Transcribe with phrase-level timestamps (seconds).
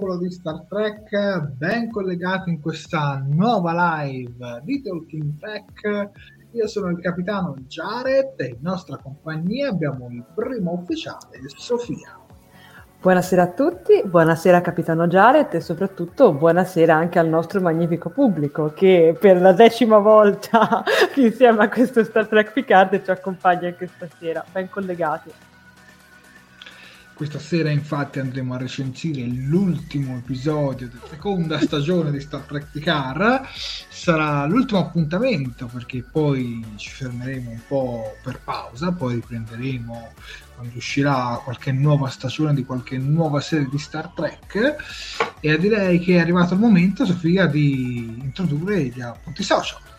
[0.00, 6.10] Popolo di Star Trek, ben collegati in questa nuova live di Talking Trek.
[6.52, 12.18] Io sono il capitano Jared e in nostra compagnia abbiamo il primo ufficiale, Sofia.
[12.98, 19.14] Buonasera a tutti, buonasera capitano Jared e soprattutto buonasera anche al nostro magnifico pubblico che
[19.18, 20.82] per la decima volta
[21.16, 25.30] insieme a questo Star Trek Picard ci accompagna anche stasera, ben collegati.
[27.20, 33.42] Questa sera infatti andremo a recensire l'ultimo episodio della seconda stagione di Star Trek Picard.
[33.90, 40.12] Sarà l'ultimo appuntamento perché poi ci fermeremo un po' per pausa, poi riprenderemo
[40.54, 44.76] quando uscirà qualche nuova stagione di qualche nuova serie di Star Trek
[45.40, 49.89] e direi che è arrivato il momento, Sofia, di introdurre gli appunti social.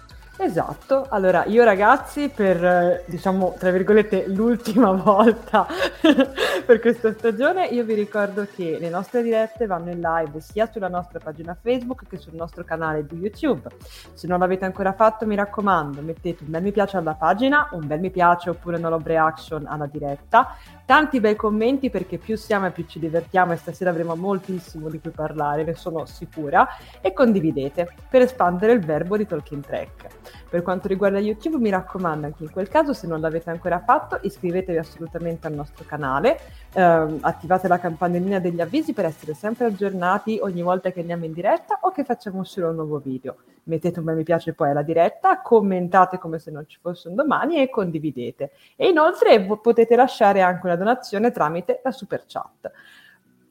[0.43, 5.67] Esatto, allora io ragazzi per diciamo tra virgolette l'ultima volta
[6.65, 10.87] per questa stagione io vi ricordo che le nostre dirette vanno in live sia sulla
[10.87, 13.69] nostra pagina Facebook che sul nostro canale di YouTube.
[14.13, 17.85] Se non l'avete ancora fatto mi raccomando mettete un bel mi piace alla pagina, un
[17.85, 20.57] bel mi piace oppure una love reaction alla diretta,
[20.91, 24.99] tanti bei commenti perché più siamo e più ci divertiamo e stasera avremo moltissimo di
[24.99, 26.67] cui parlare, ne sono sicura,
[26.99, 30.07] e condividete per espandere il verbo di Talking Track.
[30.51, 34.19] Per quanto riguarda YouTube, mi raccomando, anche in quel caso, se non l'avete ancora fatto,
[34.21, 36.37] iscrivetevi assolutamente al nostro canale,
[36.73, 41.31] ehm, attivate la campanellina degli avvisi per essere sempre aggiornati ogni volta che andiamo in
[41.31, 43.37] diretta o che facciamo uscire un nuovo video.
[43.63, 47.15] Mettete un bel mi piace poi alla diretta, commentate come se non ci fosse un
[47.15, 48.51] domani e condividete.
[48.75, 52.69] E inoltre potete lasciare anche una donazione tramite la super chat.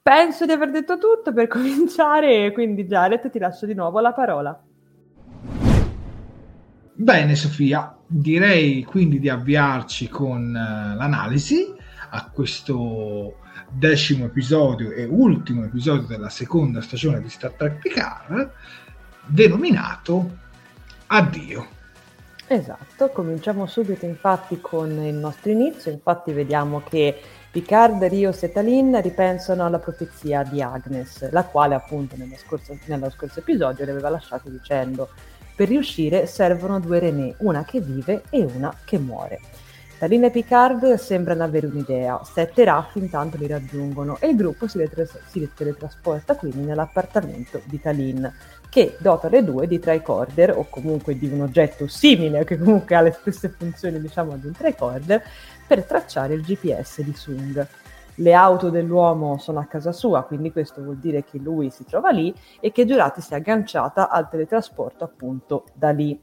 [0.03, 4.65] Penso di aver detto tutto per cominciare, quindi Jared ti lascio di nuovo la parola.
[7.01, 11.75] Bene Sofia, direi quindi di avviarci con uh, l'analisi
[12.11, 13.39] a questo
[13.71, 18.51] decimo episodio e ultimo episodio della seconda stagione di Star Trek Picard
[19.25, 20.31] denominato
[21.07, 21.69] Addio.
[22.47, 27.19] Esatto, cominciamo subito infatti con il nostro inizio, infatti vediamo che
[27.51, 33.09] Picard, Rios e Talin ripensano alla profezia di Agnes, la quale appunto nello scorso, nello
[33.09, 35.09] scorso episodio le aveva lasciato dicendo
[35.61, 39.41] per riuscire servono due René, una che vive e una che muore.
[39.99, 44.67] Talin e Picard sembrano avere un'idea, Sette e Raff intanto li raggiungono e il gruppo
[44.67, 48.33] si, retras- si teletrasporta quindi nell'appartamento di Talin,
[48.71, 53.03] che dota le due di tricorder o comunque di un oggetto simile che comunque ha
[53.03, 55.23] le stesse funzioni diciamo di un tricorder
[55.67, 57.69] per tracciare il GPS di Sung
[58.17, 62.11] le auto dell'uomo sono a casa sua, quindi questo vuol dire che lui si trova
[62.11, 66.19] lì e che Giurati si è agganciata al teletrasporto appunto da lì.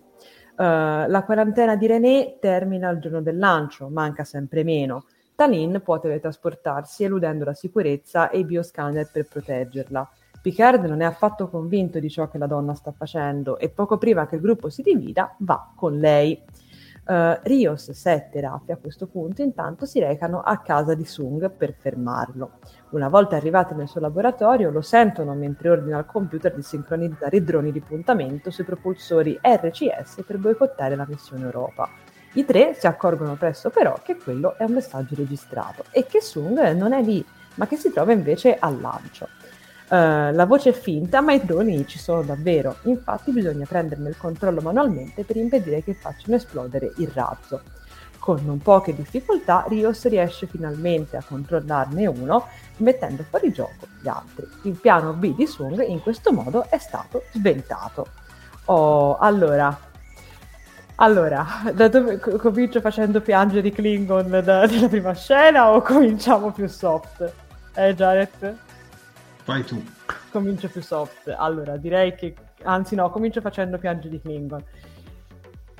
[0.58, 5.06] Uh, la quarantena di René termina il giorno del lancio, manca sempre meno.
[5.36, 10.10] Talin può teletrasportarsi eludendo la sicurezza e i bioscanner per proteggerla.
[10.42, 14.26] Picard non è affatto convinto di ciò che la donna sta facendo e poco prima
[14.26, 16.42] che il gruppo si divida va con lei.
[17.08, 21.50] Uh, Rios, Sette e Raffi a questo punto intanto si recano a casa di Sung
[21.50, 22.60] per fermarlo.
[22.90, 27.44] Una volta arrivati nel suo laboratorio lo sentono mentre ordina al computer di sincronizzare i
[27.46, 31.90] droni di puntamento sui propulsori RCS per boicottare la missione Europa.
[32.34, 36.72] I tre si accorgono presto però che quello è un messaggio registrato e che Sung
[36.74, 37.26] non è lì,
[37.56, 39.30] ma che si trova invece al lancio.
[39.90, 42.78] Uh, la voce è finta, ma i droni ci sono davvero.
[42.84, 47.62] Infatti bisogna prenderne il controllo manualmente per impedire che facciano esplodere il razzo.
[48.20, 52.48] Con non poche difficoltà, Rios riesce finalmente a controllarne uno,
[52.78, 54.46] mettendo fuori gioco gli altri.
[54.64, 58.08] Il piano B di Sung in questo modo è stato sventato.
[58.66, 59.80] Oh, allora,
[60.96, 66.68] allora, da dove comincio facendo piangere i Klingon da, della prima scena o cominciamo più
[66.68, 67.32] soft?
[67.76, 68.66] Eh, Jared?
[69.48, 69.82] Vai tu.
[70.30, 71.34] Comincio più soft.
[71.36, 72.36] Allora, direi che...
[72.64, 74.62] Anzi no, comincio facendo piangere di Klingon.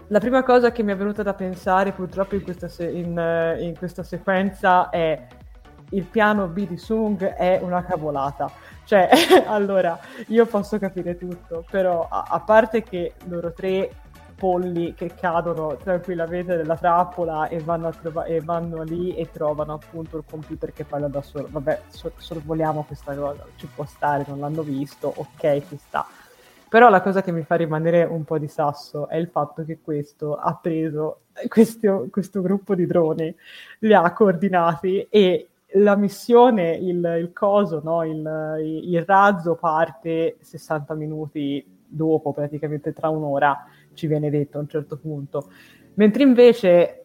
[0.08, 3.62] La prima cosa che mi è venuta da pensare purtroppo in questa, se- in, uh,
[3.62, 5.28] in questa sequenza è
[5.90, 8.50] il piano B di Sung è una cavolata.
[8.86, 9.10] Cioè,
[9.48, 13.92] allora, io posso capire tutto, però a, a parte che loro tre
[14.38, 20.18] polli che cadono tranquillamente nella trappola e vanno, trova- e vanno, lì e trovano appunto
[20.18, 21.48] il computer che parla da solo.
[21.50, 26.06] Vabbè, so- sorvoliamo questa cosa, ci può stare, non l'hanno visto, ok, ci sta.
[26.70, 29.80] Però la cosa che mi fa rimanere un po' di sasso è il fatto che
[29.82, 33.34] questo ha preso questo, questo gruppo di droni,
[33.80, 38.04] li ha coordinati e la missione, il, il coso, no?
[38.04, 43.66] il, il razzo parte 60 minuti dopo, praticamente tra un'ora
[43.98, 45.50] ci viene detto a un certo punto.
[45.96, 47.04] Mentre invece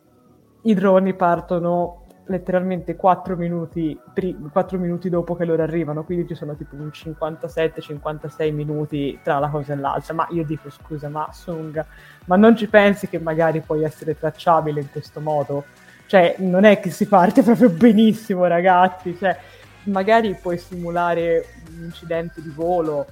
[0.63, 6.35] i droni partono letteralmente 4 minuti, pri- 4 minuti dopo che loro arrivano, quindi ci
[6.35, 10.15] sono tipo un 57-56 minuti tra la cosa e l'altra.
[10.15, 11.85] Ma io dico scusa, ma Sung,
[12.27, 15.65] ma non ci pensi che magari puoi essere tracciabile in questo modo?
[16.07, 19.17] Cioè, non è che si parte proprio benissimo, ragazzi.
[19.17, 19.37] Cioè,
[19.85, 21.47] magari puoi simulare
[21.77, 23.07] un incidente di volo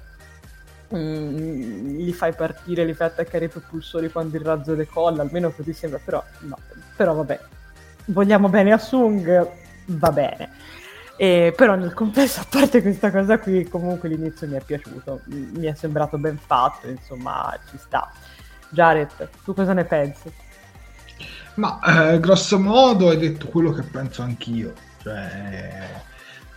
[0.94, 5.72] mm, li fai partire, li fai attaccare i propulsori quando il razzo decolla, almeno così
[5.72, 6.58] sembra, però no,
[6.96, 7.40] però vabbè,
[8.06, 9.48] vogliamo bene a Sung,
[9.86, 10.50] va bene.
[11.16, 15.66] E, però nel complesso, a parte questa cosa qui, comunque l'inizio mi è piaciuto, mi
[15.66, 18.10] è sembrato ben fatto, insomma, ci sta.
[18.70, 20.32] Jared, tu cosa ne pensi?
[21.56, 24.72] Ma eh, grosso modo hai detto quello che penso anch'io,
[25.02, 26.08] cioè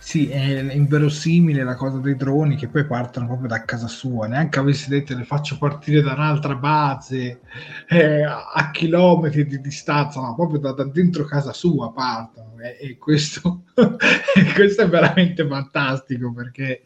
[0.04, 4.58] sì, è inverosimile la cosa dei droni che poi partono proprio da casa sua, neanche
[4.58, 7.40] avessi detto le faccio partire da un'altra base
[7.88, 12.52] eh, a chilometri di distanza, ma proprio da, da dentro casa sua partono.
[12.58, 13.62] E, e questo,
[14.54, 16.84] questo, è veramente fantastico perché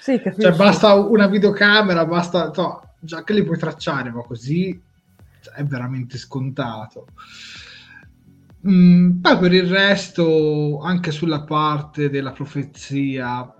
[0.00, 4.82] sì, cioè, basta una videocamera, basta, no, già che li puoi tracciare, ma così
[5.42, 7.08] cioè, è veramente scontato.
[8.66, 13.52] Mm, poi per il resto, anche sulla parte della profezia,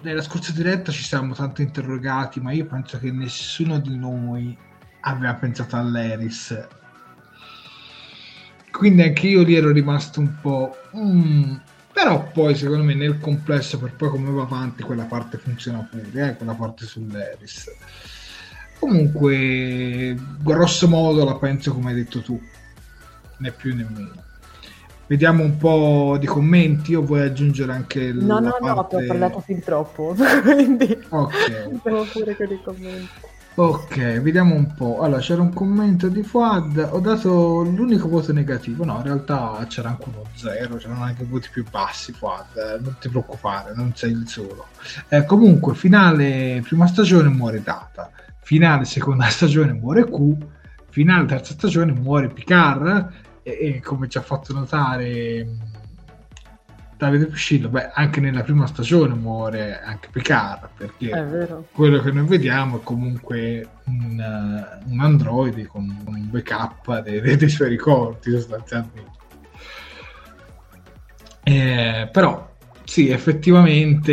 [0.00, 4.56] nella scorsa diretta ci siamo tanto interrogati, ma io penso che nessuno di noi
[5.02, 6.66] aveva pensato all'Eris.
[8.72, 10.76] Quindi anche io lì ero rimasto un po'...
[10.96, 11.54] Mm,
[11.92, 16.30] però poi secondo me nel complesso, per poi come va avanti, quella parte funziona pure,
[16.30, 17.66] eh, quella parte sull'Eris.
[18.80, 22.40] Comunque, grosso modo la penso come hai detto tu
[23.42, 24.30] né più né meno.
[25.06, 28.66] Vediamo un po' di commenti o vuoi aggiungere anche No, no, parte...
[28.66, 31.68] no, ti ho parlato fin troppo, quindi ok.
[31.70, 33.10] Andiamo pure con i commenti.
[33.54, 35.00] Ok, vediamo un po'.
[35.00, 36.88] Allora, c'era un commento di Fuad.
[36.92, 38.82] Ho dato l'unico voto negativo.
[38.82, 42.12] No, in realtà c'era anche uno zero, c'erano anche voti più bassi.
[42.12, 44.68] Fuad, non ti preoccupare, non sei il solo.
[45.08, 48.10] Eh, comunque, finale prima stagione muore Data.
[48.40, 50.36] Finale seconda stagione muore Q.
[50.88, 53.10] Finale terza stagione muore Picard
[53.42, 55.60] e, e come ci ha fatto notare mm,
[56.96, 62.78] Davide Piscillo, beh, anche nella prima stagione muore anche Picard perché quello che noi vediamo
[62.78, 68.30] è comunque un, uh, un androide con, con, un backup dei, dei, dei suoi ricordi
[68.30, 69.10] sostanzialmente.
[71.42, 72.50] Eh, però
[72.84, 74.12] sì, effettivamente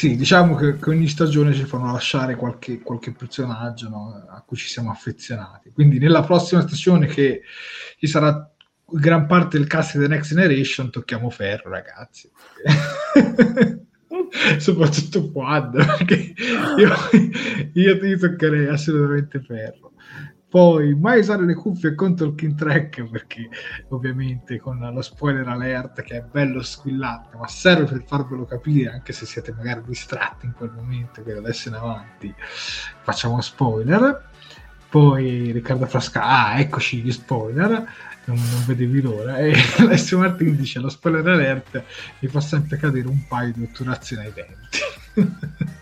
[0.00, 4.56] sì, diciamo che, che, ogni stagione ci fanno lasciare qualche, qualche personaggio no, a cui
[4.56, 5.72] ci siamo affezionati.
[5.74, 7.42] Quindi nella prossima stagione che
[7.98, 8.50] ci sarà
[8.86, 12.30] gran parte del cast di The Next Generation tocchiamo ferro, ragazzi.
[14.56, 16.32] Soprattutto perché
[16.78, 16.94] io,
[17.74, 19.92] io ti toccherei assolutamente ferro.
[20.50, 23.48] Poi mai usare le cuffie con Talking Track perché
[23.90, 29.12] ovviamente con lo spoiler alert che è bello squillante, ma serve per farvelo capire anche
[29.12, 32.34] se siete magari distratti in quel momento che adesso in avanti
[33.02, 34.28] facciamo spoiler.
[34.88, 37.68] Poi Riccardo Frasca, ah eccoci gli spoiler,
[38.24, 39.36] non, non vedevi l'ora.
[39.36, 41.84] E Alessio Martin dice lo spoiler alert
[42.18, 44.78] mi fa sempre cadere un paio di otturazioni ai denti.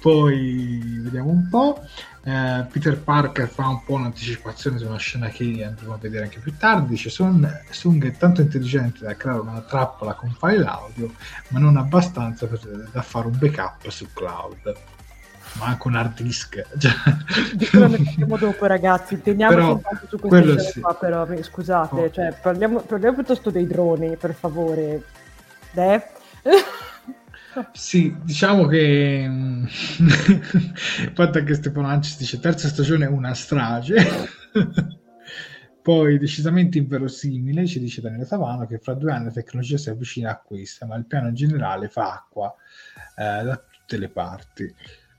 [0.00, 1.84] Poi vediamo un po'.
[2.24, 6.38] Eh, Peter Parker fa un po' un'anticipazione su una scena che andremo a vedere anche
[6.38, 6.90] più tardi.
[6.90, 11.12] Dice: Sung, Sung è tanto intelligente da creare una trappola con file audio,
[11.48, 12.60] ma non abbastanza per,
[12.92, 14.72] da fare un backup su cloud.
[15.54, 16.64] Ma anche un hard disk.
[16.78, 16.92] Cioè...
[17.54, 19.20] Di quello ne parliamo dopo, ragazzi.
[19.20, 20.80] Teniamo soltanto su queste sì.
[20.80, 22.10] qua, però scusate, oh.
[22.10, 25.02] cioè, parliamo, parliamo piuttosto dei droni, per favore.
[25.72, 26.02] Beh.
[27.72, 29.64] Sì, diciamo che mm,
[30.04, 33.96] il fatto è che Stefano Anci dice terza stagione è una strage.
[35.82, 40.30] Poi decisamente inverosimile, ci dice Daniele Tavano, che fra due anni la tecnologia si avvicina
[40.30, 42.54] a questa, ma il piano generale fa acqua
[43.16, 44.74] eh, da tutte le parti.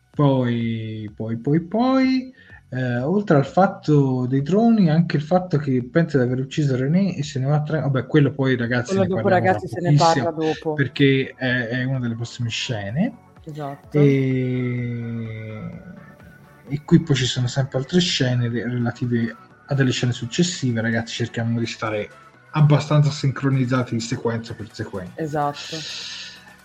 [0.10, 2.34] Poi, poi, poi, poi,
[2.74, 7.16] eh, oltre al fatto dei droni, anche il fatto che pensa di aver ucciso René
[7.16, 7.80] e se ne va a tre.
[7.82, 12.00] Vabbè, quello poi, ragazzi, quello dopo, ragazzi, se ne parla dopo perché è, è, una
[12.00, 13.16] delle prossime scene.
[13.44, 14.00] Esatto.
[14.00, 15.82] E...
[16.68, 19.36] e qui poi ci sono sempre altre scene relative
[19.68, 20.82] a delle scene successive.
[20.82, 22.10] Ragazzi, cerchiamo di stare
[22.52, 25.22] abbastanza sincronizzati sequenza per sequenza.
[25.22, 25.76] Esatto.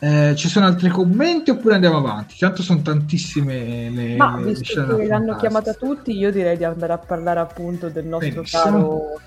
[0.01, 2.37] Eh, ci sono altri commenti oppure andiamo avanti?
[2.39, 6.65] Tanto sono tantissime le, Ma le, visto le che l'hanno chiamata tutti, io direi di
[6.65, 8.63] andare a parlare appunto del nostro Benissimo.
[8.63, 9.21] caro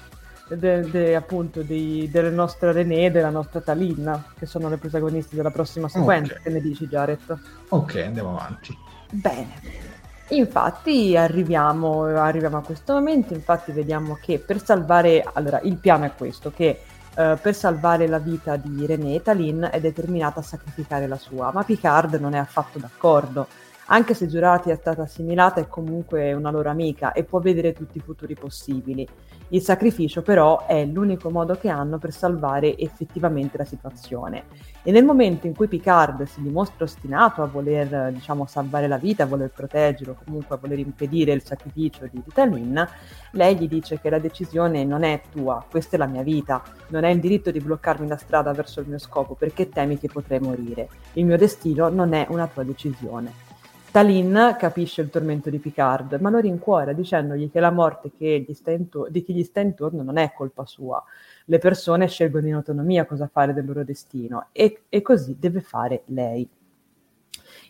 [0.55, 5.35] de, de, appunto di, della nostra René e della nostra Talinna, che sono le protagoniste
[5.35, 6.33] della prossima sequenza.
[6.33, 6.43] Okay.
[6.43, 7.39] Che ne dici, Jared?
[7.69, 8.75] Ok, andiamo avanti.
[9.09, 9.89] Bene.
[10.29, 16.13] Infatti arriviamo, arriviamo a questo momento, infatti vediamo che per salvare, allora il piano è
[16.15, 16.79] questo, che
[17.13, 21.63] Uh, per salvare la vita di René, Talin è determinata a sacrificare la sua, ma
[21.63, 23.47] Picard non è affatto d'accordo.
[23.93, 27.97] Anche se Giurati è stata assimilata, è comunque una loro amica e può vedere tutti
[27.97, 29.05] i futuri possibili.
[29.49, 34.45] Il sacrificio però è l'unico modo che hanno per salvare effettivamente la situazione.
[34.81, 39.23] E nel momento in cui Picard si dimostra ostinato a voler diciamo, salvare la vita,
[39.23, 42.87] a voler proteggerlo, comunque a voler impedire il sacrificio di Vitalin,
[43.31, 47.03] lei gli dice che la decisione non è tua, questa è la mia vita, non
[47.03, 50.39] hai il diritto di bloccarmi la strada verso il mio scopo perché temi che potrei
[50.39, 50.87] morire.
[51.15, 53.50] Il mio destino non è una tua decisione.
[53.91, 59.09] Talin capisce il tormento di Picard, ma lo rincuora dicendogli che la morte che intor-
[59.09, 61.03] di chi gli sta intorno non è colpa sua.
[61.43, 66.03] Le persone scelgono in autonomia cosa fare del loro destino e, e così deve fare
[66.05, 66.47] lei.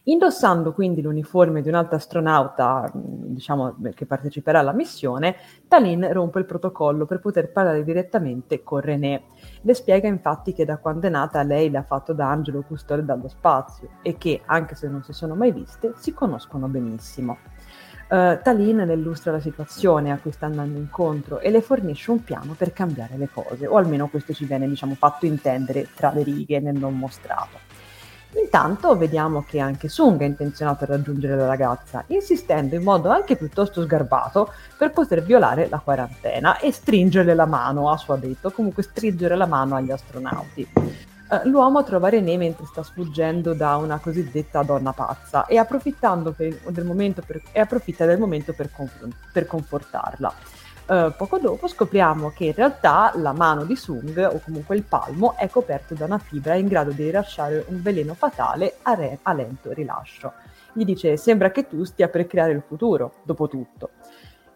[0.04, 5.36] Indossando quindi l'uniforme di un altro astronauta, diciamo, che parteciperà alla missione,
[5.68, 9.24] Talin rompe il protocollo per poter parlare direttamente con René.
[9.63, 13.06] Le spiega infatti che da quando è nata lei le ha fatto da angelo custode
[13.06, 17.38] dallo spazio e che, anche se non si sono mai viste, si conoscono benissimo.
[18.10, 22.24] Uh, Talin le illustra la situazione a cui sta andando incontro e le fornisce un
[22.24, 26.24] piano per cambiare le cose, o almeno questo ci viene diciamo, fatto intendere tra le
[26.24, 27.61] righe nel non mostrato.
[28.34, 33.36] Intanto vediamo che anche Sung è intenzionato a raggiungere la ragazza, insistendo in modo anche
[33.36, 38.84] piuttosto sgarbato per poter violare la quarantena e stringere la mano, a suo detto, comunque
[38.84, 40.68] stringere la mano agli astronauti.
[41.32, 45.58] Uh, l'uomo trova René mentre sta sfuggendo da una cosiddetta donna pazza e,
[46.32, 46.86] per, del
[47.22, 50.34] per, e approfitta del momento per, confront- per confortarla.
[50.88, 55.38] Uh, poco dopo scopriamo che in realtà la mano di Sung, o comunque il palmo,
[55.38, 59.34] è coperto da una fibra in grado di rilasciare un veleno fatale a, re- a
[59.34, 60.34] lento rilascio.
[60.74, 63.92] Gli dice: Sembra che tu stia per creare il futuro, dopo tutto.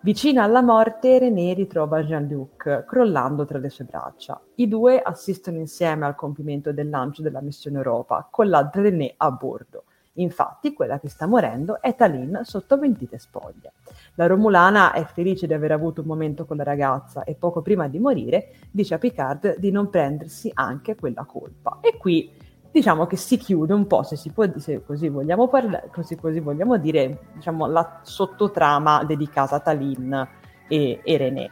[0.01, 4.39] Vicina alla morte, René ritrova Jean-Luc crollando tra le sue braccia.
[4.55, 9.31] I due assistono insieme al compimento del lancio della missione Europa, con l'altra René a
[9.31, 9.85] bordo.
[10.15, 13.73] Infatti, quella che sta morendo è Talin sotto mentite spoglie.
[14.15, 17.87] La Romulana è felice di aver avuto un momento con la ragazza e poco prima
[17.87, 21.79] di morire dice a Picard di non prendersi anche quella colpa.
[21.81, 22.31] E qui
[22.71, 26.77] diciamo che si chiude un po', se, può, se così, vogliamo parla- così, così vogliamo
[26.77, 30.27] dire, diciamo, la sottotrama dedicata a Talin
[30.67, 31.51] e, e René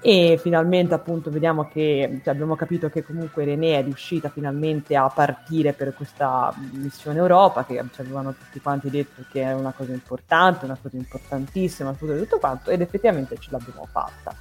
[0.00, 5.08] e finalmente appunto vediamo che cioè, abbiamo capito che comunque René è riuscita finalmente a
[5.08, 9.92] partire per questa missione Europa che ci avevano tutti quanti detto che è una cosa
[9.92, 14.34] importante, una cosa importantissima, tutto quanto ed effettivamente ce l'abbiamo fatta.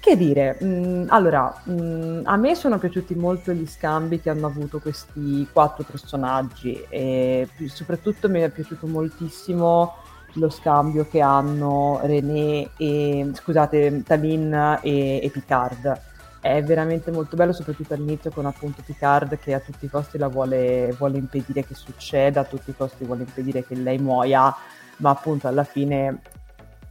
[0.00, 4.78] Che dire, mh, allora, mh, a me sono piaciuti molto gli scambi che hanno avuto
[4.78, 9.96] questi quattro personaggi e soprattutto mi è piaciuto moltissimo
[10.34, 16.00] lo scambio che hanno René e scusate Talin e, e Picard.
[16.40, 20.28] È veramente molto bello soprattutto all'inizio con appunto Picard che a tutti i costi la
[20.28, 24.54] vuole, vuole impedire che succeda a tutti i costi vuole impedire che lei muoia
[24.96, 26.20] ma appunto alla fine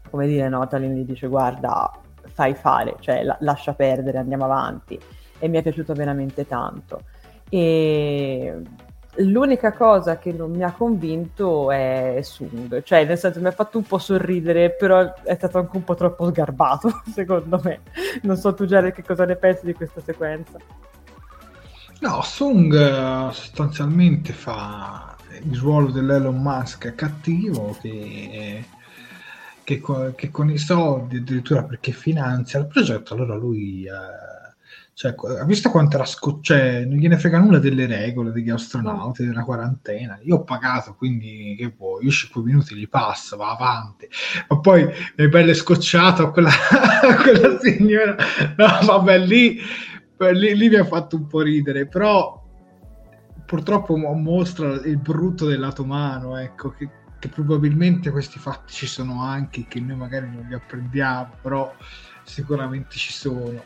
[0.10, 1.91] come dire no Talin gli dice guarda
[2.31, 5.00] fai fare cioè la- lascia perdere andiamo avanti.
[5.39, 7.01] E mi è piaciuto veramente tanto.
[7.50, 8.62] E
[9.20, 13.78] L'unica cosa che non mi ha convinto è Sung, cioè nel senso mi ha fatto
[13.78, 17.82] un po' sorridere, però è stato anche un po' troppo sgarbato, secondo me.
[18.22, 20.58] Non so tu Jared che cosa ne pensi di questa sequenza.
[22.00, 28.64] No, Sung eh, sostanzialmente fa il ruolo dell'Elon Musk cattivo che,
[29.64, 29.82] che,
[30.16, 33.84] che con i soldi, addirittura perché finanzia il progetto, allora lui...
[33.84, 34.38] Eh,
[35.00, 36.60] cioè, ha visto quanto era scocciato?
[36.60, 40.20] Cioè, non gliene frega nulla delle regole degli astronauti, della quarantena.
[40.24, 42.03] Io ho pagato, quindi che vuoi?
[42.03, 44.10] Io 5 minuti li passo, va avanti.
[44.50, 46.50] Ma poi è bello scocciato quella,
[47.24, 48.18] quella signora.
[48.58, 49.58] No, vabbè, lì,
[50.34, 52.46] lì, lì mi ha fatto un po' ridere, però
[53.46, 56.89] purtroppo mostra il brutto del lato umano, ecco, che,
[57.20, 61.74] che, probabilmente questi fatti ci sono anche, che noi magari non li apprendiamo, però
[62.25, 63.63] sicuramente ci sono.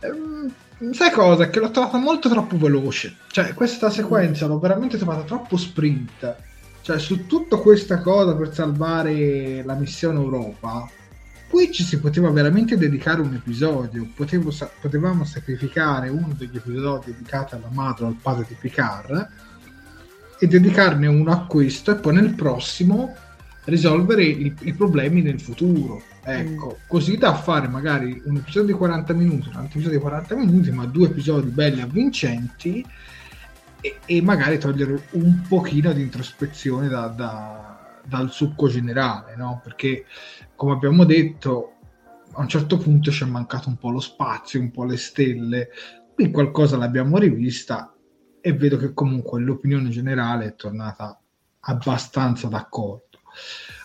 [0.00, 0.52] Ehm,
[0.92, 1.48] sai cosa?
[1.50, 3.16] Che l'ho trovata molto troppo veloce.
[3.28, 6.36] Cioè, questa sequenza l'ho veramente trovata troppo sprint.
[6.82, 10.88] Cioè, su tutta questa cosa per salvare la missione Europa,
[11.48, 14.08] qui ci si poteva veramente dedicare un episodio.
[14.14, 19.28] Potevo, potevamo sacrificare uno degli episodi dedicati alla madre o al padre di Picard
[20.38, 23.14] e dedicarne uno a questo e poi nel prossimo
[23.64, 26.86] risolvere i, i problemi nel futuro Ecco, mm.
[26.86, 30.70] così da fare magari un episodio di 40 minuti, un altro episodio di 40 minuti,
[30.70, 32.86] ma due episodi belli avvincenti
[33.80, 39.60] e, e magari togliere un pochino di introspezione da, da, dal succo generale, no?
[39.62, 40.04] Perché,
[40.54, 41.72] come abbiamo detto,
[42.32, 45.70] a un certo punto ci è mancato un po' lo spazio, un po' le stelle,
[46.14, 47.94] qui qualcosa l'abbiamo rivista
[48.40, 51.18] e vedo che comunque l'opinione generale è tornata
[51.60, 53.20] abbastanza d'accordo.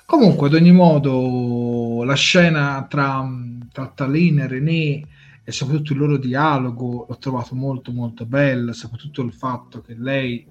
[0.05, 3.27] Comunque, ad ogni modo, la scena tra,
[3.71, 5.07] tra Talin e René
[5.43, 10.45] e soprattutto il loro dialogo l'ho trovato molto molto bello, soprattutto il fatto che lei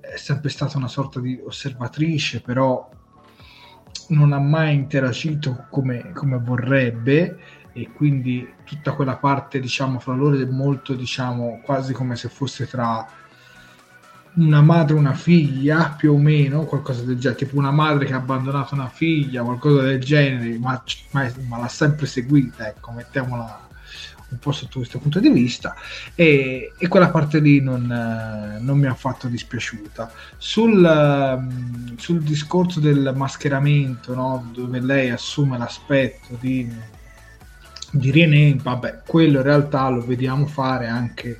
[0.00, 2.88] è sempre stata una sorta di osservatrice, però
[4.08, 7.38] non ha mai interagito come, come vorrebbe
[7.72, 12.66] e quindi tutta quella parte diciamo fra loro è molto diciamo quasi come se fosse
[12.66, 13.06] tra
[14.36, 18.16] una madre una figlia, più o meno, qualcosa del genere, tipo una madre che ha
[18.16, 23.64] abbandonato una figlia, qualcosa del genere, ma, ma, ma l'ha sempre seguita, ecco, mettiamola
[24.28, 25.76] un po' sotto questo punto di vista
[26.16, 32.22] e, e quella parte lì non, eh, non, mi ha affatto dispiaciuta sul, um, sul
[32.22, 34.50] discorso del mascheramento no?
[34.52, 36.68] dove lei assume l'aspetto di,
[37.92, 41.38] di René vabbè quello in realtà lo vediamo fare anche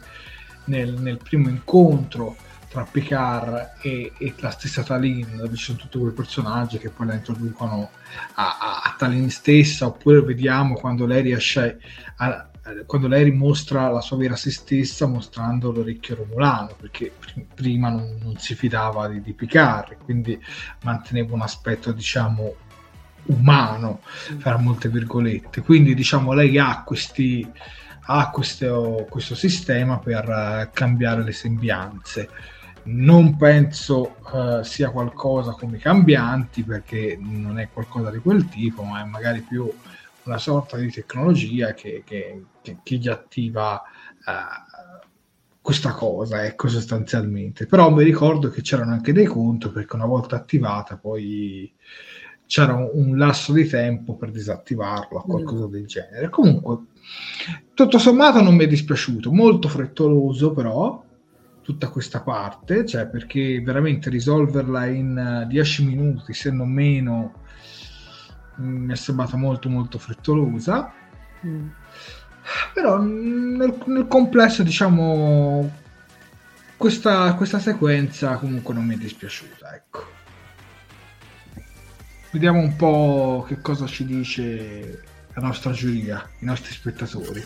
[0.67, 2.37] nel, nel primo incontro
[2.69, 7.07] tra Picard e, e, la stessa Talin, dove ci sono tutti quei personaggi che poi
[7.07, 7.91] la introducono
[8.35, 11.81] a, a, a Talin stessa, oppure vediamo quando lei riesce
[12.17, 12.49] a,
[12.85, 18.19] quando lei dimostra la sua vera se stessa mostrando l'orecchio romulano perché pr- prima non,
[18.21, 20.37] non, si fidava di, di Picard quindi
[20.83, 22.57] manteneva un aspetto diciamo
[23.27, 24.01] umano
[24.39, 25.63] fra molte virgolette.
[25.63, 27.49] Quindi diciamo lei ha questi
[28.09, 32.29] ha questo, questo sistema per uh, cambiare le sembianze
[32.87, 39.03] non penso uh, sia qualcosa come cambianti perché non è qualcosa di quel tipo, ma
[39.03, 39.71] è magari più
[40.25, 43.83] una sorta di tecnologia che, che, che, che gli attiva
[44.25, 45.07] uh,
[45.61, 47.67] questa cosa, ecco sostanzialmente.
[47.67, 51.73] Però mi ricordo che c'erano anche dei conti perché una volta attivata poi
[52.47, 55.71] c'era un, un lasso di tempo per disattivarlo, qualcosa mm.
[55.71, 56.29] del genere.
[56.29, 56.79] Comunque,
[57.75, 61.05] tutto sommato non mi è dispiaciuto, molto frettoloso però,
[61.67, 67.43] tutta questa parte, cioè perché veramente risolverla in 10 uh, minuti, se non meno,
[68.61, 70.93] mm, mi è sembrata molto molto frettolosa.
[71.45, 71.67] Mm.
[72.73, 75.69] Però nel, nel, complesso, diciamo,
[76.77, 80.05] questa, questa sequenza comunque non mi è dispiaciuta, ecco.
[82.31, 85.03] Vediamo un po' che cosa ci dice
[85.35, 87.45] la nostra giuria, i nostri spettatori.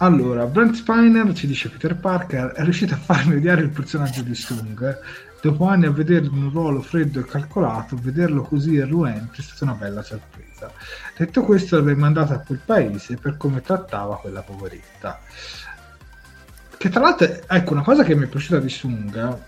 [0.00, 4.34] Allora, Brent Spiner ci dice Peter Parker è riuscito a farmi odiare il personaggio di
[4.34, 5.00] Sung.
[5.42, 9.64] Dopo anni a vederlo in un ruolo freddo e calcolato, vederlo così irruente è stata
[9.64, 10.70] una bella sorpresa.
[11.16, 15.18] Detto questo, l'avrei mandato a quel paese per come trattava quella poveretta.
[16.76, 19.38] Che tra l'altro, ecco, una cosa che mi è piaciuta di Sung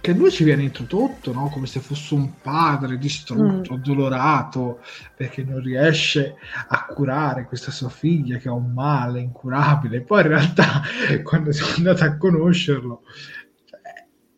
[0.00, 1.48] che lui ci viene introdotto no?
[1.48, 3.82] come se fosse un padre distrutto, mm.
[3.82, 4.80] dolorato,
[5.14, 6.36] perché non riesce
[6.68, 10.00] a curare questa sua figlia che ha un male incurabile.
[10.00, 10.82] Poi in realtà,
[11.22, 13.02] quando siamo andati a conoscerlo,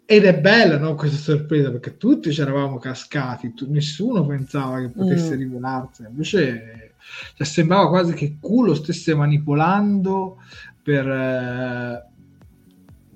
[0.04, 4.90] ed è bella no, questa sorpresa perché tutti ci eravamo cascati, tu, nessuno pensava che
[4.90, 5.38] potesse mm.
[5.38, 6.94] rivelarsi, invece
[7.34, 10.38] cioè, sembrava quasi che culo stesse manipolando
[10.82, 12.11] per, eh,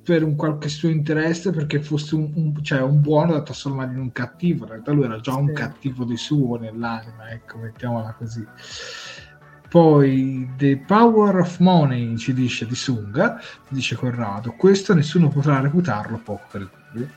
[0.06, 3.98] per un qualche suo interesse perché fosse un, un, cioè un, buono da trasformare in
[3.98, 4.62] un cattivo.
[4.62, 5.54] In realtà lui era già un sì.
[5.54, 8.46] cattivo di suo nell'anima, ecco, mettiamola così.
[9.68, 16.18] Poi The Power of Money ci dice di Sunga, dice Corrado, questo nessuno potrà reputarlo
[16.18, 17.10] poco credibile,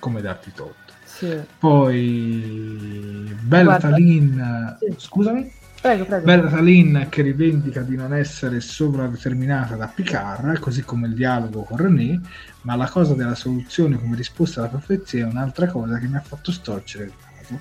[0.00, 0.74] come darti tot.
[1.04, 1.40] Sì.
[1.60, 4.94] Poi Bella Talin, sì.
[4.96, 5.58] scusami?
[5.80, 6.24] Prego, prego.
[6.26, 11.78] Bella Talin che rivendica di non essere sovradeterminata da Picard, così come il dialogo con
[11.78, 12.20] René,
[12.62, 16.20] ma la cosa della soluzione come risposta alla profezia è un'altra cosa che mi ha
[16.20, 17.60] fatto storcere il naso.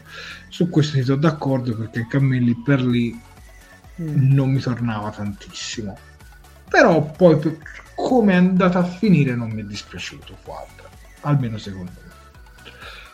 [0.50, 3.18] Su questo ti do d'accordo perché Cammelli per lì
[4.02, 4.34] mm.
[4.34, 5.98] non mi tornava tantissimo.
[6.68, 7.58] Però poi
[7.96, 10.90] come è andata a finire non mi è dispiaciuto quadro,
[11.22, 12.12] almeno secondo me.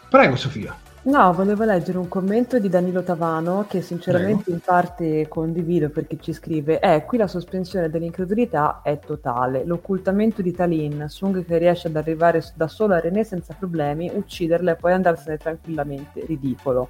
[0.10, 0.76] Prego Sofia.
[1.06, 4.58] No, volevo leggere un commento di Danilo Tavano che sinceramente Prego.
[4.58, 9.66] in parte condivido perché ci scrive Eh, qui la sospensione dell'incredulità è totale.
[9.66, 14.72] L'occultamento di Talin, Sung che riesce ad arrivare da solo a René senza problemi, ucciderla
[14.72, 16.90] e poi andarsene tranquillamente, ridicolo.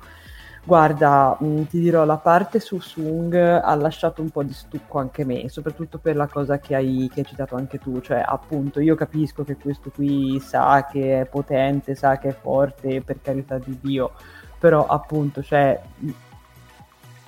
[0.67, 4.97] Guarda, mh, mm, ti dirò, la parte su Sung ha lasciato un po' di stucco
[4.97, 8.79] anche me, soprattutto per la cosa che hai, che hai citato anche tu, cioè appunto
[8.79, 13.59] io capisco che questo qui sa che è potente, sa che è forte, per carità
[13.59, 14.13] di Dio,
[14.57, 15.79] però appunto, cioè,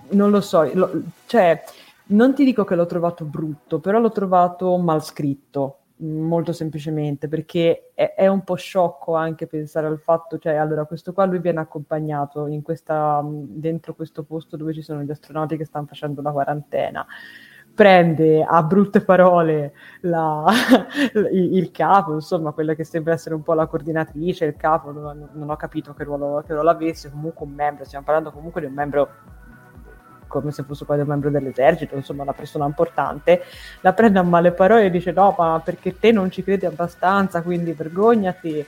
[0.10, 0.92] non lo so, lo,
[1.28, 1.64] cioè,
[2.06, 7.92] non ti dico che l'ho trovato brutto, però l'ho trovato mal scritto, molto semplicemente perché
[7.94, 11.60] è, è, un po' sciocco anche pensare al fatto, cioè allora questo qua lui viene
[11.60, 16.32] accompagnato in questa, dentro questo posto dove ci sono gli astronauti che stanno facendo la
[16.32, 17.06] quarantena.
[17.74, 20.46] Prende a brutte parole la,
[21.14, 25.30] il, il, capo, insomma, quella che sembra essere un po' la coordinatrice, il capo, non,
[25.34, 28.68] non ho capito che ruolo, che ruolo avesse, comunque un membro, stiamo parlando comunque di
[28.68, 29.10] un membro
[30.28, 33.44] come se fosse poi un membro dell'esercito, insomma una persona importante,
[33.82, 37.42] la prende a male parole e dice no, ma perché te non ci credi abbastanza,
[37.42, 38.66] quindi vergognati,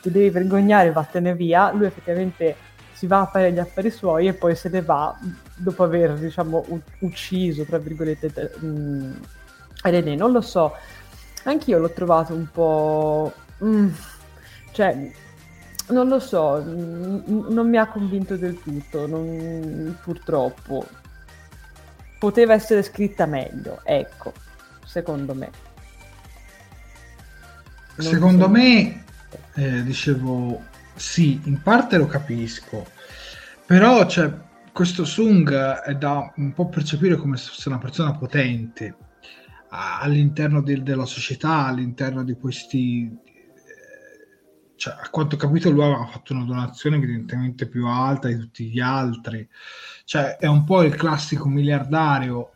[0.00, 1.72] ti devi vergognare, vattene via.
[1.72, 2.56] Lui effettivamente
[2.92, 5.14] si va a fare gli affari suoi e poi se ne va
[5.56, 6.64] dopo aver, diciamo,
[7.00, 9.12] ucciso, tra virgolette, mh,
[9.82, 10.14] René.
[10.14, 10.72] Non lo so,
[11.44, 13.32] anch'io l'ho trovato un po'...
[13.58, 13.88] Mh,
[14.72, 15.12] cioè,
[15.88, 19.96] non lo so, n- non mi ha convinto del tutto, non...
[20.02, 20.86] purtroppo.
[22.18, 24.32] Poteva essere scritta meglio, ecco,
[24.84, 25.50] secondo me.
[27.96, 28.50] Non secondo so.
[28.50, 29.04] me,
[29.54, 30.62] eh, dicevo,
[30.94, 32.86] sì, in parte lo capisco,
[33.64, 34.32] però cioè,
[34.72, 38.96] questo Sung è da un po' percepire come se fosse una persona potente
[39.68, 43.24] all'interno del, della società, all'interno di questi
[44.76, 48.68] cioè, a quanto ho capito lui aveva fatto una donazione evidentemente più alta di tutti
[48.68, 49.48] gli altri
[50.04, 52.52] cioè è un po' il classico miliardario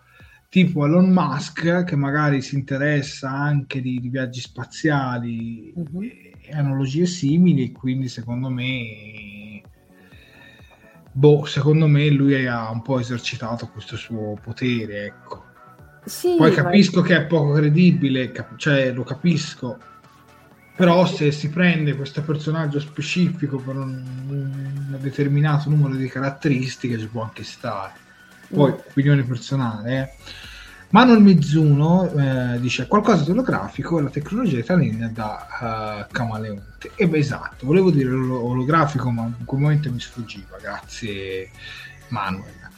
[0.48, 6.02] tipo Elon Musk che magari si interessa anche di, di viaggi spaziali uh-huh.
[6.02, 9.62] e, e analogie simili quindi secondo me
[11.12, 15.44] boh secondo me lui ha un po' esercitato questo suo potere ecco
[16.04, 17.06] sì, poi capisco ma...
[17.06, 19.78] che è poco credibile cap- cioè lo capisco
[20.74, 27.06] però se si prende questo personaggio specifico per un, un determinato numero di caratteristiche ci
[27.06, 27.92] può anche stare
[28.48, 28.74] poi mm.
[28.88, 30.38] opinione personale eh.
[30.90, 37.06] Manuel Mizuno eh, dice qualcosa di olografico e la tecnologia italiana da uh, camaleonte e
[37.06, 41.50] beh esatto volevo dire olografico ma in quel momento mi sfuggiva grazie
[42.08, 42.68] Manuel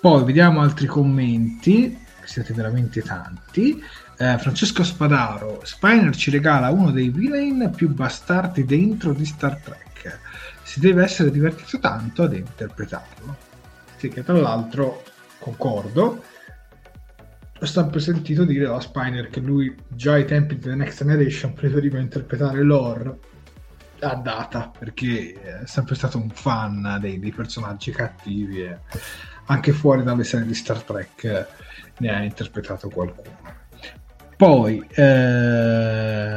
[0.00, 3.82] poi vediamo altri commenti siete veramente tanti
[4.18, 10.18] eh, Francesco Spadaro, Spiner ci regala uno dei villain più bastardi dentro di Star Trek.
[10.64, 13.36] Si deve essere divertito tanto ad interpretarlo.
[13.96, 15.04] Sì, che tra l'altro
[15.38, 16.22] concordo.
[17.60, 21.98] Ho sempre sentito dire da Spiner che lui già ai tempi della Next Generation preferiva
[21.98, 23.18] interpretare lore
[24.00, 28.78] a data perché è sempre stato un fan dei, dei personaggi cattivi e
[29.46, 31.46] anche fuori dalle serie di Star Trek
[31.98, 33.47] ne ha interpretato qualcuno.
[34.38, 36.28] Poi, eh,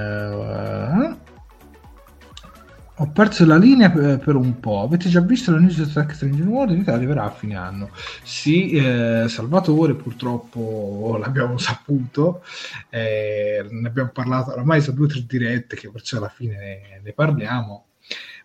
[3.01, 4.81] Ho perso la linea per, un po'.
[4.81, 6.71] Avete già visto la news di Track Strange World?
[6.71, 7.89] In Italia arriverà a fine anno.
[8.23, 12.43] Sì, eh, Salvatore, purtroppo l'abbiamo saputo.
[12.89, 17.01] Eh, ne abbiamo parlato, ormai sono due o tre dirette che perciò alla fine ne,
[17.03, 17.85] ne parliamo.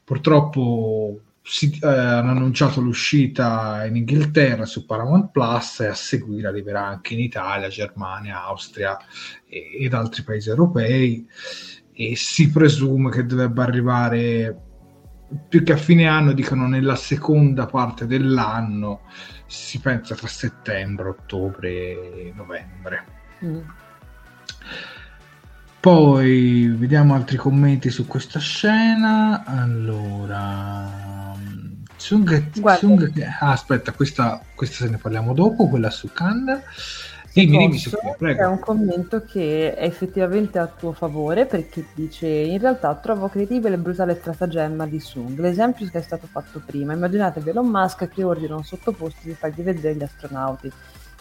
[0.05, 6.85] Purtroppo si, eh, hanno annunciato l'uscita in Inghilterra su Paramount Plus e a seguire arriverà
[6.85, 8.99] anche in Italia, Germania, Austria
[9.49, 11.25] e, ed altri paesi europei
[11.93, 14.61] e si presume che dovrebbe arrivare
[15.49, 19.03] più che a fine anno, dicono nella seconda parte dell'anno,
[19.47, 23.05] si pensa tra settembre, ottobre e novembre.
[23.45, 23.61] Mm.
[25.79, 29.45] Poi vediamo altri commenti su questa scena.
[29.45, 31.06] Allora,
[32.07, 36.63] Sung, Sung, ah, aspetta, questa, questa se ne parliamo dopo, quella su Khan.
[37.33, 38.43] Dimmi, dimmi, Sofia, prego.
[38.43, 43.75] È un commento che è effettivamente a tuo favore perché dice in realtà trovo credibile
[43.75, 45.37] e brutale stratagemma di Sung.
[45.41, 46.93] L'esempio che è stato fatto prima.
[46.93, 50.71] Immaginatevi Elon Musk che ordina un sottoposto di fargli vedere gli astronauti.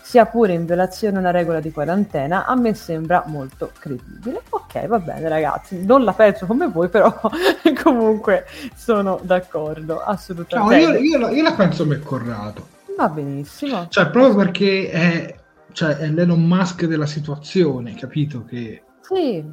[0.06, 4.44] Sia pure in violazione a una regola di quarantena, a me sembra molto credibile.
[4.50, 7.12] Ok, va bene ragazzi, non la penso come voi, però
[7.82, 10.86] comunque sono d'accordo, assolutamente.
[10.86, 12.68] No, io, io, la, io la penso come Corrado.
[12.96, 13.88] Va benissimo.
[13.90, 15.36] Cioè, proprio perché è
[15.72, 18.46] cioè è l'Elon Musk della situazione, capito?
[18.46, 19.44] Che sì.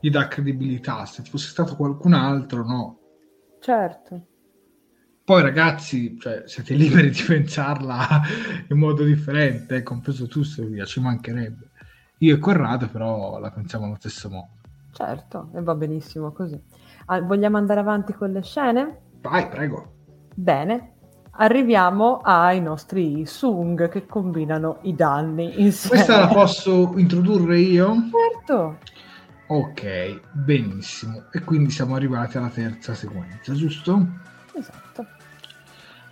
[0.00, 1.06] gli dà credibilità.
[1.06, 2.98] Se fosse stato qualcun altro, no.
[3.60, 4.26] Certo.
[5.24, 8.20] Poi ragazzi, cioè, siete liberi di pensarla
[8.68, 11.70] in modo differente, compreso tu, Silvia, ci mancherebbe.
[12.18, 14.48] Io e Corrado però la pensiamo allo stesso modo.
[14.92, 16.60] Certo, e va benissimo così.
[17.06, 19.00] Ah, vogliamo andare avanti con le scene?
[19.22, 19.92] Vai, prego.
[20.34, 20.92] Bene,
[21.32, 25.96] arriviamo ai nostri Sung che combinano i danni insieme.
[25.96, 27.94] Questa la posso introdurre io?
[28.10, 28.78] Certo.
[29.46, 31.24] Ok, benissimo.
[31.32, 34.32] E quindi siamo arrivati alla terza sequenza, giusto?
[34.56, 35.06] Esatto.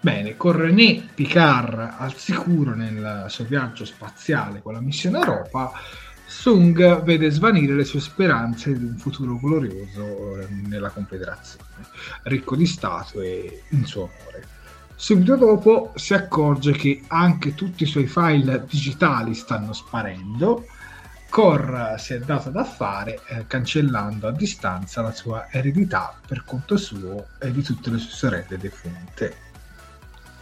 [0.00, 5.72] Bene, con René Picard al sicuro nel suo viaggio spaziale con la missione Europa,
[6.26, 11.86] Sung vede svanire le sue speranze di un futuro glorioso eh, nella Confederazione,
[12.22, 14.46] ricco di statue in suo onore.
[14.96, 20.64] Subito dopo si accorge che anche tutti i suoi file digitali stanno sparendo.
[21.32, 26.76] Cor si è dato da fare eh, cancellando a distanza la sua eredità per conto
[26.76, 29.34] suo e di tutte le sue sorelle defunte.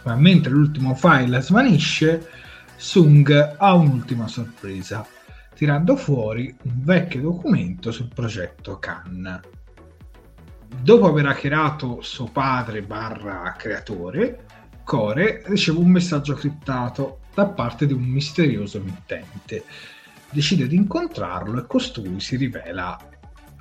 [0.03, 2.27] Ma mentre l'ultimo file svanisce,
[2.75, 5.07] Sung ha un'ultima sorpresa,
[5.55, 9.39] tirando fuori un vecchio documento sul progetto Khan.
[10.77, 14.43] Dopo aver hackerato suo padre barra creatore,
[14.83, 19.63] Core riceve un messaggio criptato da parte di un misterioso mittente.
[20.33, 22.97] Decide di incontrarlo e costui si rivela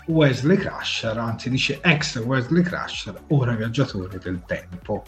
[0.07, 5.05] Wesley Crusher, anzi dice ex Wesley Crusher, ora viaggiatore del tempo.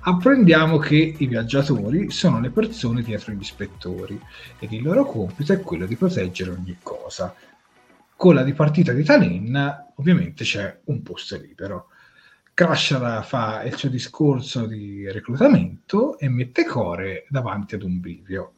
[0.00, 4.20] Apprendiamo che i viaggiatori sono le persone dietro gli ispettori
[4.58, 7.32] ed il loro compito è quello di proteggere ogni cosa.
[8.16, 9.56] Con la dipartita di Tallinn
[9.94, 11.86] ovviamente c'è un posto libero.
[12.52, 18.54] Crusher fa il suo discorso di reclutamento e mette Core davanti ad un bivio.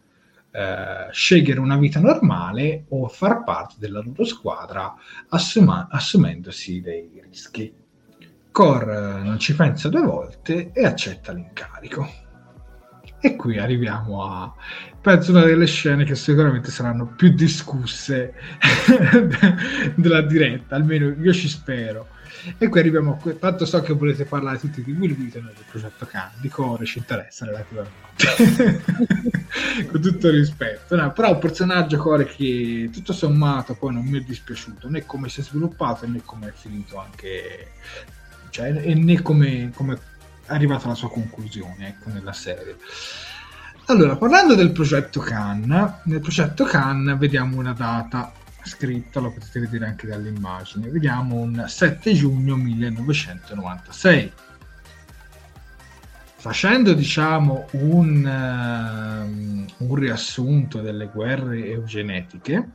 [0.55, 4.95] Eh, scegliere una vita normale o far parte della loro squadra
[5.29, 7.73] assuma- assumendosi dei rischi.
[8.51, 12.22] Core non ci pensa due volte e accetta l'incarico.
[13.25, 14.53] E qui arriviamo a,
[15.01, 18.35] penso, una delle scene che sicuramente saranno più discusse
[19.95, 22.09] della diretta, almeno io ci spero.
[22.59, 25.65] E qui arriviamo a que- tanto so che volete parlare tutti di Will Wheaton del
[25.71, 28.01] progetto Khan, di Core ci interessa relativamente.
[29.87, 30.97] Con tutto il rispetto.
[30.97, 35.29] No, però un personaggio Core che tutto sommato poi non mi è dispiaciuto, né come
[35.29, 37.69] si è sviluppato né come è finito anche...
[38.51, 39.99] Cioè, e né come, come è
[40.47, 42.77] arrivata alla sua conclusione ecco, nella serie.
[43.87, 48.33] Allora, parlando del progetto Khan, nel progetto Khan vediamo una data
[48.65, 50.89] scritta, lo potete vedere anche dalle immagini.
[50.89, 54.33] Vediamo un 7 giugno 1996.
[56.37, 62.69] Facendo diciamo un, uh, un riassunto delle guerre eugenetiche,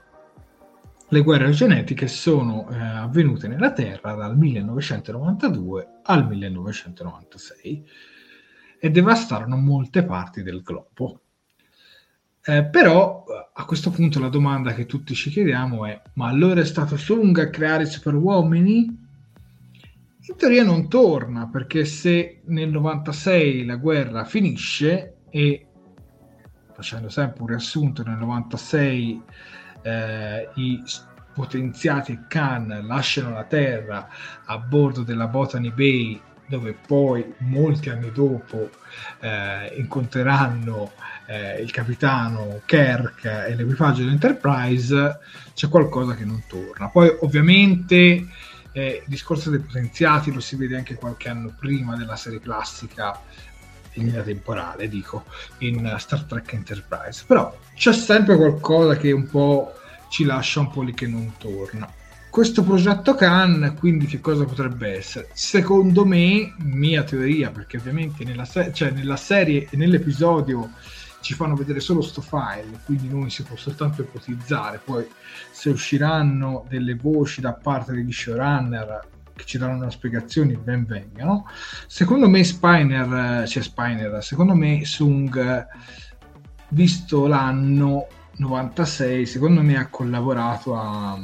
[1.10, 7.86] le guerre eugenetiche sono uh, avvenute nella Terra dal 1992 al 1996
[8.80, 11.22] e devastarono molte parti del globo.
[12.43, 16.65] Eh, però a questo punto la domanda che tutti ci chiediamo è: ma allora è
[16.65, 19.06] stato Sung a creare i super uomini?
[20.30, 25.67] In teoria non torna perché se nel 96 la guerra finisce e
[26.74, 29.24] facendo sempre un riassunto nel 96
[29.88, 30.84] eh, i
[31.34, 34.08] potenziati Khan lasciano la Terra
[34.45, 38.69] a bordo della Botany Bay dove poi molti anni dopo
[39.19, 40.93] eh, incontreranno
[41.26, 45.19] eh, il capitano Kirk e l'equipaggio dell'Enterprise,
[45.54, 46.88] c'è qualcosa che non torna.
[46.88, 48.26] Poi ovviamente
[48.71, 53.19] eh, il discorso dei potenziati lo si vede anche qualche anno prima della serie classica
[54.04, 55.26] linea temporale, dico,
[55.60, 57.24] in Star Trek Enterprise.
[57.26, 59.74] Però c'è sempre qualcosa che un po'
[60.10, 61.90] ci lascia un po' lì che non torna
[62.38, 65.30] questo progetto Khan, quindi che cosa potrebbe essere?
[65.34, 70.70] Secondo me, mia teoria, perché ovviamente nella, se- cioè nella serie e nell'episodio
[71.22, 75.08] ci fanno vedere solo sto file, quindi noi si può soltanto ipotizzare, poi
[75.50, 81.45] se usciranno delle voci da parte degli showrunner che ci daranno spiegazioni, ben vengano.
[81.88, 85.65] Secondo me Spiner, cioè Spiner, secondo me Sung,
[86.69, 91.17] visto l'anno 96, secondo me ha collaborato a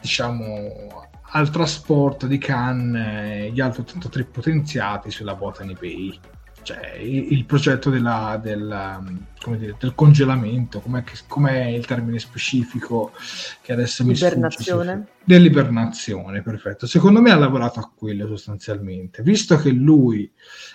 [0.00, 6.18] diciamo, al trasporto di Khan e gli altri 83 potenziati sulla Botany Bay.
[6.62, 9.18] Cioè, il, il progetto della, del,
[9.56, 13.12] dire, del, congelamento, com'è, che, com'è, il termine specifico
[13.60, 15.06] che adesso mi Ibernazione.
[15.24, 16.86] Dell'ibernazione, perfetto.
[16.86, 20.30] Secondo me ha lavorato a quello sostanzialmente, visto che lui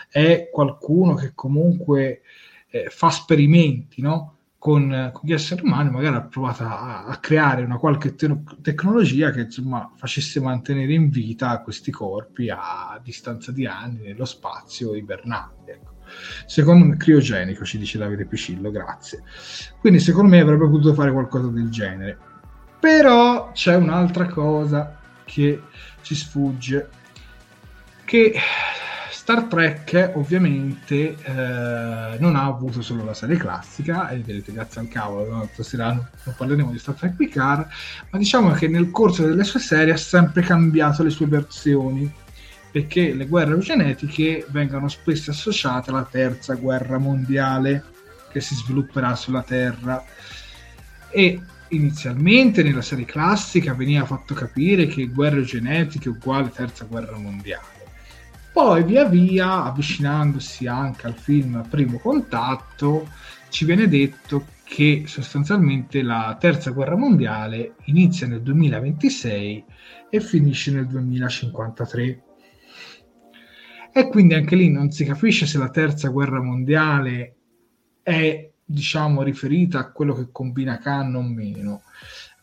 [0.09, 2.21] è qualcuno che comunque
[2.69, 4.34] eh, fa esperimenti, no?
[4.65, 9.29] Con, con, gli esseri umani, magari ha provato a, a creare una qualche te- tecnologia
[9.29, 15.71] che insomma facesse mantenere in vita questi corpi a distanza di anni nello spazio ibernante.
[15.71, 15.93] Ecco.
[16.47, 19.21] Secondo me, criogenico, ci dice Davide Picillo, grazie.
[19.79, 22.17] Quindi secondo me avrebbe potuto fare qualcosa del genere.
[22.79, 25.61] Però c'è un'altra cosa che
[26.01, 26.89] ci sfugge,
[28.03, 28.33] che
[29.25, 34.87] Star Trek ovviamente eh, non ha avuto solo la serie classica, e vedete grazie al
[34.87, 37.67] cavolo, stasera non parleremo di Star Trek Picard,
[38.11, 42.13] ma diciamo che nel corso delle sue serie ha sempre cambiato le sue versioni,
[42.71, 47.83] perché le guerre eugenetiche vengono spesso associate alla terza guerra mondiale
[48.29, 50.05] che si svilupperà sulla Terra.
[51.09, 57.84] E inizialmente nella serie classica veniva fatto capire che guerre genetiche uguale terza guerra mondiale
[58.55, 63.09] poi via via, avvicinandosi anche al film Primo Contatto,
[63.49, 69.65] ci viene detto che sostanzialmente la terza guerra mondiale inizia nel 2026
[70.09, 72.23] e finisce nel 2053.
[73.91, 77.35] E quindi anche lì non si capisce se la terza guerra mondiale
[78.03, 81.81] è, diciamo, riferita a quello che combina Khan o meno.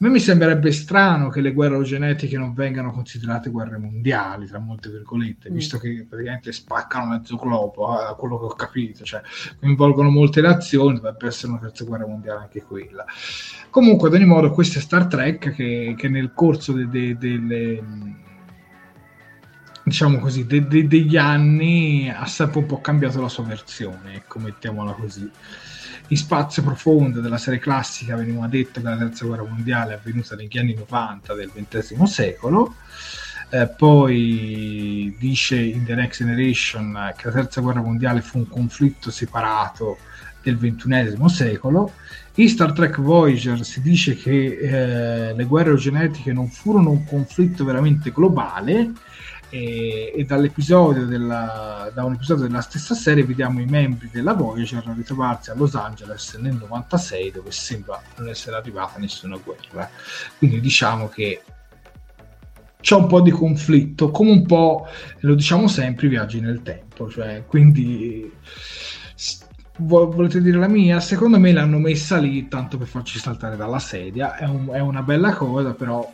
[0.03, 4.59] A me mi sembrerebbe strano che le guerre genetiche non vengano considerate guerre mondiali, tra
[4.59, 5.55] molte virgolette, mm.
[5.55, 9.23] visto che praticamente spaccano mezzo globo, a eh, quello che ho capito, cioè
[9.61, 13.05] coinvolgono molte nazioni, dovrebbe essere una terza guerra mondiale anche quella.
[13.71, 17.83] Comunque, ad ogni modo, questo è Star Trek che, che nel corso de, de, delle
[19.85, 24.41] diciamo così, de, de, degli anni ha sempre un po' cambiato la sua versione, ecco,
[24.41, 25.31] mettiamola così
[26.13, 30.37] in spazio profondo della serie classica veniva detto che la terza guerra mondiale è avvenuta
[30.37, 32.75] negli anni 90 del XX secolo.
[33.49, 39.11] Eh, poi dice in The Next Generation che la terza guerra mondiale fu un conflitto
[39.11, 39.99] separato
[40.43, 41.93] del XXI secolo.
[42.35, 47.65] In Star Trek Voyager si dice che eh, le guerre genetiche non furono un conflitto
[47.65, 48.93] veramente globale,
[49.53, 54.83] e, e dall'episodio della, da un episodio della stessa serie vediamo i membri della Voyager
[54.97, 59.91] ritrovarsi a Los Angeles nel 96 dove sembra non essere arrivata nessuna guerra
[60.39, 61.43] quindi diciamo che
[62.81, 64.87] c'è un po' di conflitto come un po'
[65.21, 68.33] lo diciamo sempre i viaggi nel tempo cioè quindi
[69.77, 71.01] volete dire la mia?
[71.01, 74.37] Secondo me l'hanno messa lì tanto per farci saltare dalla sedia.
[74.37, 76.09] È, un, è, una bella cosa, però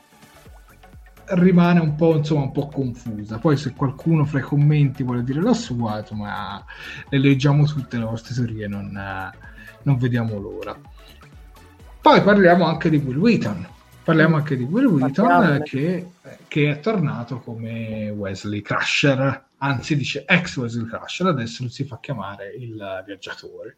[1.31, 3.39] rimane un po', insomma, un po' confusa.
[3.39, 6.65] Poi se qualcuno fra i commenti vuole dire la sua, insomma,
[7.09, 8.91] le leggiamo tutte le vostre teorie, non,
[9.83, 10.79] non vediamo l'ora.
[12.01, 13.67] Poi parliamo anche di Will Wheaton.
[14.05, 16.13] Parliamo anche di Will Wheaton che,
[16.49, 22.55] che, è tornato come Wesley Crusher, anzi dice ex Wesley Crusher, adesso si fa chiamare
[22.55, 23.75] il viaggiatore,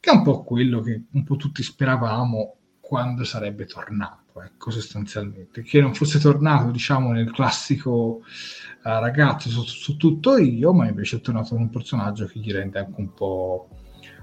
[0.00, 5.62] che è un po' quello che un po' tutti speravamo quando sarebbe tornato ecco, sostanzialmente,
[5.62, 8.22] che non fosse tornato, diciamo, nel classico uh,
[8.82, 13.00] ragazzo su, su, tutto io, ma invece è tornato un personaggio che gli rende anche
[13.00, 13.68] un po',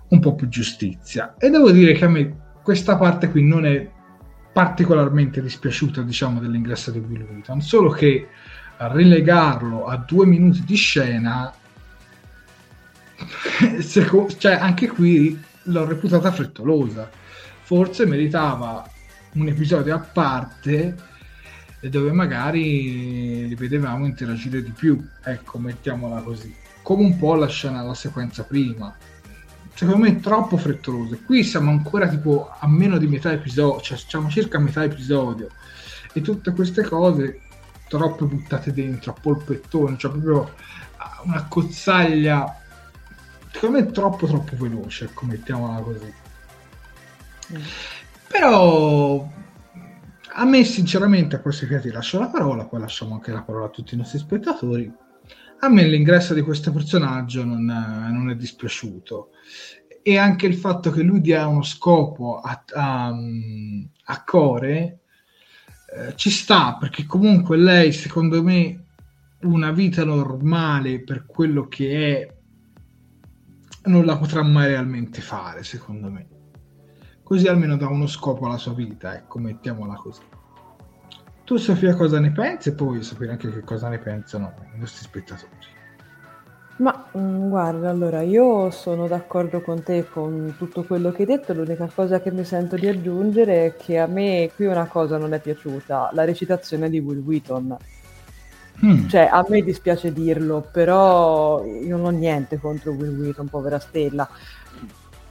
[0.09, 1.35] un po' più giustizia.
[1.37, 3.89] E devo dire che a me questa parte qui non è
[4.51, 8.27] particolarmente dispiaciuta, diciamo, dell'ingresso di Will Wheaton, solo che
[8.77, 11.53] a rilegarlo a due minuti di scena,
[14.37, 17.09] cioè anche qui l'ho reputata frettolosa.
[17.61, 18.83] Forse meritava
[19.33, 20.95] un episodio a parte
[21.81, 27.81] dove magari li vedevamo interagire di più, ecco, mettiamola così, come un po' la scena,
[27.81, 28.95] la sequenza prima.
[29.73, 31.17] Secondo me è troppo frettoloso.
[31.25, 35.47] Qui siamo ancora tipo a meno di metà episodio, cioè siamo circa a metà episodio
[36.13, 37.41] e tutte queste cose
[37.87, 40.53] troppo buttate dentro a polpettone, cioè proprio
[41.23, 42.61] una cozzaglia
[43.51, 46.13] secondo me è troppo troppo veloce, ecco, mettiamola così.
[47.53, 47.61] Mm.
[48.31, 49.29] Però
[50.33, 53.69] a me sinceramente a questi ti lascio la parola, poi lasciamo anche la parola a
[53.69, 54.91] tutti i nostri spettatori.
[55.59, 59.29] A me l'ingresso di questo personaggio non, non è dispiaciuto
[60.03, 63.13] e anche il fatto che lui dia uno scopo a, a,
[64.05, 64.99] a Core
[65.93, 68.85] eh, ci sta perché comunque lei secondo me
[69.41, 72.35] una vita normale per quello che è
[73.83, 76.27] non la potrà mai realmente fare secondo me
[77.31, 80.19] così almeno dà uno scopo alla sua vita, ecco, mettiamola così.
[81.45, 84.77] Tu Sofia cosa ne pensi e poi voglio sapere anche che cosa ne pensano i
[84.77, 85.47] nostri spettatori.
[86.79, 91.53] Ma mm, guarda, allora io sono d'accordo con te con tutto quello che hai detto,
[91.53, 95.33] l'unica cosa che mi sento di aggiungere è che a me qui una cosa non
[95.33, 97.77] è piaciuta, la recitazione di Will Wheaton.
[98.85, 99.07] Mm.
[99.07, 104.27] Cioè, a me dispiace dirlo, però io non ho niente contro Will Wheaton, povera stella.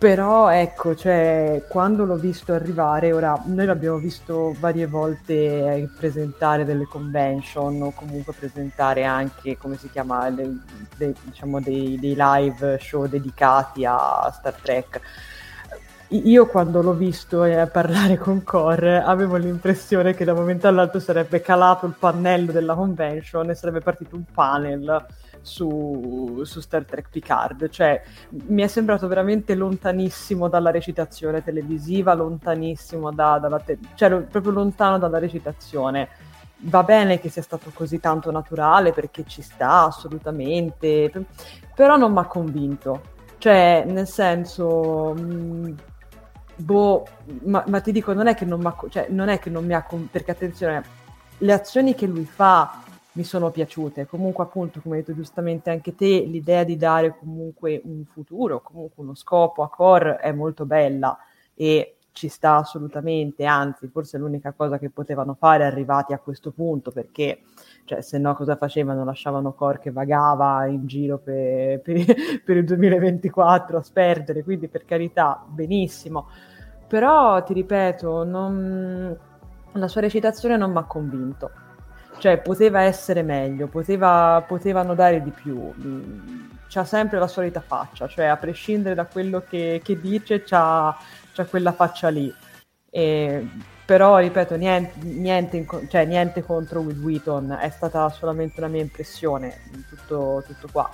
[0.01, 6.87] Però ecco, cioè, quando l'ho visto arrivare, ora noi l'abbiamo visto varie volte presentare delle
[6.87, 10.57] convention o comunque presentare anche, come si chiama, le,
[10.97, 15.01] le, diciamo dei, dei, live show dedicati a Star Trek.
[16.09, 20.99] Io quando l'ho visto eh, parlare con Core avevo l'impressione che da un momento all'altro
[20.99, 25.07] sarebbe calato il pannello della convention e sarebbe partito un panel
[25.43, 28.03] su, su, Star Trek Picard, cioè
[28.47, 34.99] mi è sembrato veramente lontanissimo dalla recitazione televisiva, lontanissimo da, dalla te- cioè proprio lontano
[34.99, 36.09] dalla recitazione.
[36.65, 41.11] Va bene che sia stato così tanto naturale perché ci sta assolutamente,
[41.75, 43.19] però non mi ha convinto.
[43.39, 45.73] Cioè, nel senso, mh, mm,
[46.57, 47.07] boh,
[47.45, 48.61] ma, ma, ti dico, non è che non,
[48.91, 50.83] cioè, non, è che non mi ha perché attenzione,
[51.39, 52.83] le azioni che lui fa
[53.21, 54.07] mi sono piaciute.
[54.07, 59.03] Comunque, appunto, come hai detto giustamente anche te, l'idea di dare comunque un futuro, comunque
[59.03, 61.19] uno scopo a Core è molto bella
[61.55, 66.91] e ci sta assolutamente, anzi, forse l'unica cosa che potevano fare arrivati a questo punto,
[66.91, 67.43] perché
[67.85, 69.05] cioè, se no cosa facevano?
[69.05, 72.05] Lasciavano Core che vagava in giro per, per,
[72.43, 76.29] per il 2024 a sperdere, quindi per carità, benissimo.
[76.89, 79.17] Però ti ripeto, non...
[79.73, 81.51] la sua recitazione non mi ha convinto
[82.21, 85.73] cioè poteva essere meglio, poteva, potevano dare di più.
[86.69, 90.97] C'ha sempre la solita faccia, cioè a prescindere da quello che, che dice, c'ha,
[91.33, 92.33] c'ha, quella faccia lì.
[92.91, 93.49] E,
[93.85, 99.63] però, ripeto, niente, niente, cioè, niente, contro Will Wheaton, è stata solamente una mia impressione,
[99.89, 100.89] tutto, tutto qua.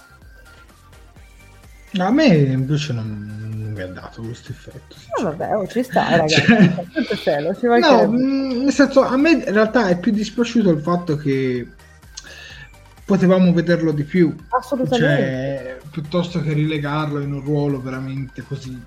[1.98, 4.96] A me invece non, non mi ha dato questo effetto.
[5.18, 6.42] Ah, vabbè, oh, ci sta, ragazzi.
[6.42, 7.16] Cioè...
[7.16, 11.16] cielo, ci no, mm, nel senso, a me in realtà è più dispiaciuto il fatto
[11.16, 11.66] che
[13.04, 14.34] potevamo vederlo di più.
[14.48, 15.78] Assolutamente.
[15.78, 18.78] Cioè, piuttosto che rilegarlo in un ruolo veramente così,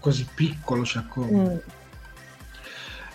[0.00, 0.84] così piccolo.
[0.84, 1.30] Cioè, come...
[1.30, 1.56] mm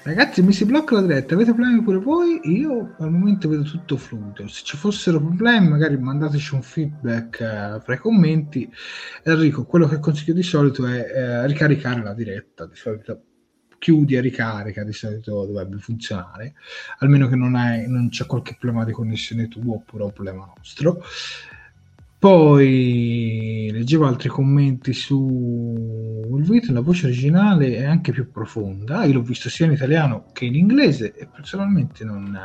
[0.09, 2.39] Ragazzi, mi si blocca la diretta, avete problemi pure voi?
[2.45, 4.47] Io al momento vedo tutto fluido.
[4.47, 8.67] Se ci fossero problemi, magari mandateci un feedback eh, fra i commenti.
[9.21, 12.65] Enrico, quello che consiglio di solito è eh, ricaricare la diretta.
[12.65, 13.21] Di solito
[13.77, 16.55] chiudi e ricarica, di solito dovrebbe funzionare,
[16.99, 21.03] almeno che non, hai, non c'è qualche problema di connessione tuo oppure un problema nostro.
[22.19, 29.13] Poi leggevo altri commenti su il video, la voce originale è anche più profonda, io
[29.13, 32.37] l'ho visto sia in italiano che in inglese e personalmente non,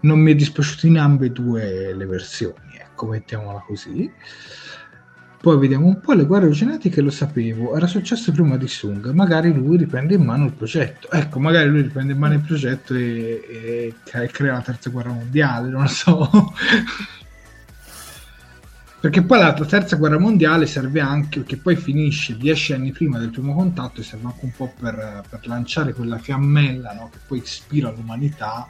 [0.00, 4.12] non mi è dispiaciuto in ambedue le versioni, ecco, mettiamola così.
[5.40, 9.54] Poi vediamo un po' le guerre oceaniche, lo sapevo, era successo prima di Sung, magari
[9.54, 11.10] lui riprende in mano il progetto.
[11.10, 15.70] Ecco, magari lui riprende in mano il progetto e, e crea la terza guerra mondiale,
[15.70, 16.52] non lo so.
[19.00, 23.30] Perché poi la, terza guerra mondiale serve anche, che poi finisce dieci anni prima del
[23.30, 27.08] primo contatto, e serve anche un po' per, per lanciare quella fiammella no?
[27.10, 28.68] che poi ispira l'umanità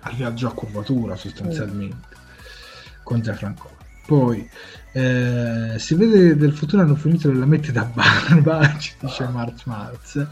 [0.00, 3.02] al viaggio a curvatura sostanzialmente mm.
[3.02, 3.70] con Gianfranco.
[4.06, 4.46] Poi
[4.92, 10.26] eh, si vede del futuro hanno finito le lamette da barba, ci dice Marz Marz.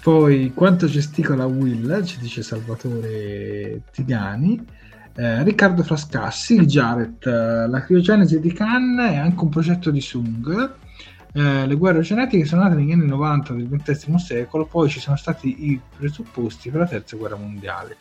[0.00, 4.64] Poi quanto gesticola Will, ci dice Salvatore Tigani
[5.16, 10.00] eh, Riccardo Frascassi, il Jaret, eh, la criogenesi di Khan è anche un progetto di
[10.00, 10.74] Sung.
[11.32, 15.16] Eh, le guerre oceaniche sono nate negli anni 90 del XX secolo, poi ci sono
[15.16, 17.96] stati i presupposti per la terza guerra mondiale.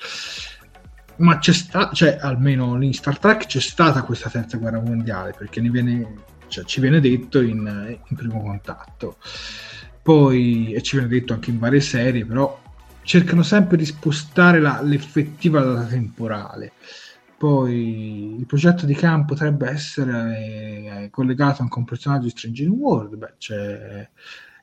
[1.17, 5.61] Ma c'è stata, cioè almeno in Star Trek c'è stata questa terza guerra mondiale, perché
[5.61, 6.15] viene,
[6.47, 9.17] cioè, ci viene detto in, in primo contatto.
[10.01, 12.61] Poi, e ci viene detto anche in varie serie, però
[13.05, 16.73] cercano sempre di spostare la, l'effettiva data temporale.
[17.37, 22.65] Poi il progetto di campo potrebbe essere eh, collegato anche a un personaggio di Strange
[22.65, 23.15] World.
[23.15, 24.09] Beh, c'è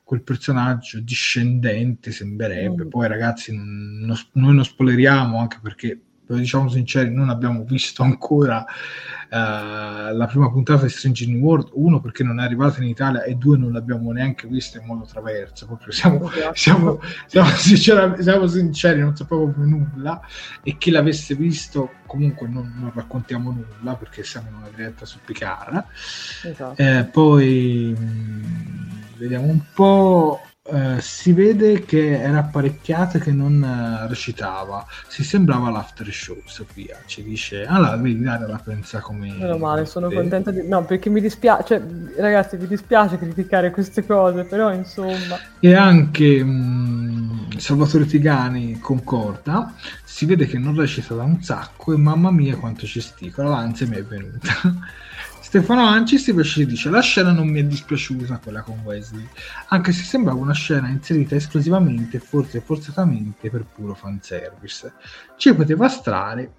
[0.03, 2.85] quel personaggio discendente, sembrerebbe.
[2.85, 2.89] Mm.
[2.89, 5.99] Poi, ragazzi, non, noi non spoileriamo anche perché
[6.37, 8.65] diciamo sinceri, non abbiamo visto ancora
[9.33, 13.23] uh, la prima puntata di Strange New World, uno perché non è arrivata in Italia
[13.23, 16.53] e due non l'abbiamo neanche vista in modo traverso, proprio siamo, esatto.
[16.55, 20.21] siamo, siamo, sinceri, siamo sinceri, non sappiamo più nulla
[20.61, 25.17] e chi l'avesse visto comunque non, non raccontiamo nulla perché siamo in una diretta su
[25.23, 25.85] Picara.
[26.43, 26.81] Esatto.
[26.81, 28.83] Eh, poi mm,
[29.17, 34.87] vediamo un po' Uh, si vede che era apparecchiata e che non uh, recitava.
[35.09, 37.01] Si sembrava l'after show, Sofia.
[37.05, 39.29] Ci dice, allora vedi, Daria la pensa come.
[39.33, 40.15] Meno male, sono te.
[40.15, 40.65] contenta di.
[40.65, 41.81] No, perché mi dispiace, cioè,
[42.15, 45.37] ragazzi, mi dispiace criticare queste cose, però insomma.
[45.59, 49.73] E anche mh, mm, Salvatore Tigani concorda.
[50.05, 53.97] Si vede che non recita da un sacco e mamma mia quanto gesticola, l'ansia mi
[53.97, 54.53] è venuta.
[55.53, 59.23] Stefano Ancis invece dice la scena non mi è dispiaciuta quella con Wesley
[59.67, 64.91] anche se sembrava una scena inserita esclusivamente forse forzatamente per puro fanservice.
[65.37, 66.53] Ci poteva stare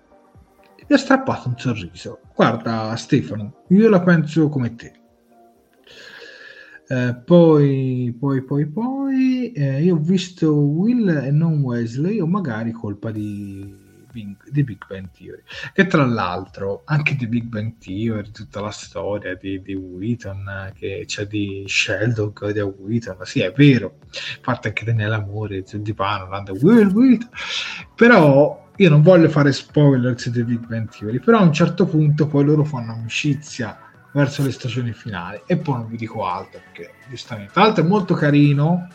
[0.87, 2.21] e ha strappato un sorriso.
[2.37, 4.93] Guarda Stefano io la penso come te.
[6.87, 12.71] Eh, poi, poi, poi, poi, eh, io ho visto Will e non Wesley, o magari
[12.71, 13.84] colpa di
[14.15, 15.43] Big, The Big Bang Theory.
[15.73, 21.03] Che tra l'altro anche The Big Bang Theory, tutta la storia di, di Wheaton, che
[21.07, 23.99] c'è di Sheldon che odia Wheaton, sì è vero,
[24.41, 24.85] parte anche
[25.67, 27.29] Zio di Pano, Will Wheaton,
[27.97, 32.29] però io non voglio fare spoiler The Big Bang Theory, però a un certo punto
[32.29, 33.79] poi loro fanno amicizia
[34.15, 37.87] verso le stagioni finali e poi non vi dico altro perché giustamente tra l'altro è
[37.87, 38.87] molto carino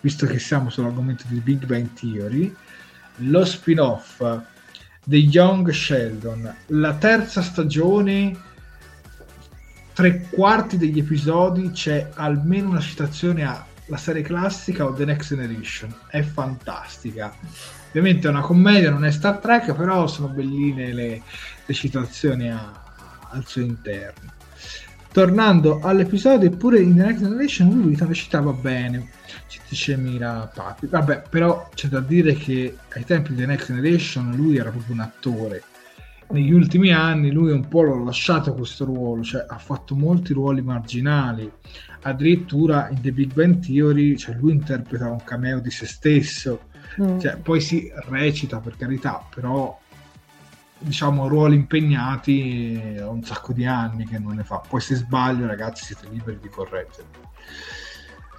[0.00, 2.54] visto che siamo sull'argomento di Big Bang Theory
[3.16, 4.22] lo spin-off
[5.10, 8.32] The Young Sheldon, la terza stagione,
[9.92, 15.92] tre quarti degli episodi c'è almeno una citazione alla serie classica o The Next Generation,
[16.06, 17.34] è fantastica.
[17.88, 21.22] Ovviamente è una commedia, non è Star Trek, però sono belline le,
[21.66, 22.70] le citazioni a,
[23.30, 24.30] al suo interno.
[25.10, 29.08] Tornando all'episodio, pure in The Next Generation lui recitava bene
[29.50, 30.86] ci dice Mira Papi.
[30.86, 34.94] Vabbè, però c'è da dire che ai tempi di The Next Generation lui era proprio
[34.94, 35.64] un attore.
[36.30, 40.62] Negli ultimi anni lui un po' l'ha lasciato questo ruolo, cioè ha fatto molti ruoli
[40.62, 41.50] marginali.
[42.02, 46.68] Addirittura in The Big Bang Theory, cioè lui interpreta un cameo di se stesso.
[47.02, 47.18] Mm.
[47.18, 49.76] Cioè, poi si recita per carità, però
[50.78, 54.62] diciamo ruoli impegnati un sacco di anni che non ne fa.
[54.66, 57.28] Poi se sbaglio, ragazzi, siete liberi di correggermi.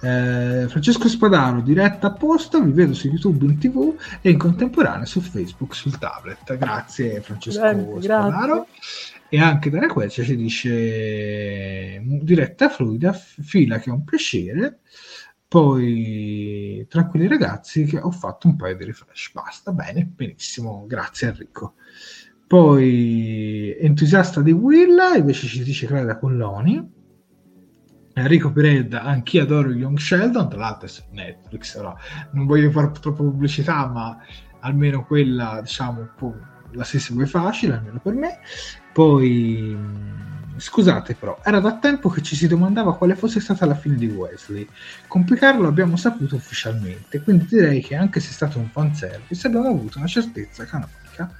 [0.04, 5.20] Eh, Francesco Spadaro, diretta apposta, vi vedo su YouTube in tv e in contemporanea su
[5.20, 6.56] Facebook sul tablet.
[6.56, 8.54] Grazie Francesco grazie, Spadaro.
[8.54, 9.20] Grazie.
[9.28, 14.80] E anche Daria Quercia ci dice diretta fluida, fila che è un piacere.
[15.46, 19.30] Poi tranquilli ragazzi che ho fatto un paio di refresh.
[19.32, 21.74] Basta, bene, benissimo, grazie Enrico.
[22.48, 27.01] Poi entusiasta di Will, invece ci dice Clara Colloni
[28.14, 31.96] Enrico Pereda, anch'io adoro Young Sheldon, tra l'altro è su Netflix, ora
[32.32, 34.18] non voglio fare troppa pubblicità, ma
[34.60, 36.08] almeno quella, diciamo,
[36.72, 38.38] la si segue facile, almeno per me.
[38.92, 39.76] Poi,
[40.56, 44.06] scusate però, era da tempo che ci si domandava quale fosse stata la fine di
[44.06, 44.68] Wesley.
[45.06, 49.98] Complicarlo abbiamo saputo ufficialmente, quindi direi che anche se è stato un fanservice abbiamo avuto
[49.98, 51.30] una certezza canonica.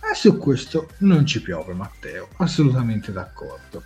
[0.00, 3.82] E su questo non ci piove Matteo, assolutamente d'accordo.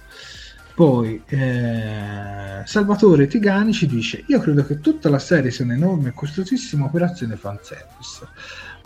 [0.75, 6.13] Poi eh, Salvatore Tigani ci dice: Io credo che tutta la serie sia un'enorme e
[6.13, 8.29] costosissima operazione fanservice,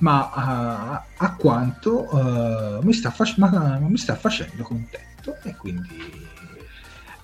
[0.00, 6.28] ma a, a quanto uh, mi, sta fac- ma, mi sta facendo contento e quindi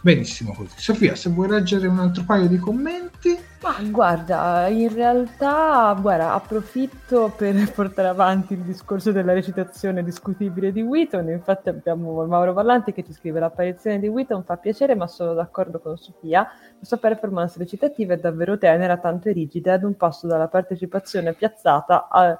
[0.05, 0.75] Benissimo così.
[0.77, 3.14] Sofia, se vuoi leggere un altro paio di commenti.
[3.63, 10.83] Ma guarda, in realtà guarda, approfitto per portare avanti il discorso della recitazione discutibile di
[10.83, 11.31] Wheaton.
[11.31, 15.81] Infatti abbiamo Mauro Vallanti che ci scrive l'apparizione di Wheaton fa piacere, ma sono d'accordo
[15.81, 16.43] con Sofia.
[16.79, 22.09] La sua performance recitativa è davvero tenera, tanto rigida, ad un passo dalla partecipazione piazzata
[22.11, 22.39] a, eh,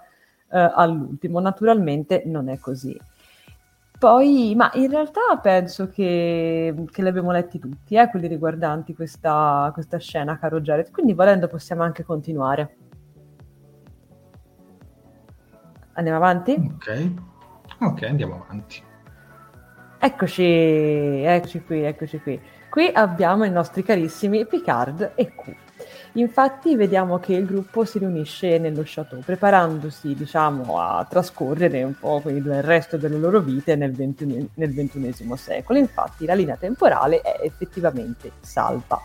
[0.75, 1.41] all'ultimo.
[1.41, 3.01] Naturalmente non è così.
[3.99, 9.71] Poi, ma in realtà penso che, che li abbiamo letti tutti, eh, quelli riguardanti questa,
[9.73, 10.91] questa scena, caro Jared.
[10.91, 12.77] Quindi volendo possiamo anche continuare.
[15.93, 16.53] Andiamo avanti?
[16.53, 17.13] Ok,
[17.81, 18.83] ok, andiamo avanti.
[19.99, 22.41] Eccoci, eccoci qui, eccoci qui.
[22.69, 25.64] Qui abbiamo i nostri carissimi Picard e Q.
[26.17, 32.23] Infatti vediamo che il gruppo si riunisce nello chateau, preparandosi, diciamo, a trascorrere un po'
[32.27, 35.79] il resto delle loro vite nel, XXI secolo.
[35.79, 39.01] Infatti la linea temporale è effettivamente salva.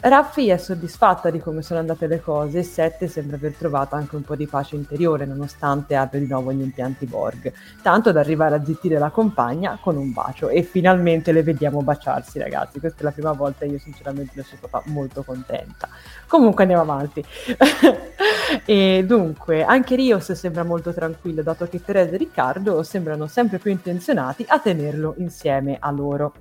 [0.00, 4.14] Raffi è soddisfatta di come sono andate le cose e Sette sembra aver trovato anche
[4.14, 8.54] un po' di pace interiore nonostante abbia di nuovo gli impianti Borg, tanto da arrivare
[8.54, 13.02] a zittire la compagna con un bacio e finalmente le vediamo baciarsi ragazzi, questa è
[13.02, 15.88] la prima volta e io sinceramente ne sono stata molto contenta.
[16.28, 17.24] Comunque andiamo avanti.
[18.64, 23.72] e dunque, anche Rios sembra molto tranquillo dato che Teresa e Riccardo sembrano sempre più
[23.72, 26.34] intenzionati a tenerlo insieme a loro.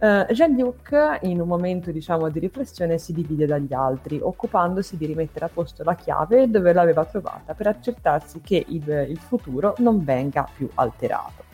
[0.00, 5.44] Uh, Jean-Luc, in un momento diciamo, di riflessione, si divide dagli altri, occupandosi di rimettere
[5.44, 10.48] a posto la chiave dove l'aveva trovata per accertarsi che il, il futuro non venga
[10.56, 11.44] più alterato.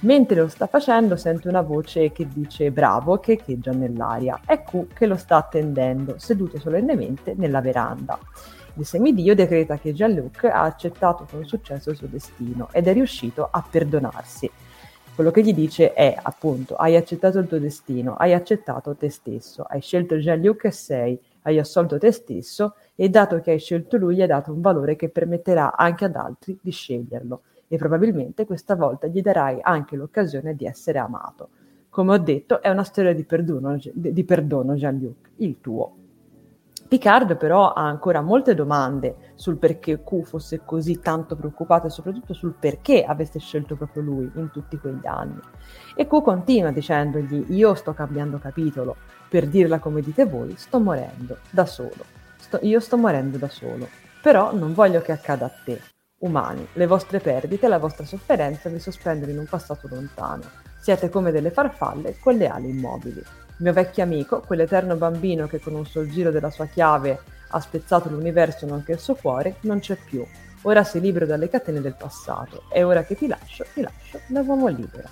[0.00, 4.42] Mentre lo sta facendo, sente una voce che dice bravo che echeggia nell'aria.
[4.44, 8.18] È Q che lo sta attendendo, seduto solennemente nella veranda.
[8.74, 13.48] Il semidio decreta che Jean-Luc ha accettato con successo il suo destino ed è riuscito
[13.50, 14.50] a perdonarsi
[15.16, 19.64] quello che gli dice è appunto hai accettato il tuo destino, hai accettato te stesso,
[19.66, 24.16] hai scelto Jean-Luc e sei, hai assolto te stesso e dato che hai scelto lui
[24.16, 28.76] gli hai dato un valore che permetterà anche ad altri di sceglierlo e probabilmente questa
[28.76, 31.48] volta gli darai anche l'occasione di essere amato.
[31.88, 35.96] Come ho detto è una storia di perdono, di perdono Jean-Luc, il tuo.
[36.86, 42.32] Picard però ha ancora molte domande sul perché Q fosse così tanto preoccupato e soprattutto
[42.32, 45.40] sul perché avesse scelto proprio lui in tutti quegli anni.
[45.96, 48.96] E Q continua dicendogli io sto cambiando capitolo,
[49.28, 52.04] per dirla come dite voi, sto morendo da solo.
[52.36, 53.88] Sto, io sto morendo da solo,
[54.22, 55.80] però non voglio che accada a te.
[56.18, 60.44] Umani, le vostre perdite, la vostra sofferenza vi sospendono in un passato lontano.
[60.80, 63.22] Siete come delle farfalle con le ali immobili
[63.58, 68.08] mio vecchio amico, quell'eterno bambino che con un sol giro della sua chiave ha spezzato
[68.08, 70.24] l'universo nonché il suo cuore, non c'è più.
[70.62, 74.40] Ora sei libero dalle catene del passato e ora che ti lascio, ti lascio da
[74.40, 75.08] uomo libero.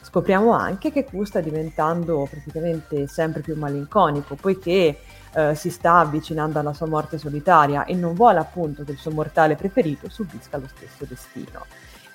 [0.00, 4.98] Scopriamo anche che Q sta diventando praticamente sempre più malinconico, poiché
[5.34, 9.10] eh, si sta avvicinando alla sua morte solitaria e non vuole appunto che il suo
[9.10, 11.64] mortale preferito subisca lo stesso destino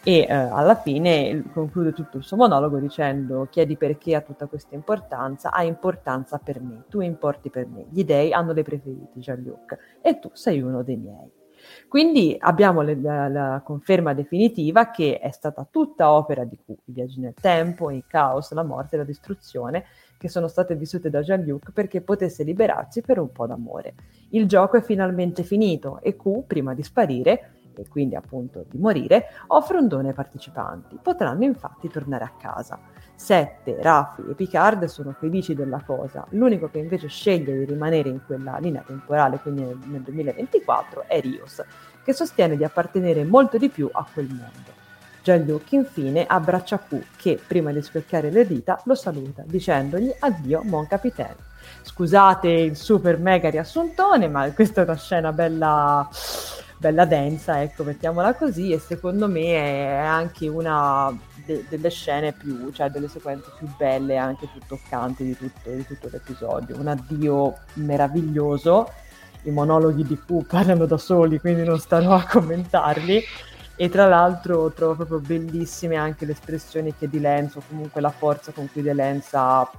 [0.08, 4.74] e eh, alla fine conclude tutto il suo monologo dicendo chiedi perché ha tutta questa
[4.74, 9.98] importanza, ha importanza per me, tu importi per me, gli dei hanno dei preferiti Jean-Luc
[10.02, 11.30] e tu sei uno dei miei.
[11.90, 16.92] Quindi abbiamo le, la, la, conferma definitiva che è stata tutta opera di Q, i
[16.94, 19.88] viaggi nel tempo, il caos, la morte la distruzione
[20.18, 23.96] che sono state vissute da Jean-Luc perché potesse liberarsi per un po' d'amore.
[24.30, 29.26] Il gioco è finalmente finito e Q, prima di sparire, e quindi appunto di morire,
[29.48, 31.00] offre un dono ai partecipanti.
[31.02, 32.80] Potranno infatti tornare a casa.
[33.16, 36.26] Sette, Raffi e Picard sono felici della cosa.
[36.30, 41.20] L'unico che invece sceglie di rimanere in quella linea temporale, quindi nel, nel 2024, è
[41.22, 41.64] Rios,
[42.04, 44.76] che sostiene di appartenere molto di più a quel mondo.
[45.28, 50.88] Jean-Luc infine abbraccia Q che, prima di specchiare le dita, lo saluta dicendogli addio mon
[50.88, 51.36] capitaine.
[51.82, 56.08] Scusate il super mega riassuntone, ma questa è una scena bella
[56.78, 61.16] bella densa, ecco, mettiamola così, e secondo me è anche una
[61.46, 65.70] de- delle scene più, cioè delle sequenze più belle e anche più toccanti di tutto,
[65.70, 66.78] di tutto l'episodio.
[66.78, 68.92] Un addio meraviglioso,
[69.44, 73.24] i monologhi di Q parlano da soli, quindi non starò a commentarli.
[73.80, 78.10] E tra l'altro trovo proprio bellissime anche le espressioni che di Lenz, o comunque la
[78.10, 79.70] forza con cui De Lenz ha,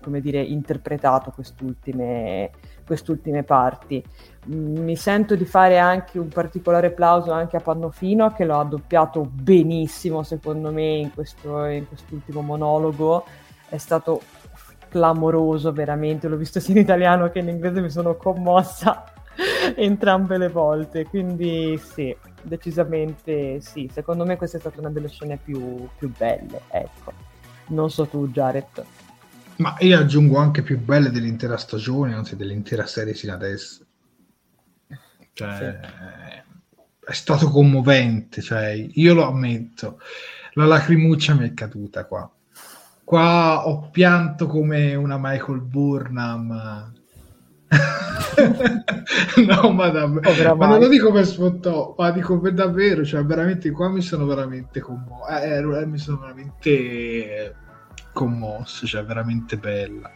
[0.00, 2.50] come dire, interpretato quest'ultime,
[2.86, 4.02] quest'ultime parti.
[4.46, 9.28] Mi sento di fare anche un particolare applauso anche a Pannofino che lo ha doppiato
[9.28, 13.24] benissimo secondo me in, questo, in quest'ultimo monologo.
[13.68, 14.22] È stato
[14.88, 16.28] clamoroso veramente.
[16.28, 19.04] L'ho visto sia in italiano che in inglese mi sono commossa
[19.74, 21.04] entrambe le volte.
[21.06, 22.16] Quindi sì
[22.46, 23.90] decisamente sì.
[23.92, 27.12] Secondo me questa è stata una delle scene più, più belle ecco.
[27.68, 28.84] Non so tu Jared
[29.58, 33.84] ma io aggiungo anche più belle dell'intera stagione anzi dell'intera serie sino adesso
[35.36, 36.54] cioè, sì.
[37.04, 40.00] È stato commovente, cioè, io lo ammetto.
[40.54, 42.28] La lacrimuccia mi è caduta qua.
[43.04, 46.94] Qua ho pianto come una Michael Burnham
[49.46, 53.70] no, ma, davvero, ma non lo dico per sfottò, ma dico per davvero, cioè veramente
[53.70, 57.54] qua mi sono veramente commosso, eh, eh, mi sono veramente
[58.16, 60.10] commosso, cioè veramente bella.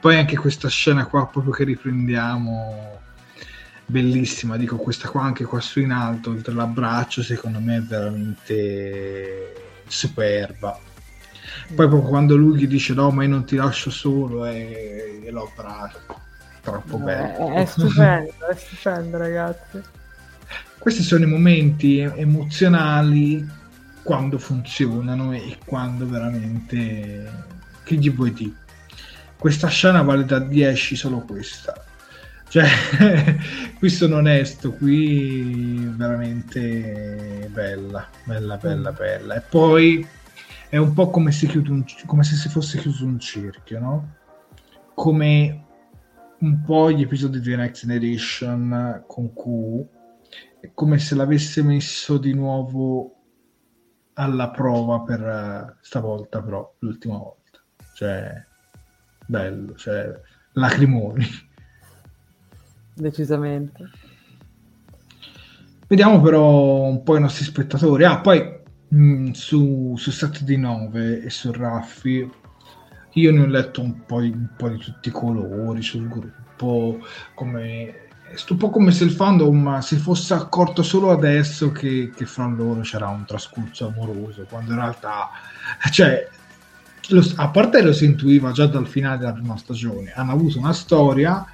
[0.00, 3.00] Poi anche questa scena qua proprio che riprendiamo
[3.84, 9.52] bellissima, dico questa qua anche qua su in alto, oltre l'abbraccio, secondo me è veramente
[9.86, 10.78] superba.
[11.74, 15.30] Poi proprio quando lui gli dice no, ma io non ti lascio solo e, e
[15.30, 16.20] lo abbraccio
[16.62, 17.52] troppo no, bello.
[17.52, 19.80] È stupendo, è stupendo, ragazzi.
[20.78, 23.46] Questi sono i momenti emozionali
[24.02, 27.30] quando funzionano e quando veramente
[27.84, 28.54] che gli vuoi dire.
[29.38, 31.84] Questa scena vale da 10 solo questa.
[32.48, 32.68] Cioè,
[33.78, 38.96] qui sono onesto, qui veramente bella, bella, bella, mm.
[38.96, 39.34] bella.
[39.36, 40.06] E poi
[40.68, 44.14] è un po' come se, un, come se si fosse chiuso un cerchio, no?
[44.94, 45.64] Come
[46.38, 49.86] un po' gli episodi di Next Generation con Q
[50.60, 53.21] è come se l'avesse messo di nuovo
[54.14, 57.60] alla prova per uh, stavolta però l'ultima volta.
[57.94, 58.44] Cioè
[59.26, 60.20] bello cioè
[60.52, 61.24] lacrimoni.
[62.94, 63.90] Decisamente.
[65.86, 68.04] Vediamo però un po' i nostri spettatori.
[68.04, 72.40] Ah poi mh, mm, su, su 7 di 9 e su Raffi
[73.14, 77.00] io ne ho letto un po', di, un po di tutti i colori sul gruppo,
[77.34, 78.01] come
[78.48, 82.80] un po' come se il fandom si fosse accorto solo adesso che, che fra loro
[82.80, 85.30] c'era un trascorso amoroso, quando in realtà,
[85.90, 86.28] cioè,
[87.08, 90.72] lo, a parte lo si intuiva già dal finale della prima stagione, hanno avuto una
[90.72, 91.44] storia,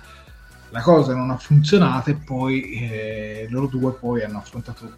[0.70, 4.94] la cosa non ha funzionato e poi eh, loro due poi hanno affrontato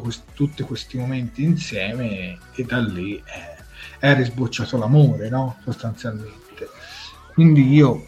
[0.00, 3.16] quest, tutti questi momenti insieme e, e da lì...
[3.16, 3.60] Eh,
[4.02, 5.58] è risbocciato l'amore, no?
[5.62, 6.68] Sostanzialmente.
[7.34, 8.04] Quindi io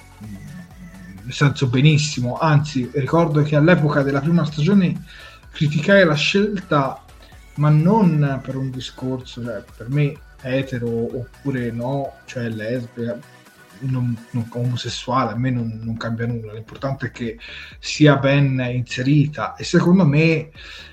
[1.24, 5.04] mi senso benissimo, anzi ricordo che all'epoca della prima stagione
[5.50, 7.02] criticai la scelta,
[7.56, 13.18] ma non per un discorso, cioè per me etero oppure no, cioè lesbica,
[13.80, 17.38] non, non, omosessuale, a me non, non, cambia nulla, l'importante è che
[17.78, 20.50] sia ben inserita e secondo me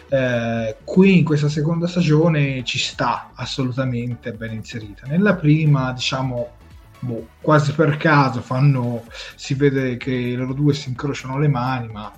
[0.10, 5.08] eh, qui in questa seconda stagione ci sta assolutamente ben inserita.
[5.08, 6.58] Nella prima, diciamo,
[7.02, 9.04] boh, quasi per caso fanno,
[9.36, 12.12] si vede che loro due si incrociano le mani, ma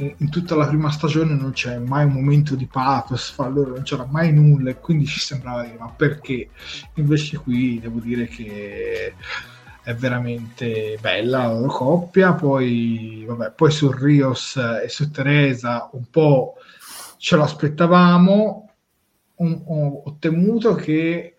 [0.00, 3.82] in tutta la prima stagione non c'è mai un momento di pathos fra loro, non
[3.82, 6.50] c'era mai nulla e quindi ci sembrava dire ma perché?
[6.94, 9.14] Invece qui devo dire che
[9.82, 16.04] è veramente bella la loro coppia, poi, vabbè, poi su Rios e su Teresa un
[16.10, 16.54] po'
[17.16, 18.70] ce lo aspettavamo,
[19.36, 21.37] un, ho, ho temuto che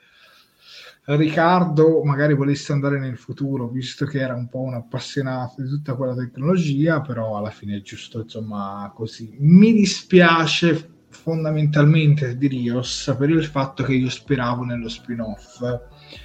[1.15, 5.95] Riccardo magari volesse andare nel futuro, visto che era un po' un appassionato di tutta
[5.95, 9.35] quella tecnologia, però alla fine è giusto, insomma, così.
[9.39, 15.63] Mi dispiace fondamentalmente di Rios per il fatto che io speravo nello spin-off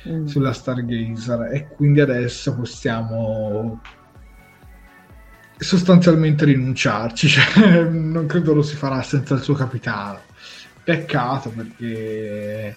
[0.07, 0.27] mm.
[0.27, 3.81] sulla Stargazer e quindi adesso possiamo
[5.57, 10.21] sostanzialmente rinunciarci cioè, non credo lo si farà senza il suo capitano
[10.83, 12.77] peccato perché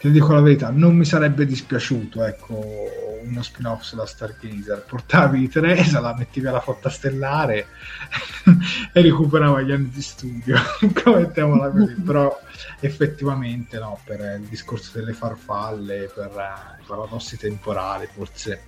[0.00, 4.84] ti dico la verità non mi sarebbe dispiaciuto ecco uno spin-off sulla Stargazer.
[4.86, 7.66] Portavi Teresa la mettevi alla flotta stellare
[8.92, 10.56] e recuperava gli anni di studio
[11.04, 11.94] mettiamola così.
[11.94, 12.40] Però
[12.80, 16.30] effettivamente no per il discorso delle farfalle per
[16.80, 18.62] i paradossi temporali forse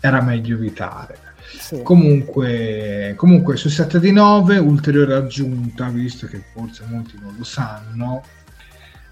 [0.00, 1.32] era meglio evitare.
[1.44, 1.82] Sì.
[1.82, 8.24] comunque, comunque su 7 di 9 ulteriore aggiunta visto che forse molti non lo sanno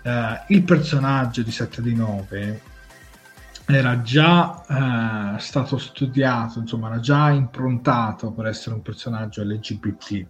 [0.03, 2.61] eh, il personaggio di 7 di 9
[3.67, 10.27] era già eh, stato studiato, insomma, era già improntato per essere un personaggio LGBT.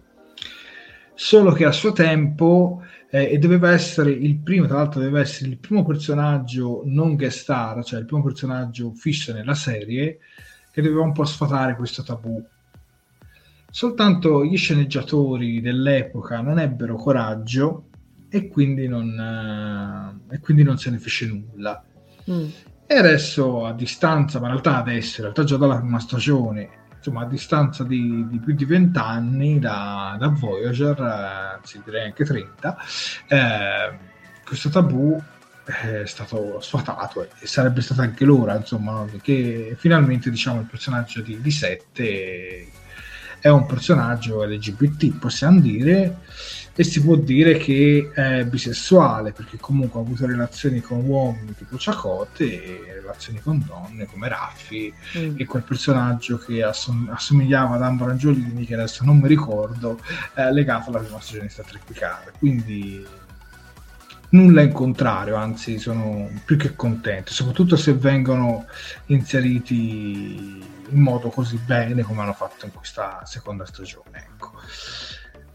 [1.15, 5.49] Solo che a suo tempo, eh, e doveva essere il primo, tra l'altro, doveva essere
[5.49, 10.19] il primo personaggio non guest star, cioè il primo personaggio fisso nella serie,
[10.71, 12.43] che doveva un po' sfatare questo tabù.
[13.69, 17.89] Soltanto gli sceneggiatori dell'epoca non ebbero coraggio
[18.35, 21.83] e quindi non, eh, e quindi non se ne fece nulla.
[22.31, 22.49] Mm.
[22.87, 26.67] E adesso a distanza, ma in realtà adesso, in realtà già dalla prima stagione,
[26.97, 32.05] insomma a distanza di, di più di 20 anni da, da Voyager, eh, anzi direi
[32.05, 32.77] anche 30,
[33.27, 33.97] eh,
[34.43, 35.21] questo tabù
[35.63, 41.39] è stato sfatato e sarebbe stata anche l'ora, insomma, che finalmente diciamo il personaggio di,
[41.39, 42.67] di Sette
[43.39, 46.17] è un personaggio LGBT, possiamo dire,
[46.75, 51.75] e si può dire che è bisessuale perché comunque ha avuto relazioni con uomini tipo
[51.77, 55.35] Chakotay e relazioni con donne come Raffi mm.
[55.37, 59.99] e quel personaggio che assom- assomigliava ad Amber Angiolini che adesso non mi ricordo
[60.35, 63.05] eh, legato alla prima stagione di Star Trek Picard quindi
[64.29, 68.65] nulla in contrario anzi sono più che contento soprattutto se vengono
[69.07, 74.53] inseriti in modo così bene come hanno fatto in questa seconda stagione ecco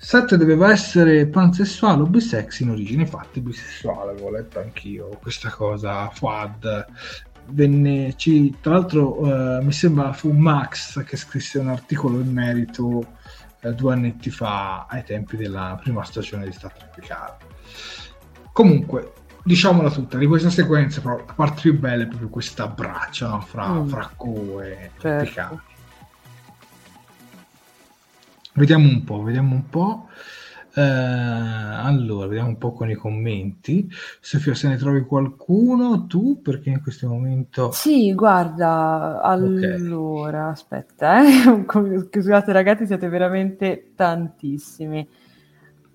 [0.08, 6.08] 7 doveva essere pansessuale o bisex in origine, infatti bisessuale, avevo letto anch'io questa cosa,
[6.08, 6.86] Fuad.
[7.50, 12.86] Venne, ci, tra l'altro uh, mi sembra fu Max che scrisse un articolo in merito
[12.86, 17.34] uh, due annetti fa ai tempi della prima stagione di Star Trek Picard.
[18.50, 19.12] Comunque,
[19.44, 23.40] diciamola tutta, di questa sequenza però la parte più bella è proprio questa braccia no?
[23.42, 23.86] fra, mm.
[23.88, 25.24] fra Co e certo.
[25.24, 25.60] Picard
[28.58, 30.08] Vediamo un po', vediamo un po'.
[30.74, 33.88] Eh, allora, vediamo un po' con i commenti.
[34.20, 37.70] Sofia, se ne trovi qualcuno tu, perché in questo momento...
[37.70, 40.50] Sì, guarda, allora, okay.
[40.50, 41.66] aspetta, eh.
[42.10, 45.08] scusate ragazzi, siete veramente tantissimi.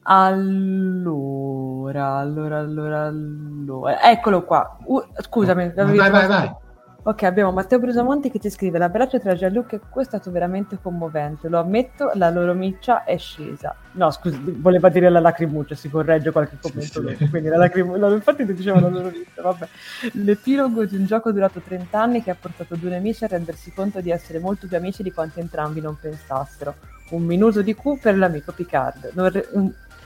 [0.03, 4.78] Allora, allora, allora, allora, eccolo qua.
[4.86, 6.61] Uh, scusami, vai, vai, vai.
[7.06, 10.80] Ok, abbiamo Matteo Brusamonti che ci scrive l'abbraccio tra Gianluca e Cucco è stato veramente
[10.82, 13.76] commovente, lo ammetto, la loro miccia è scesa.
[13.91, 17.30] No, scusi, voleva dire la lacrimuccia, si corregge qualche commento sì, sì.
[17.30, 19.68] quindi la lacrimuccia, infatti ti diceva la loro miccia, vabbè.
[20.14, 23.99] L'epilogo di un gioco durato 30 anni che ha portato due nemici a rendersi conto
[23.99, 26.76] di essere molto più amici di quanto entrambi non pensassero.
[27.10, 29.49] Un minuto di Q per l'amico Picard, non, re-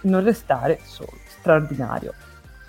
[0.02, 2.16] non restare solo, straordinario.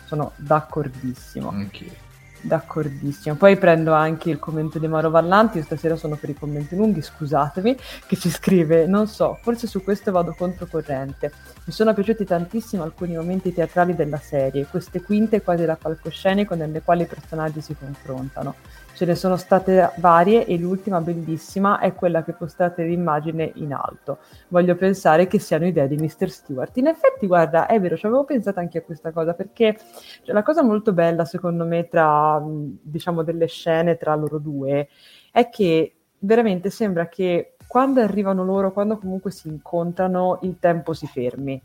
[0.05, 1.49] Sono d'accordissimo.
[1.49, 2.07] Anch'io.
[2.41, 3.35] D'accordissimo.
[3.35, 7.03] Poi prendo anche il commento di Mauro Vallanti, io stasera sono per i commenti lunghi,
[7.03, 7.77] scusatemi,
[8.07, 11.33] che ci scrive, non so, forse su questo vado controcorrente.
[11.65, 16.81] Mi sono piaciuti tantissimo alcuni momenti teatrali della serie, queste quinte quasi da palcoscenico nelle
[16.83, 18.55] quali i personaggi si confrontano.
[18.99, 24.19] Ce ne sono state varie e l'ultima bellissima è quella che postate l'immagine in alto.
[24.49, 26.29] Voglio pensare che siano idee di Mr.
[26.29, 26.77] Stewart.
[26.79, 29.79] In effetti, guarda, è vero, ci avevo pensato anche a questa cosa perché
[30.25, 34.89] cioè, la cosa molto bella, secondo me, tra diciamo delle scene tra loro due
[35.31, 41.07] è che veramente sembra che quando arrivano loro, quando comunque si incontrano, il tempo si
[41.07, 41.63] fermi.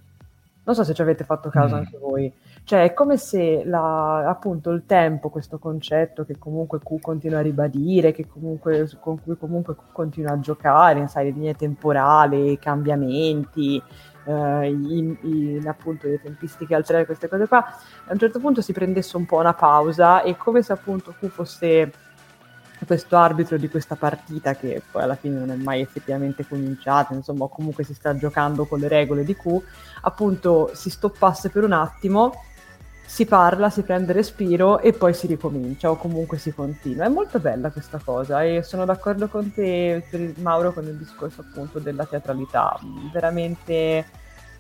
[0.66, 1.78] Non so se ci avete fatto caso mm.
[1.80, 2.32] anche voi.
[2.66, 7.42] Cioè, è come se la, appunto il tempo, questo concetto che comunque Q continua a
[7.42, 13.84] ribadire, comunque, con cui comunque Q continua a giocare, sai, linee temporali, cambiamenti,
[14.26, 18.72] eh, in, in, appunto le tempistiche altrove, queste cose qua, a un certo punto si
[18.72, 21.92] prendesse un po' una pausa e come se appunto Q fosse
[22.86, 27.48] questo arbitro di questa partita che poi alla fine non è mai effettivamente cominciata, insomma
[27.48, 29.62] comunque si sta giocando con le regole di Q,
[30.02, 32.34] appunto si stoppasse per un attimo
[33.06, 37.06] si parla, si prende respiro e poi si ricomincia o comunque si continua.
[37.06, 40.04] È molto bella questa cosa e sono d'accordo con te,
[40.40, 42.80] Mauro, con il discorso appunto della teatralità,
[43.12, 44.06] veramente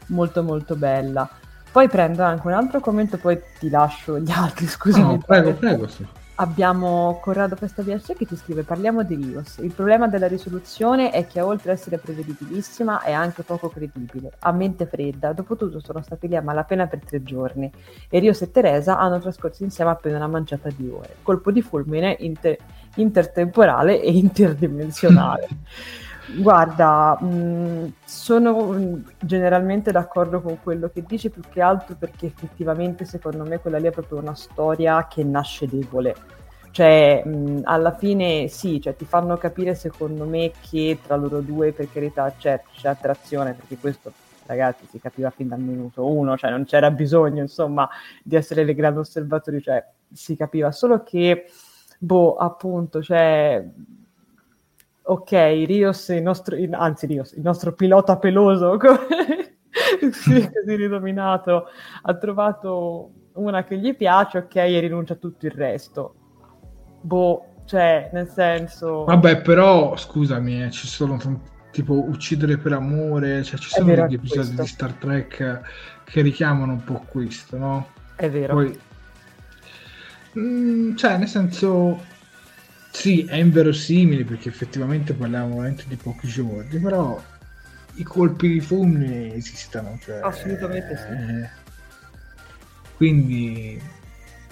[0.07, 1.27] molto molto bella.
[1.71, 5.03] Poi prendo anche un altro commento, poi ti lascio gli altri, scusami.
[5.03, 6.05] No, prego, prego, sì.
[6.35, 9.57] Abbiamo Corrado Pestabiasce che ti scrive parliamo di Rios.
[9.57, 14.31] Il problema della risoluzione è che oltre ad essere prevedibilissima è anche poco credibile.
[14.39, 17.71] A mente fredda, dopotutto sono stati lì a malapena per tre giorni
[18.09, 21.17] e Rios e Teresa hanno trascorso insieme appena una manciata di ore.
[21.21, 22.57] Colpo di fulmine inter-
[22.95, 25.47] intertemporale e interdimensionale.
[26.25, 32.27] Guarda, mh, mm, sono mm, generalmente d'accordo con quello che dici, più che altro perché
[32.27, 36.15] effettivamente secondo me quella lì è proprio una storia che nasce debole.
[36.71, 41.41] Cioè, mh, mm, alla fine sì, cioè, ti fanno capire secondo me che tra loro
[41.41, 44.11] due, per carità, c'è, c'è attrazione, perché questo
[44.45, 47.87] ragazzi si capiva fin dal minuto uno, cioè non c'era bisogno insomma
[48.23, 51.45] di essere dei grandi osservatori, cioè si capiva solo che,
[51.99, 53.63] boh, appunto, cioè
[55.03, 58.77] ok, Rios, il nostro, anzi Rios, il nostro pilota peloso,
[59.99, 61.65] così rinominato,
[62.01, 66.15] ha trovato una che gli piace, ok, e rinuncia a tutto il resto.
[67.01, 69.03] Boh, cioè, nel senso...
[69.03, 71.17] Vabbè, però, scusami, eh, ci sono
[71.71, 74.61] tipo uccidere per amore, cioè ci sono degli episodi questo.
[74.61, 75.61] di Star Trek
[76.03, 77.87] che richiamano un po' questo, no?
[78.15, 78.53] È vero.
[78.53, 78.79] Poi,
[80.33, 82.11] mh, mm, cioè, nel senso
[82.93, 87.21] sì, è inverosimile perché effettivamente parliamo veramente di pochi giorni, però
[87.95, 89.97] i colpi di fulmine esistono.
[89.99, 91.11] Cioè, Assolutamente sì.
[91.11, 91.49] Eh,
[92.95, 93.81] quindi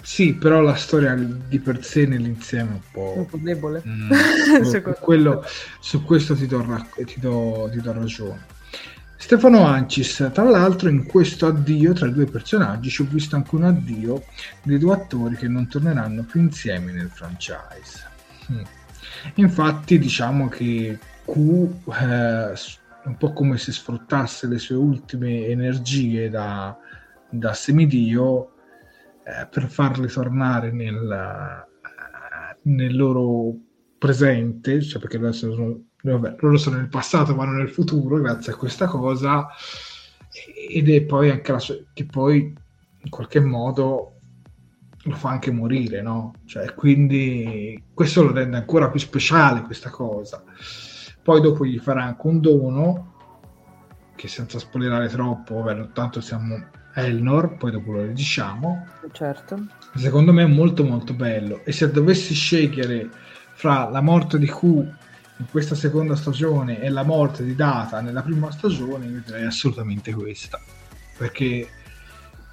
[0.02, 3.82] Sì, però la storia di per sé nell'insieme è un po', un po' debole.
[3.86, 4.10] Mm,
[4.64, 5.44] su, quello,
[5.80, 6.64] su questo ti do,
[7.06, 8.46] ti, do, ti do ragione.
[9.16, 13.54] Stefano Ancis, tra l'altro in questo addio tra i due personaggi ci ho visto anche
[13.54, 14.24] un addio
[14.62, 18.10] dei due attori che non torneranno più insieme nel franchise.
[18.52, 18.62] Mm.
[19.36, 22.52] Infatti diciamo che Q eh,
[23.04, 26.76] un po' come se sfruttasse le sue ultime energie da,
[27.28, 28.52] da semidio
[29.24, 33.54] eh, per farli tornare nel, eh, nel loro
[33.98, 38.56] presente, cioè perché loro sono, vabbè, loro sono nel passato, vanno nel futuro grazie a
[38.56, 39.46] questa cosa,
[40.68, 42.54] ed è poi anche la sua, che poi
[43.04, 44.11] in qualche modo
[45.04, 46.34] lo fa anche morire, no?
[46.44, 50.42] Cioè, quindi questo lo rende ancora più speciale questa cosa.
[51.22, 53.14] Poi dopo gli farà anche un dono,
[54.14, 58.86] che senza spoilerare troppo, vabbè, tanto siamo Elnor, poi dopo lo diciamo.
[59.10, 59.66] Certo.
[59.94, 61.62] Secondo me è molto molto bello.
[61.64, 63.08] E se dovessi scegliere
[63.54, 68.22] fra la morte di Q in questa seconda stagione e la morte di Data nella
[68.22, 70.60] prima stagione, io direi assolutamente questa.
[71.16, 71.68] Perché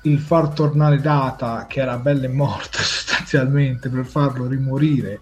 [0.03, 5.19] il far tornare Data, che era bella e morta sostanzialmente, per farlo rimorire,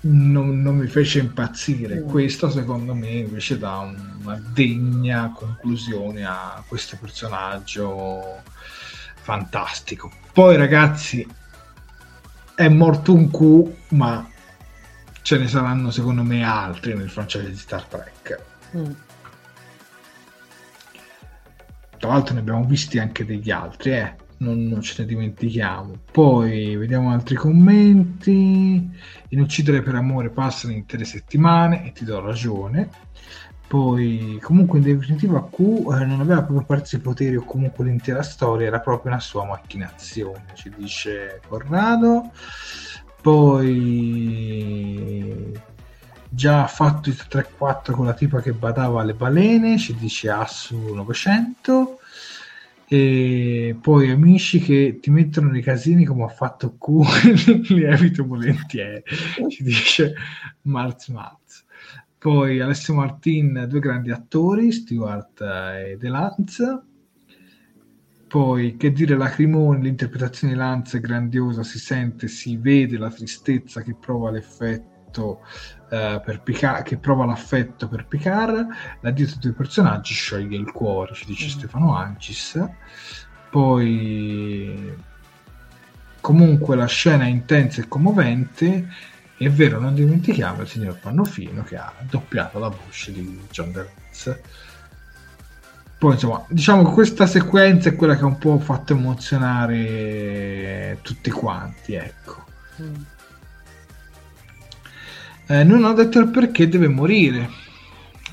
[0.00, 2.00] non, non mi fece impazzire.
[2.00, 2.08] Mm.
[2.08, 8.42] Questo, secondo me, invece dà una degna conclusione a questo personaggio
[9.14, 10.10] fantastico.
[10.32, 11.26] Poi, ragazzi,
[12.54, 14.28] è morto un Q, ma
[15.22, 18.40] ce ne saranno, secondo me, altri nel franchise di Star Trek.
[18.76, 18.92] Mm.
[21.98, 25.98] Tra l'altro, ne abbiamo visti anche degli altri, eh non, non, ce ne dimentichiamo.
[26.10, 28.90] Poi vediamo altri commenti.
[29.28, 32.88] In uccidere per amore passano intere settimane e ti do ragione.
[33.66, 38.22] Poi, comunque, in definitiva, Q eh, non aveva proprio perso i poteri o comunque l'intera
[38.22, 42.30] storia, era proprio una sua macchinazione, ci dice Corrado.
[43.20, 44.14] Poi
[46.36, 51.98] già fatto il 3-4 con la tipa che badava alle balene, ci dice Assu 900
[52.88, 57.02] e poi amici che ti mettono nei casini come ha fatto Q
[57.72, 59.02] li evito volentieri
[59.48, 60.14] ci dice
[60.62, 61.64] Marz Marz.
[62.18, 66.62] Poi Alessio Martin due grandi attori Stewart e De Lanz.
[68.28, 73.80] Poi che dire Lacrimoni l'interpretazione di Lanz è grandiosa si sente si vede la tristezza
[73.80, 74.95] che prova l'effetto
[75.88, 78.66] eh, per Picard, che prova l'affetto per Picard,
[79.00, 81.48] l'addio tra i due personaggi scioglie il cuore, ci dice mm.
[81.48, 82.60] Stefano Ancis.
[83.50, 84.94] Poi
[86.20, 88.88] comunque la scena è intensa e commovente.
[89.38, 94.42] È vero, non dimentichiamo il signor Pannofino che ha doppiato la voce di John DeLance.
[95.98, 101.30] Poi insomma, diciamo che questa sequenza è quella che ha un po' fatto emozionare tutti
[101.30, 102.44] quanti, ecco.
[102.82, 102.94] Mm
[105.46, 107.48] eh, non ho detto il perché deve morire.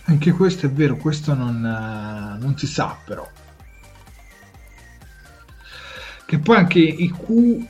[0.05, 3.27] Anche questo è vero, questo non, uh, non si sa però.
[6.25, 7.65] Che poi anche i Q,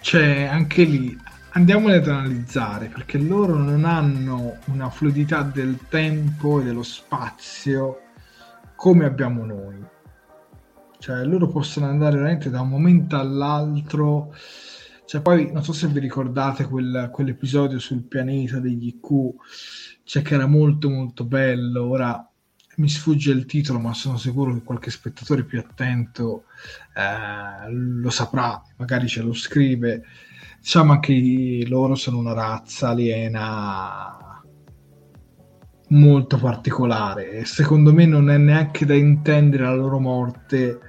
[0.00, 1.18] c'è anche lì,
[1.50, 8.00] andiamoli ad analizzare, perché loro non hanno una fluidità del tempo e dello spazio
[8.76, 9.82] come abbiamo noi.
[10.98, 14.34] Cioè loro possono andare veramente da un momento all'altro
[15.06, 19.34] cioè, poi non so se vi ricordate quel, quell'episodio sul pianeta degli Q,
[20.02, 21.84] cioè che era molto molto bello.
[21.88, 22.28] Ora
[22.76, 26.44] mi sfugge il titolo, ma sono sicuro che qualche spettatore più attento
[26.94, 30.02] eh, lo saprà, magari ce lo scrive.
[30.58, 34.18] Diciamo anche loro sono una razza aliena
[35.88, 40.80] molto particolare secondo me non è neanche da intendere la loro morte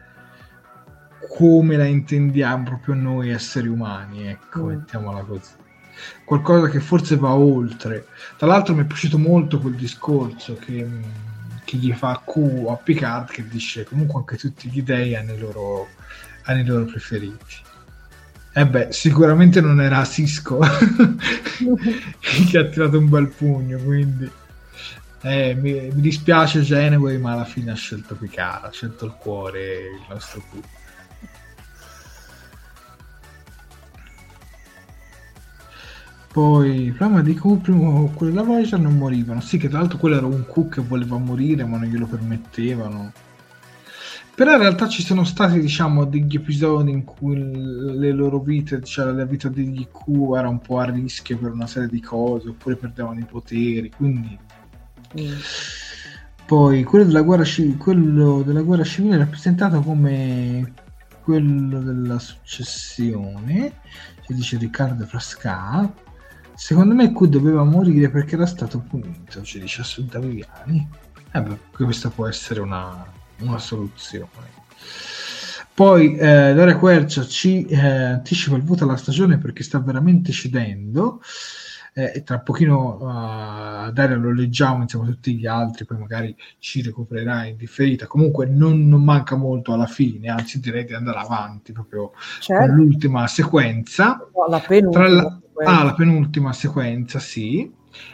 [1.36, 4.68] come la intendiamo proprio noi esseri umani, ecco, mm.
[4.68, 5.52] mettiamola così.
[6.24, 8.08] Qualcosa che forse va oltre.
[8.38, 10.88] Tra l'altro mi è piaciuto molto quel discorso che,
[11.66, 15.38] che gli fa Q a Picard che dice comunque anche tutti gli dei hanno i
[15.38, 15.90] loro,
[16.44, 17.64] hanno i loro preferiti.
[18.54, 20.60] E eh beh, sicuramente non era Cisco
[22.50, 24.32] che ha tirato un bel pugno, quindi
[25.24, 29.80] eh, mi, mi, dispiace Genway, ma alla fine ha scelto Picard, ha scelto il cuore,
[29.80, 30.84] il nostro Q.
[36.36, 39.40] Poi problema di Q, primo, quelli della Voyager non morivano.
[39.40, 43.14] Sì, che tra l'altro quello era un Q che voleva morire, ma non glielo permettevano.
[44.36, 49.14] Però in realtà ci sono stati, diciamo, degli episodi in cui le loro vite, cioè
[49.14, 52.76] la vita degli Q era un po' a rischio per una serie di cose, oppure
[52.76, 54.38] perdevano i poteri, quindi...
[55.18, 55.36] Mm.
[56.46, 57.46] Poi quello della, guerra,
[57.78, 60.74] quello della guerra civile è rappresentato come
[61.24, 63.72] quello della successione,
[64.26, 66.04] ci dice Riccardo Frasca,
[66.56, 70.88] secondo me qui doveva morire perché era stato punito, ci dice Assunta Viviani.
[71.32, 73.06] Eh beh, questa può essere una,
[73.40, 74.54] una soluzione.
[75.74, 81.22] Poi eh, Daria Quercia ci eh, anticipa il voto alla stagione perché sta veramente cedendo.
[81.98, 86.36] Eh, e tra pochino uh, Daria lo leggiamo insieme a tutti gli altri, poi magari
[86.60, 88.06] ci recupererà in differita.
[88.06, 92.66] Comunque non, non manca molto alla fine, anzi direi di andare avanti proprio certo.
[92.66, 94.18] con l'ultima sequenza.
[94.34, 95.08] No, la penultima.
[95.08, 95.40] La...
[95.64, 97.72] Ah, la penultima sequenza, sì.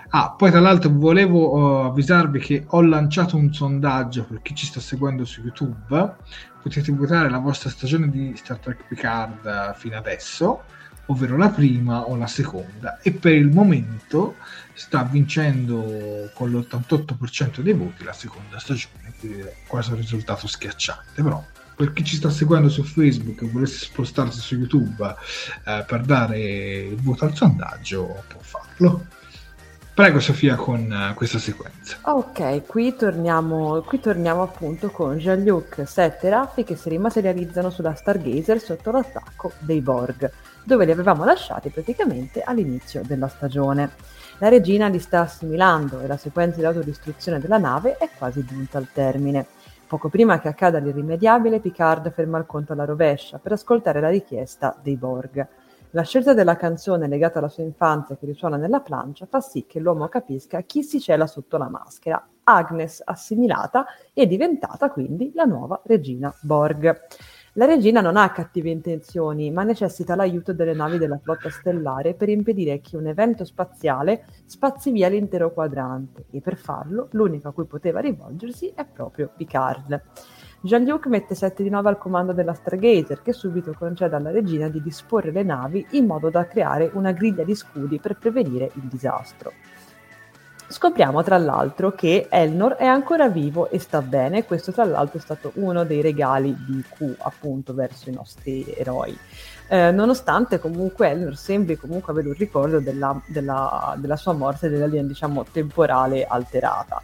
[0.10, 4.66] Ah, poi tra l'altro volevo uh, avvisarvi che ho lanciato un sondaggio per chi ci
[4.66, 6.16] sta seguendo su YouTube.
[6.62, 10.64] Potete votare la vostra stagione di Star Trek Picard fino adesso,
[11.08, 13.00] ovvero la prima o la seconda.
[13.02, 14.36] E per il momento
[14.74, 21.24] sta vincendo con l'88% dei voti la seconda stagione, quindi quasi un risultato schiacciante.
[21.24, 21.44] Però
[21.82, 26.40] per chi ci sta seguendo su Facebook e volesse spostarsi su YouTube uh, per dare
[26.40, 29.06] il voto al sondaggio, può farlo.
[29.92, 31.98] Prego Sofia con uh, questa sequenza.
[32.04, 37.96] Ok, qui torniamo, qui torniamo appunto con Jean-Luc, Seth e Raffi che si rimaterializzano sulla
[37.96, 40.32] Stargazer sotto l'attacco dei Borg,
[40.64, 43.90] dove li avevamo lasciati praticamente all'inizio della stagione.
[44.38, 48.78] La regina li sta assimilando e la sequenza di autodistruzione della nave è quasi giunta
[48.78, 49.48] al termine.
[49.92, 54.74] Poco prima che accada l'irrimediabile, Picard ferma il conto alla rovescia per ascoltare la richiesta
[54.82, 55.46] dei Borg.
[55.90, 59.82] La scelta della canzone legata alla sua infanzia che risuona nella plancia fa sì che
[59.82, 62.26] l'uomo capisca chi si cela sotto la maschera.
[62.44, 67.08] Agnes, assimilata, è diventata quindi la nuova regina Borg.
[67.56, 72.30] La regina non ha cattive intenzioni, ma necessita l'aiuto delle navi della flotta stellare per
[72.30, 77.66] impedire che un evento spaziale spazzi via l'intero quadrante e per farlo l'unico a cui
[77.66, 80.02] poteva rivolgersi è proprio Picard.
[80.62, 84.82] Jean-Luc mette 7 di 9 al comando della Stargazer, che subito concede alla regina di
[84.82, 89.52] disporre le navi in modo da creare una griglia di scudi per prevenire il disastro.
[90.72, 95.22] Scopriamo tra l'altro che Elnor è ancora vivo e sta bene, questo tra l'altro è
[95.22, 99.18] stato uno dei regali di Q appunto verso i nostri eroi.
[99.68, 104.86] Eh, nonostante comunque Elnor sembri comunque avere un ricordo della, della, della sua morte della
[104.86, 107.02] linea diciamo temporale alterata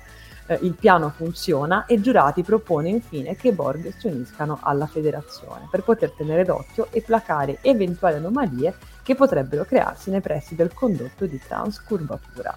[0.48, 5.68] eh, il piano funziona e Giurati propone infine che i Borg si uniscano alla federazione
[5.70, 11.26] per poter tenere d'occhio e placare eventuali anomalie che potrebbero crearsi nei pressi del condotto
[11.26, 12.56] di transcurvatura.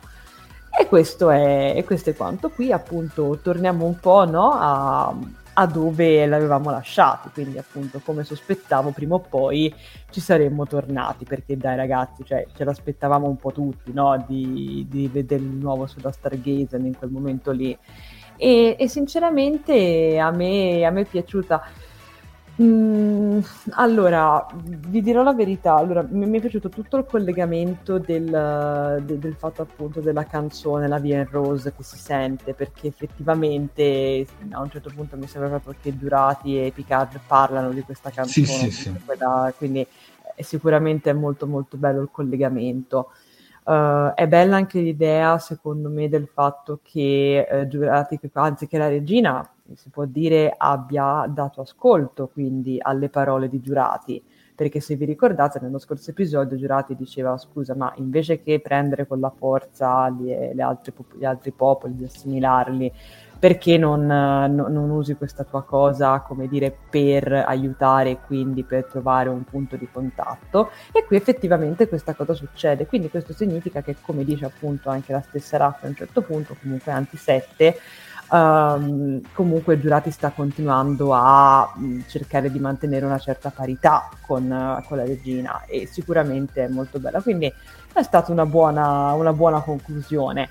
[0.78, 5.14] E questo è, questo è quanto qui, appunto, torniamo un po' no, a,
[5.54, 9.74] a dove l'avevamo lasciato, quindi appunto come sospettavo prima o poi
[10.10, 14.24] ci saremmo tornati, perché dai ragazzi, cioè, ce l'aspettavamo un po' tutti, no?
[14.26, 17.76] di, di vedere il nuovo sulla Stargazer in quel momento lì.
[18.36, 21.62] E, e sinceramente a me, a me è piaciuta
[22.61, 23.38] Mm,
[23.70, 29.18] allora, vi dirò la verità, allora, mi, mi è piaciuto tutto il collegamento del, de,
[29.18, 34.61] del fatto appunto della canzone La Via in Rose che si sente, perché effettivamente a
[34.61, 38.70] un certo punto mi sembra proprio che Durati e Picard parlano di questa canzone, sì,
[38.70, 38.92] sì, sì.
[39.16, 39.86] Da, quindi
[40.34, 43.11] è sicuramente molto molto bello il collegamento.
[43.62, 48.88] Uh, è bella anche l'idea, secondo me, del fatto che uh, Giurati, anzi che la
[48.88, 54.22] regina si può dire abbia dato ascolto quindi alle parole di Giurati,
[54.54, 59.20] perché se vi ricordate nello scorso episodio Giurati diceva scusa ma invece che prendere con
[59.20, 62.92] la forza gli, altri, gli altri popoli, di assimilarli,
[63.40, 69.30] perché non, non, non, usi questa tua cosa, come dire, per aiutare quindi per trovare
[69.30, 70.68] un punto di contatto?
[70.92, 75.22] E qui effettivamente questa cosa succede, quindi questo significa che, come dice appunto anche la
[75.22, 77.74] stessa Raffa a un certo punto, comunque Anti-7,
[78.33, 84.87] Um, comunque Giurati sta continuando a mm, cercare di mantenere una certa parità con, uh,
[84.87, 87.20] con, la regina e sicuramente è molto bella.
[87.20, 87.53] Quindi
[87.93, 90.49] è stata una buona, una buona conclusione.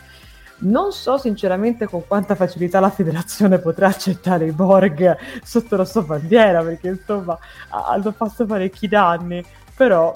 [0.62, 6.02] Non so sinceramente con quanta facilità la federazione potrà accettare i Borg sotto la sua
[6.04, 9.42] bandiera, perché insomma hanno fatto parecchi danni,
[9.74, 10.14] però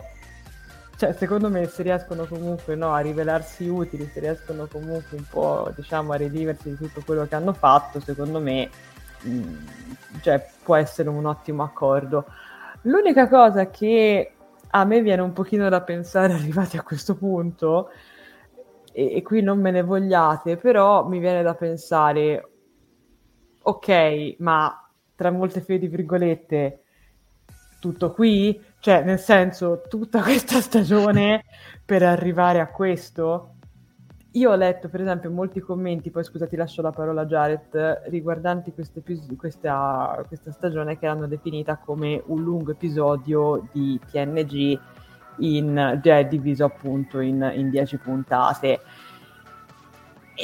[0.95, 5.71] cioè, secondo me se riescono comunque no, a rivelarsi utili, se riescono comunque un po'
[5.75, 8.69] diciamo, a rediversi di tutto quello che hanno fatto, secondo me
[9.21, 9.55] mh, mm,
[10.21, 12.26] cioè, può essere un ottimo accordo.
[12.84, 14.34] L'unica cosa che
[14.69, 17.89] a me viene un pochino da pensare arrivati a questo punto,
[18.91, 22.49] e, e qui non me ne vogliate, però mi viene da pensare,
[23.61, 26.84] ok, ma tra molte fedi virgolette,
[27.80, 28.61] tutto qui?
[28.84, 31.45] Cioè, nel senso, tutta questa stagione
[31.85, 33.51] per arrivare a questo?
[34.35, 38.01] io ho letto per esempio molti commenti, poi scusa ti lascio la parola a Jared,
[38.07, 38.99] riguardanti questa,
[39.38, 44.80] questa stagione che l'hanno definita come un lungo episodio di TNG
[45.38, 48.81] in, cioè, diviso appunto in, in 10 puntate.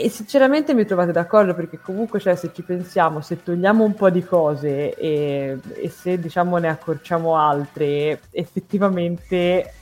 [0.01, 4.09] E sinceramente mi trovate d'accordo perché comunque cioè, se ci pensiamo, se togliamo un po'
[4.09, 9.73] di cose e, e se diciamo ne accorciamo altre, effettivamente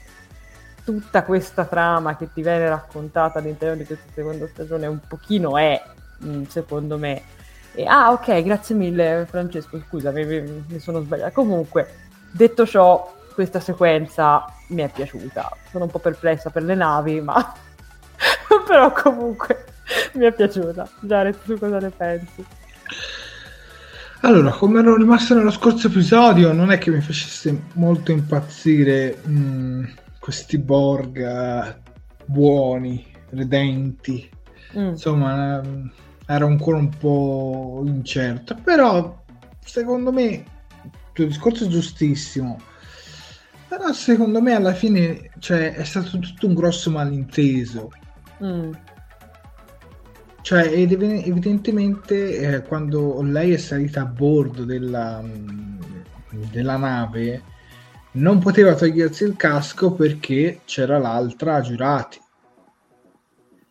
[0.82, 5.80] tutta questa trama che ti viene raccontata all'interno di questa seconda stagione un pochino è,
[6.24, 7.22] mm, secondo me,
[7.74, 11.30] e, ah ok, grazie mille Francesco, scusa, mi, mi sono sbagliata.
[11.30, 15.48] Comunque, detto ciò, questa sequenza mi è piaciuta.
[15.70, 17.54] Sono un po' perplessa per le navi, ma
[18.66, 19.64] però comunque
[20.14, 20.88] mi è piaciuta.
[21.00, 22.44] Jared, tu cosa ne pensi?
[24.22, 29.30] Allora, come ero rimasto nello scorso episodio, non è che mi facesse molto impazzire mh,
[29.30, 29.84] mm,
[30.18, 31.92] questi Borg uh,
[32.24, 34.28] buoni, redenti.
[34.76, 34.88] Mm.
[34.88, 35.90] Insomma, uh,
[36.26, 38.56] era ancora un po' incerto.
[38.62, 39.22] Però,
[39.64, 42.60] secondo me, il tuo discorso è giustissimo.
[43.68, 47.92] Però, secondo me, alla fine cioè, è stato tutto un grosso malinteso.
[48.42, 48.72] Mm.
[50.48, 55.78] Cioè, ed evidentemente eh, quando lei è salita a bordo della, mm,
[56.50, 57.42] della nave
[58.12, 62.18] non poteva togliersi il casco perché c'era l'altra a giurati.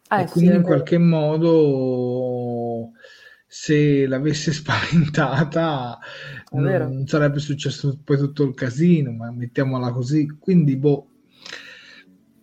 [0.10, 2.92] Ah, e quindi sì, in qualche modo
[3.48, 5.98] se l'avesse spaventata
[6.52, 10.28] non sarebbe successo poi tutto il casino, ma mettiamola così.
[10.40, 11.08] Quindi, boh,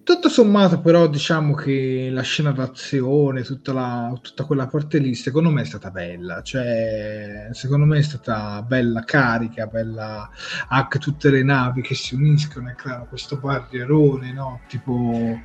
[0.05, 5.51] tutto sommato, però, diciamo che la scena d'azione, tutta, la, tutta quella parte lì, secondo
[5.51, 6.43] me è stata bella.
[6.43, 10.31] Cioè, secondo me è stata bella carica, bella
[10.69, 14.61] anche tutte le navi che si uniscono e creano questo barrierone, no?
[14.69, 15.41] Tipo,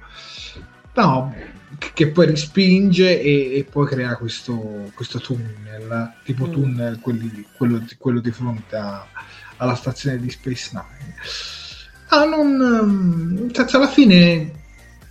[0.94, 1.36] no,
[1.94, 6.52] che poi respinge e, e poi crea questo, questo tunnel, tipo mm.
[6.52, 9.08] tunnel, quelli, quello, quello, di fronte a,
[9.58, 11.16] alla stazione di Space Nine
[12.10, 13.50] Ah, non...
[13.52, 14.58] Cioè, alla fine...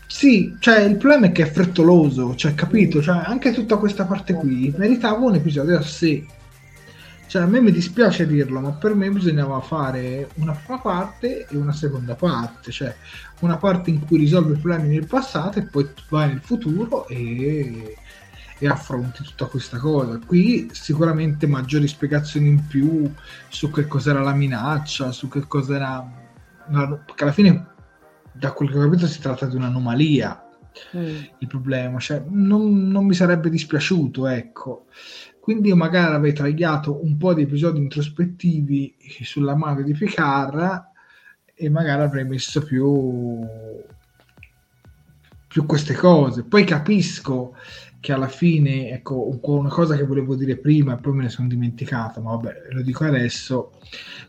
[0.07, 3.03] Sì, cioè il problema è che è frettoloso, cioè capito?
[3.03, 6.25] Cioè, anche tutta questa parte qui meritava un episodio a sé.
[7.27, 11.57] Cioè, a me mi dispiace dirlo, ma per me bisognava fare una prima parte e
[11.59, 12.97] una seconda parte, cioè
[13.41, 17.97] una parte in cui risolve i problemi nel passato e poi vai nel futuro e,
[18.59, 20.19] e affronti tutta questa cosa.
[20.25, 23.13] Qui sicuramente maggiori spiegazioni in più
[23.49, 26.27] su che cos'era la minaccia, su che cos'era
[26.71, 27.67] perché alla fine
[28.33, 30.49] da quel che ho capito si tratta di un'anomalia
[30.97, 31.17] mm.
[31.39, 34.87] il problema cioè, non, non, mi sarebbe dispiaciuto ecco
[35.41, 40.87] quindi io magari avrei tagliato un po' di episodi introspettivi sulla madre di Picard
[41.55, 43.41] e magari avrei messo più
[45.49, 47.57] più queste cose poi capisco
[48.01, 51.49] che alla fine, ecco, una cosa che volevo dire prima e poi me ne sono
[51.49, 53.73] dimenticato, ma vabbè, lo dico adesso,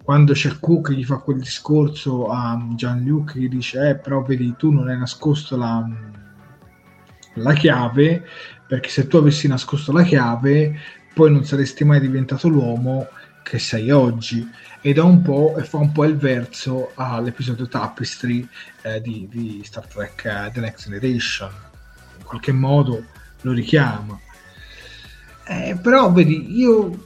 [0.04, 4.72] quando c'è Cook gli fa quel discorso a Jean-Luc che dice, eh, però vedi, tu
[4.72, 5.88] non hai nascosto la,
[7.36, 8.26] la chiave,
[8.68, 10.76] perché se tu avessi nascosto la chiave,
[11.14, 13.08] poi non saresti mai diventato l'uomo
[13.44, 14.48] che sei oggi.
[14.82, 18.48] Ed è un po' e fa un po' il verso all'episodio Tapestry
[18.84, 21.52] eh, di, di, Star Trek uh, The Next Generation.
[22.18, 23.04] In qualche modo
[23.42, 24.20] lo richiama.
[25.48, 27.06] Eh, però vedi, io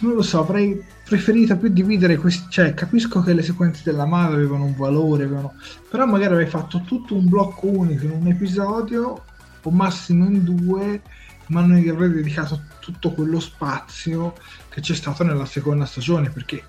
[0.00, 4.36] non lo so, avrei preferito più dividere questi, cioè capisco che le sequenze della madre
[4.36, 5.54] avevano un valore, avevano...
[5.88, 9.24] però magari avrei fatto tutto un blocco unico in un episodio
[9.62, 11.00] o massimo in due,
[11.46, 14.34] ma non gli avrei dedicato tutto quello spazio
[14.68, 16.62] che c'è stato nella seconda stagione, perché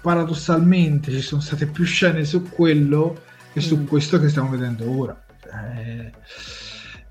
[0.00, 3.20] paradossalmente ci sono state più scene su quello
[3.52, 3.86] che su mm.
[3.86, 5.20] questo che stiamo vedendo ora.
[5.74, 6.12] Eh,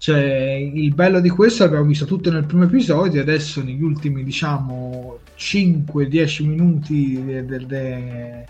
[0.06, 5.18] cioè, il bello di questo l'abbiamo visto tutto nel primo episodio, adesso negli ultimi diciamo
[5.36, 8.46] 5-10 minuti del, de,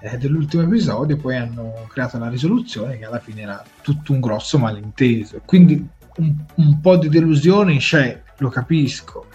[0.00, 4.56] eh, dell'ultimo episodio poi hanno creato la risoluzione che alla fine era tutto un grosso
[4.56, 5.42] malinteso.
[5.44, 5.86] Quindi
[6.16, 9.26] un, un po' di delusione c'è, lo capisco,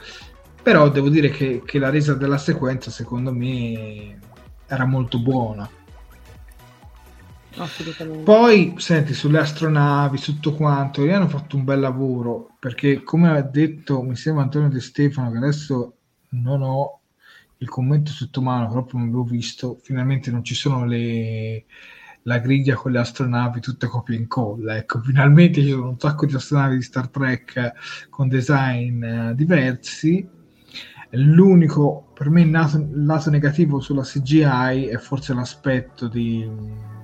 [0.59, 4.17] però devo dire che, che la resa della sequenza secondo me
[4.65, 5.69] era molto buona.
[8.23, 14.01] Poi, senti, sulle astronavi, tutto quanto, hanno fatto un bel lavoro, perché come ha detto,
[14.01, 15.97] mi sembra Antonio De Stefano, che adesso
[16.29, 17.01] non ho
[17.57, 21.65] il commento sotto mano, proprio non l'avevo visto, finalmente non ci sono le,
[22.23, 26.25] la griglia con le astronavi tutte copia e incolla, ecco, finalmente ci sono un sacco
[26.25, 27.73] di astronavi di Star Trek
[28.09, 30.27] con design eh, diversi,
[31.11, 36.49] l'unico per me il lato negativo sulla CGI è forse l'aspetto di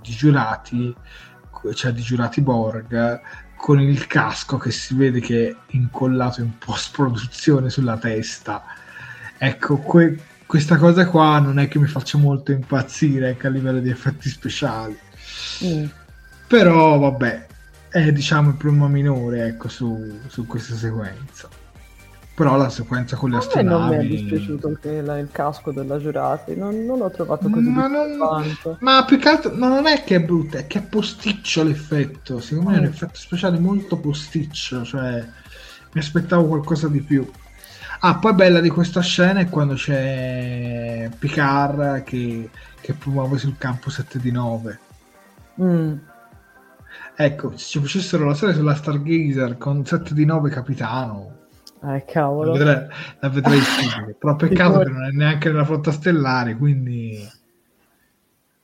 [0.01, 0.95] di giurati,
[1.73, 3.21] cioè di giurati Borg,
[3.55, 8.63] con il casco che si vede che è incollato in post produzione sulla testa.
[9.37, 13.79] Ecco, que- questa cosa qua non è che mi faccia molto impazzire ecco, a livello
[13.79, 14.97] di effetti speciali.
[15.63, 15.85] Mm.
[16.47, 17.47] Però vabbè,
[17.89, 21.58] è diciamo il problema minore ecco, su, su questa sequenza
[22.39, 25.73] però la sequenza con le a astronavi non mi è dispiaciuto che la, il casco
[25.73, 28.17] della Giurati non, non l'ho trovato così ma, non,
[28.79, 32.39] ma più che altro ma non è che è brutta è che è posticcio l'effetto
[32.39, 32.87] secondo me è un mm.
[32.87, 35.21] effetto speciale molto posticcio cioè
[35.91, 37.29] mi aspettavo qualcosa di più
[37.99, 42.49] ah poi bella di questa scena è quando c'è Picard che,
[42.79, 44.79] che promuove sul campo 7 di 9
[45.61, 45.93] mm.
[47.15, 51.38] ecco se ci facessero la serie sulla Stargazer con 7 di 9 capitano
[51.83, 52.53] eh, cavolo.
[52.53, 52.87] La vedrei,
[53.19, 54.17] la vedrei subito.
[54.19, 57.37] Però peccato che non è neanche nella flotta stellare, quindi...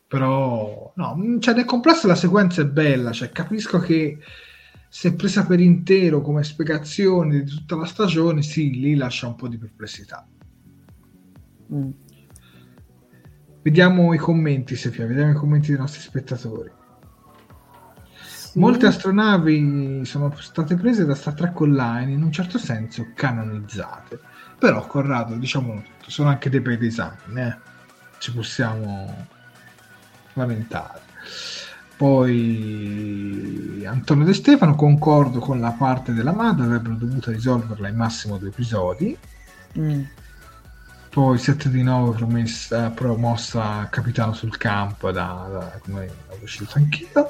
[0.08, 4.20] Però, no, cioè nel complesso la sequenza è bella, cioè capisco che
[4.88, 9.48] se presa per intero come spiegazione di tutta la stagione, sì, lì lascia un po'
[9.48, 10.26] di perplessità.
[11.74, 11.90] Mm.
[13.62, 16.72] Vediamo i commenti, Sofia, vediamo i commenti dei nostri spettatori.
[18.56, 24.20] Molte astronavi sono state prese da Star Trek Online, in un certo senso canonizzate.
[24.58, 27.58] Però, Corrado, diciamo tutto, sono anche dei bei design, eh?
[28.18, 29.28] ci possiamo
[30.34, 31.02] lamentare.
[31.98, 38.38] Poi Antonio De Stefano, concordo con la parte della madre, avrebbero dovuto risolverla in massimo
[38.38, 39.18] due episodi.
[39.78, 40.04] Mm
[41.16, 47.30] poi 7 di 9 promessa, promossa capitano sul campo da, da come avevo scelto anch'io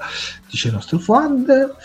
[0.50, 1.76] dice il nostro Fuad.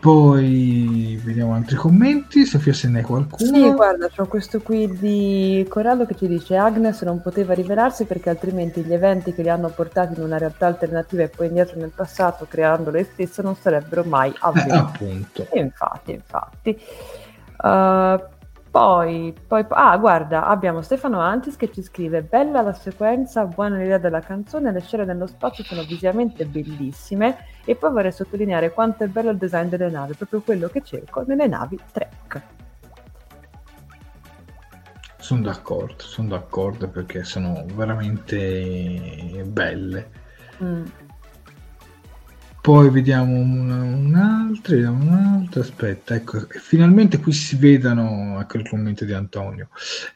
[0.00, 3.52] Poi vediamo altri commenti Sofia se ne hai qualcuno?
[3.54, 8.30] Sì guarda c'ho questo qui di Corrado che ci dice Agnes non poteva rivelarsi perché
[8.30, 11.92] altrimenti gli eventi che li hanno portati in una realtà alternativa e poi indietro nel
[11.94, 14.70] passato creando lei stessa non sarebbero mai avvenuti.
[14.70, 15.48] eh, appunto.
[15.52, 16.80] Infatti infatti.
[17.62, 18.40] Uh,
[18.72, 23.98] poi, poi, ah, guarda, abbiamo Stefano Antis che ci scrive: Bella la sequenza, buona l'idea
[23.98, 27.36] della canzone, le scene nello spazio sono visivamente bellissime.
[27.66, 31.22] E poi vorrei sottolineare quanto è bello il design delle navi, proprio quello che cerco
[31.26, 32.42] nelle navi Trek.
[35.18, 40.10] Sono d'accordo, sono d'accordo perché sono veramente belle.
[40.62, 40.84] Mm.
[42.62, 49.04] Poi vediamo un, altro, un altro, aspetta, ecco, finalmente qui si vedono, ecco il commento
[49.04, 49.68] di Antonio,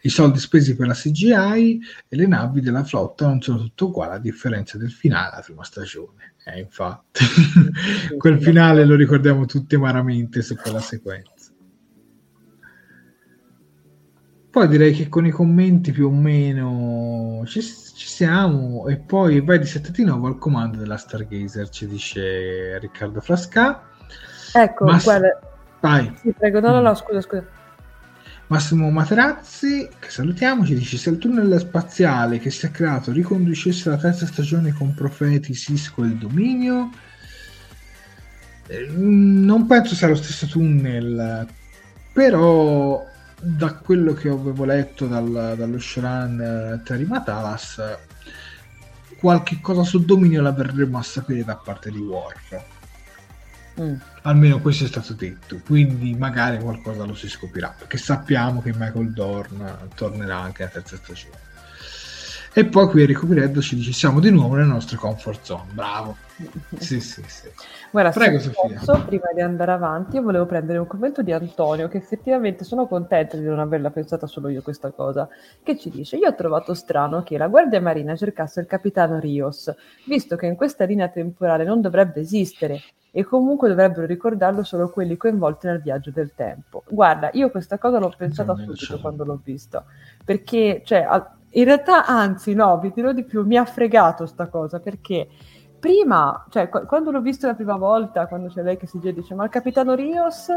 [0.03, 4.15] i soldi spesi per la CGI e le navi della flotta non sono tutte uguali
[4.15, 6.35] a differenza del finale della prima stagione.
[6.45, 7.25] Eh, infatti,
[8.17, 11.36] quel finale lo ricordiamo tutti amaramente su quella sequenza.
[14.57, 18.89] Poi direi che con i commenti più o meno ci, ci siamo.
[18.89, 23.83] E poi vai di 7 di nuovo al comando della Stargazer, ci dice Riccardo Frasca.
[24.55, 25.39] Ecco, Mass- guarda.
[25.81, 26.11] Vai.
[26.23, 27.45] Sì, prego, no, no, no, scusa, scusa.
[28.47, 33.91] Massimo Materazzi, che salutiamo, ci dice se il tunnel spaziale che si è creato riconducesse
[33.91, 36.89] la terza stagione con Profeti, Cisco e il Dominio,
[38.69, 41.47] eh, non penso sia lo stesso tunnel,
[42.11, 43.05] però
[43.41, 47.81] da quello che avevo letto dal, dallo showrun Terry Matalas,
[49.19, 52.65] qualche cosa sul dominio la verremo a sapere da parte di Worf.
[53.81, 53.95] Mm.
[54.23, 59.13] Almeno questo è stato detto, quindi magari qualcosa lo si scoprirà, perché sappiamo che Michael
[59.13, 61.45] Dorn tornerà anche alla terza stagione.
[62.55, 65.73] E poi qui Enrico Pireddo ci dice siamo di nuovo nelle nostre comfort zone.
[65.73, 66.17] Bravo.
[66.79, 67.49] Sì, sì, sì.
[67.91, 68.79] Guarda, Prego, Sofia.
[68.79, 72.87] Posso, prima di andare avanti, io volevo prendere un commento di Antonio, che effettivamente sono
[72.87, 75.29] contenta di non averla pensata solo io questa cosa,
[75.63, 79.75] che ci dice, io ho trovato strano che la Guardia Marina cercasse il capitano Rios,
[80.07, 85.17] visto che in questa linea temporale non dovrebbe esistere e comunque dovrebbero ricordarlo solo quelli
[85.17, 86.83] coinvolti nel viaggio del tempo.
[86.87, 89.85] Guarda, io questa cosa l'ho pensata subito quando l'ho visto,
[90.23, 91.09] perché, cioè,
[91.51, 95.29] in realtà, anzi, no, vi dirò di più, mi ha fregato sta cosa perché
[95.87, 99.13] prima, cioè, qu- quando l'ho visto la prima volta, quando c'è lei che si gira
[99.13, 100.49] dice, ma il capitano Rios,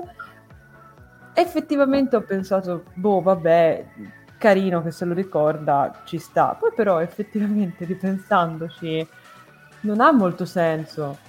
[1.33, 3.85] effettivamente ho pensato, boh, vabbè,
[4.39, 6.57] carino che se lo ricorda, ci sta.
[6.59, 9.07] Poi però, effettivamente, ripensandoci,
[9.81, 11.19] non ha molto senso.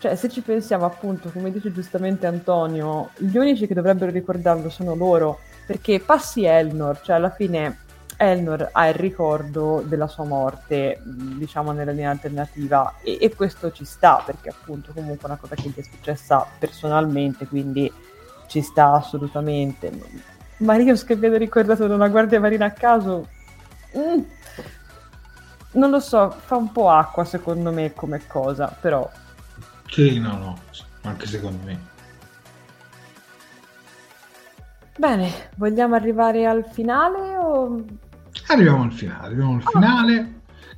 [0.00, 4.96] Cioè, se ci pensiamo appunto, come dice giustamente Antonio, gli unici che dovrebbero ricordarlo sono
[4.96, 7.83] loro, perché passi Elnor, cioè alla fine
[8.16, 13.84] Elnor ha il ricordo della sua morte, diciamo nella linea alternativa, e, e, questo ci
[13.84, 17.92] sta perché appunto comunque è una cosa che gli è successa personalmente, quindi
[18.46, 19.90] ci sta assolutamente.
[20.58, 23.28] Marius che viene ricordato da una guardia marina a caso,
[23.96, 24.22] mm,
[25.72, 29.08] non lo so, fa un po' acqua secondo me come cosa, però...
[29.88, 30.58] Sì, no, no,
[31.02, 31.92] anche secondo me.
[34.96, 37.84] Bene, vogliamo arrivare al finale o...
[38.48, 40.34] Arriviamo al finale, arriviamo al ah, finale.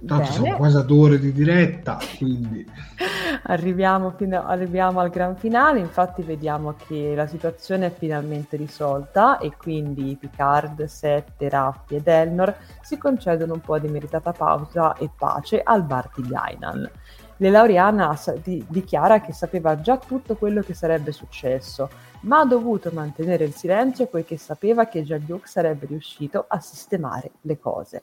[0.06, 0.30] Tanto bene.
[0.30, 2.64] siamo quasi ad ore di diretta, quindi...
[3.44, 9.52] arriviamo, fino, arriviamo al gran finale, infatti vediamo che la situazione è finalmente risolta e
[9.56, 15.60] quindi Picard, Sette, Raffi ed Elnor si concedono un po' di meritata pausa e pace
[15.62, 16.90] al bar di Gainan.
[17.38, 21.90] L'Elauriana di- dichiara che sapeva già tutto quello che sarebbe successo,
[22.22, 27.58] ma ha dovuto mantenere il silenzio poiché sapeva che Jean-Luc sarebbe riuscito a sistemare le
[27.58, 28.02] cose.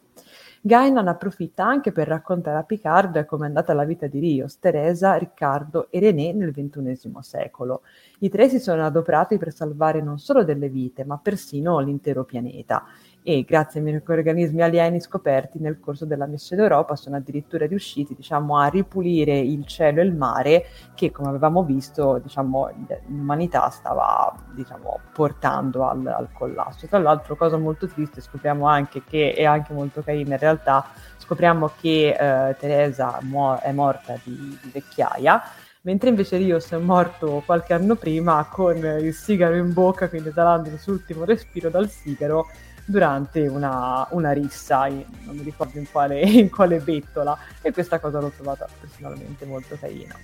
[0.65, 5.15] Gainan approfitta anche per raccontare a Picard come è andata la vita di Rios, Teresa,
[5.15, 7.81] Riccardo e René nel XXI secolo.
[8.19, 12.85] I tre si sono adoperati per salvare non solo delle vite, ma persino l'intero pianeta
[13.23, 18.57] e grazie ai microorganismi alieni scoperti nel corso della missione Europa sono addirittura riusciti diciamo,
[18.57, 22.69] a ripulire il cielo e il mare che come avevamo visto diciamo,
[23.07, 26.85] l'umanità stava diciamo, portando al, al, collasso.
[26.87, 30.85] Tra l'altro cosa molto triste scopriamo anche che è anche molto carina in realtà
[31.17, 35.41] scopriamo che eh, Teresa mu- è morta di, di vecchiaia
[35.83, 40.69] mentre invece Rios è morto qualche anno prima con il sigaro in bocca, quindi esalando
[40.69, 42.47] il suo ultimo respiro dal sigaro
[42.85, 47.99] durante una, una rissa, in, non mi ricordo in quale, in quale bettola, e questa
[47.99, 50.15] cosa l'ho trovata personalmente molto carina.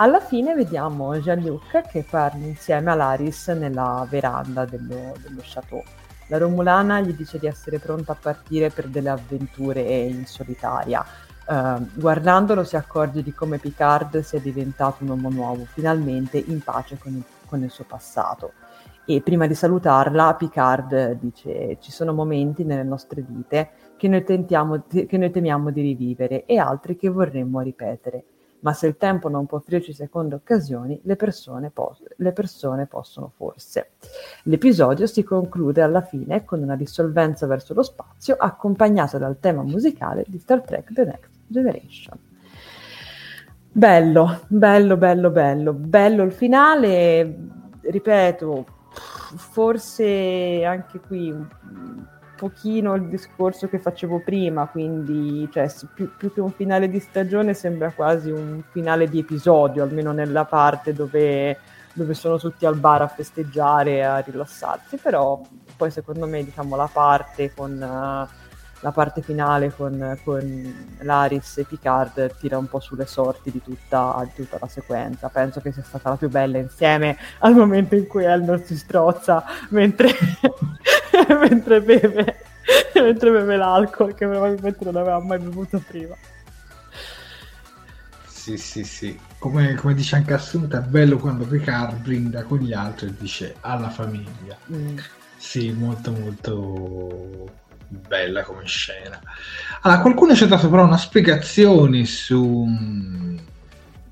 [0.00, 5.82] Alla fine vediamo Jean-Luc che parla insieme a Laris nella veranda dello, dello chateau.
[6.28, 11.04] La Romulana gli dice di essere pronta a partire per delle avventure in solitaria.
[11.46, 16.98] Uh, guardandolo si accorge di come Picard sia diventato un uomo nuovo, finalmente in pace
[16.98, 18.52] con il, con il suo passato.
[19.10, 24.84] E prima di salutarla, Picard dice: Ci sono momenti nelle nostre vite che noi, tentiamo,
[24.86, 28.24] che noi temiamo di rivivere e altri che vorremmo ripetere.
[28.60, 33.32] Ma se il tempo non può offrirci seconde occasioni, le persone, pos- le persone possono
[33.34, 33.92] forse.
[34.42, 40.22] L'episodio si conclude alla fine con una dissolvenza verso lo spazio accompagnata dal tema musicale
[40.26, 42.18] di Star Trek The Next Generation.
[43.72, 47.38] Bello, bello, bello, bello, bello il finale,
[47.80, 48.76] ripeto,
[49.36, 51.46] forse anche qui un
[52.38, 57.52] pochino il discorso che facevo prima, quindi cioè, più, più, che un finale di stagione
[57.52, 61.58] sembra quasi un finale di episodio, almeno nella parte dove,
[61.92, 65.40] dove sono tutti al bar a festeggiare, a rilassarsi, però
[65.76, 68.28] poi secondo me diciamo la parte con...
[68.30, 68.46] Uh,
[68.80, 74.22] la parte finale con, con Laris e Picard tira un po' sulle sorti di tutta,
[74.24, 75.28] di tutta, la sequenza.
[75.28, 79.44] Penso che sia stata la più bella insieme al momento in cui Elnor si strozza
[79.70, 80.10] mentre,
[81.48, 82.36] mentre, beve,
[82.94, 86.14] mentre beve l'alcol che probabilmente non aveva mai bevuto prima.
[88.26, 89.18] Sì, sì, sì.
[89.38, 93.56] Come, come, dice anche Assunta, è bello quando Picard brinda con gli altri e dice
[93.60, 94.56] alla famiglia.
[94.72, 94.96] Mm.
[95.36, 99.20] Sì, molto molto bella come scena.
[99.82, 102.66] Allora, qualcuno ci ha dato però una spiegazione su,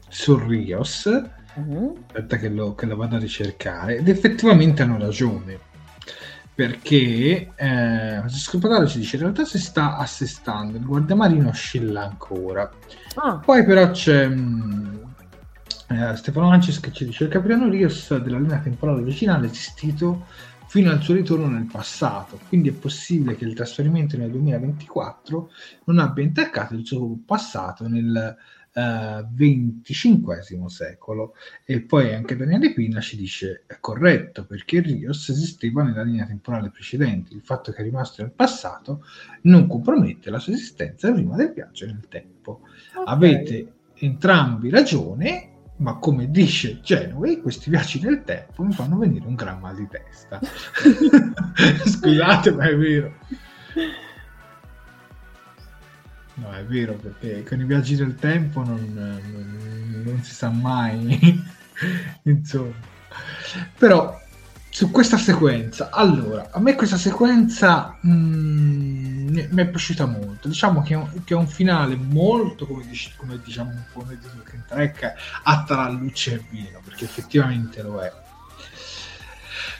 [0.08, 1.22] su Rios.
[1.54, 2.04] Uh-huh.
[2.06, 3.98] Aspetta che lo, che lo, vado a ricercare.
[3.98, 5.58] Ed effettivamente hanno ragione.
[6.54, 12.70] Perché eh, Scopatore ci dice in realtà si sta assestando, il guardiamarino oscilla ancora.
[13.16, 13.36] Ah.
[13.36, 14.96] Poi però c'è mh, mm,
[15.88, 20.24] eh, Stefano Ancis che ci dice il capitano Rios della linea temporale originale è esistito
[20.66, 25.50] fino al suo ritorno nel passato, quindi è possibile che il trasferimento nel 2024
[25.84, 28.36] non abbia intaccato il suo passato nel
[28.76, 31.34] XXV uh, secolo.
[31.64, 36.70] E poi anche Daniele Pina ci dice è corretto perché Rios esisteva nella linea temporale
[36.70, 39.04] precedente, il fatto che è rimasto nel passato
[39.42, 42.60] non compromette la sua esistenza prima del viaggio nel tempo.
[42.94, 43.14] Okay.
[43.14, 49.34] Avete entrambi ragione ma come dice Genoway, questi viaggi nel tempo mi fanno venire un
[49.34, 50.40] gran mal di testa.
[51.84, 53.14] Scusate, ma è vero.
[56.34, 61.42] No, è vero, perché con i viaggi del tempo non, non, non si sa mai.
[62.24, 62.74] Insomma.
[63.78, 64.18] Però
[64.76, 70.48] su questa sequenza, allora, a me questa sequenza mm, mi è piaciuta molto.
[70.48, 74.66] Diciamo che che è un finale molto, come, dici, come diciamo un po' nel Talking
[74.66, 78.12] Track, a tra luce e vino, perché effettivamente lo è.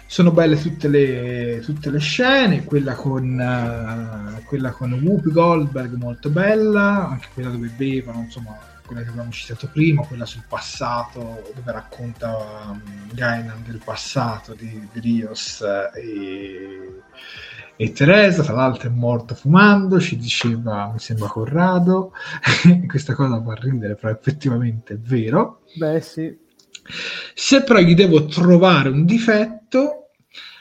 [0.06, 6.30] Sono belle tutte le, tutte le scene, quella con, uh, quella con Whoopi Goldberg molto
[6.30, 8.56] bella, anche quella dove bevano, insomma,
[8.86, 12.80] quella che abbiamo citato prima, quella sul passato, dove racconta um,
[13.12, 15.60] Gainan del passato di, di Rios
[15.94, 17.02] e,
[17.76, 22.12] e, Teresa, tra l'altro è morto fumando, ci diceva, mi sembra Corrado,
[22.86, 25.62] questa cosa fa ridere, però effettivamente è vero.
[25.74, 26.44] Beh sì.
[27.34, 30.05] Se però gli devo trovare un difetto,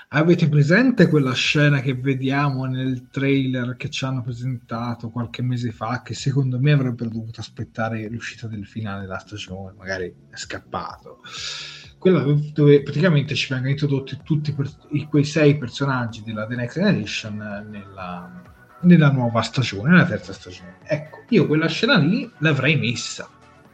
[0.10, 6.02] Avete presente quella scena che vediamo nel trailer che ci hanno presentato qualche mese fa,
[6.03, 11.22] che secondo me avrebbero dovuto aspettare l'uscita del finale della stagione, magari è scappato.
[11.98, 12.23] Quella
[12.53, 14.69] dove praticamente ci vengono introdotti tutti per,
[15.10, 18.44] quei sei personaggi della The Next Generation nella,
[18.82, 20.77] nella nuova stagione, nella terza stagione.
[20.84, 23.27] Ecco, io quella scena lì l'avrei messa.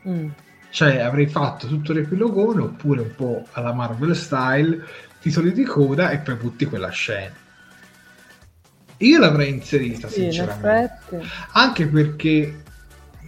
[0.08, 0.30] Mm.
[0.70, 4.82] Cioè avrei fatto tutto l'epilogone oppure un po' alla Marvel style
[5.22, 7.36] titoli di coda e poi butti quella scena.
[8.98, 11.00] Io l'avrei inserita, sì, sinceramente.
[11.54, 12.64] Anche perché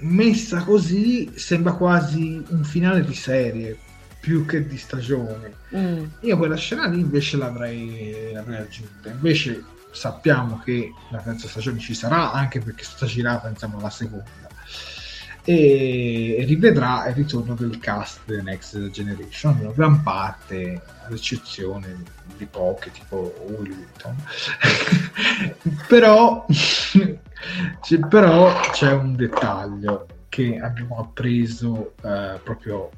[0.04, 3.78] messa così sembra quasi un finale di serie
[4.20, 5.54] più che di stagione.
[5.76, 6.06] Mm.
[6.22, 9.10] Io quella scena lì invece l'avrei, l'avrei aggiunta.
[9.10, 13.90] Invece sappiamo che la terza stagione ci sarà anche perché è stata girata insieme alla
[13.90, 14.43] seconda
[15.46, 22.04] e rivedrà il ritorno del cast The Next Generation, una gran parte, ad eccezione
[22.38, 24.16] di poche, tipo Will Wheaton.
[25.88, 32.90] però, c'è, però c'è un dettaglio che abbiamo appreso eh, proprio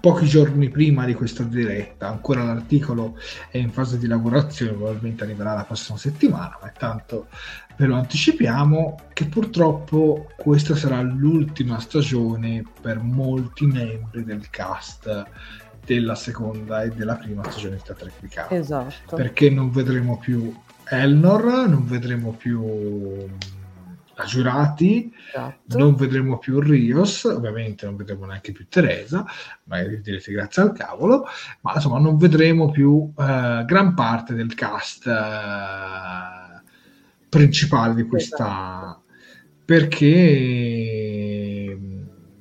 [0.00, 2.08] pochi giorni prima di questa diretta.
[2.08, 3.18] Ancora l'articolo
[3.50, 7.26] è in fase di lavorazione, probabilmente arriverà la prossima settimana, ma intanto
[7.78, 15.24] ve lo anticipiamo che purtroppo questa sarà l'ultima stagione per molti membri del cast
[15.84, 18.52] della seconda e della prima stagione di Star Trek Picard.
[18.52, 19.14] Esatto.
[19.14, 20.52] Perché non vedremo più
[20.84, 23.26] Elnor, non vedremo più
[24.20, 25.78] a giurati, esatto.
[25.78, 29.24] non vedremo più Rios, ovviamente non vedremo neanche più Teresa,
[29.64, 31.26] magari direte grazie al cavolo,
[31.60, 36.37] ma insomma non vedremo più uh, gran parte del cast uh,
[37.28, 38.44] principale di questa...
[38.46, 39.02] Esatto.
[39.64, 40.18] perché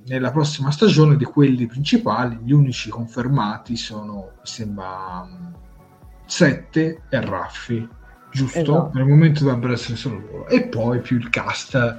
[0.05, 5.27] nella prossima stagione di quelli principali gli unici confermati sono, mi sembra,
[6.26, 7.95] Sette e Raffi
[8.31, 8.59] giusto?
[8.59, 8.91] Esatto.
[8.93, 10.47] Nel momento dovrebbero essere solo loro.
[10.47, 11.97] E poi più il cast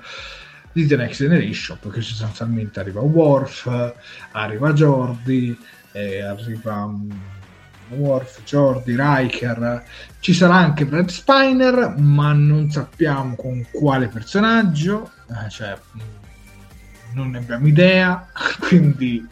[0.73, 3.95] di The Next Generation, perché sostanzialmente arriva Worf,
[4.33, 5.59] arriva Jordi,
[5.93, 7.09] eh, arriva um,
[7.91, 9.85] Worf, Jordi, Riker,
[10.21, 16.01] ci sarà anche Brad Spiner, ma non sappiamo con quale personaggio, eh, cioè mm,
[17.15, 18.29] non ne abbiamo idea,
[18.61, 19.27] quindi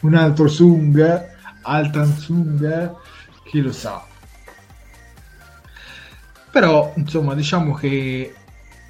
[0.00, 1.32] un altro Sung,
[1.62, 2.94] Altan Sung,
[3.44, 4.12] chi lo sa
[6.54, 8.32] però, insomma, diciamo che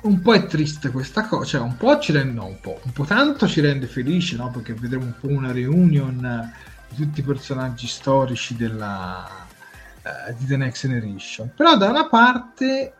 [0.02, 2.92] un po' è triste questa cosa, cioè un po' ci rende, no, un po', un
[2.92, 4.50] po' tanto ci rende felici, no?
[4.50, 6.52] Perché vedremo un po' una reunion
[6.94, 9.26] tutti i personaggi storici della,
[10.02, 11.52] uh, di The Next Generation.
[11.54, 12.94] Però da una parte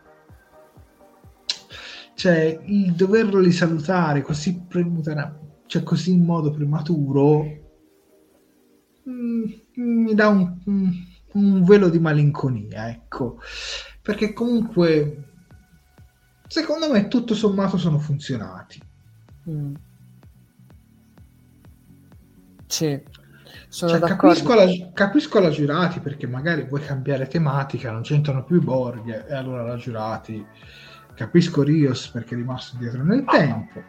[2.15, 7.43] cioè il doverli salutare così premutera, cioè così in modo prematuro
[9.07, 9.43] mm,
[9.75, 10.93] mi dà un, un,
[11.33, 13.39] un, velo di malinconia ecco
[14.01, 15.25] perché comunque
[16.47, 18.81] secondo me tutto sommato sono funzionati.
[19.49, 19.73] Mm.
[22.67, 23.03] Sì.
[23.75, 28.55] Sono cioè, capisco, la, capisco la giurati perché magari vuoi cambiare tematica, non c'entrano più
[28.55, 30.45] i Borg e allora la giurati.
[31.13, 33.83] Capisco Rios perché è rimasto dietro nel tempo.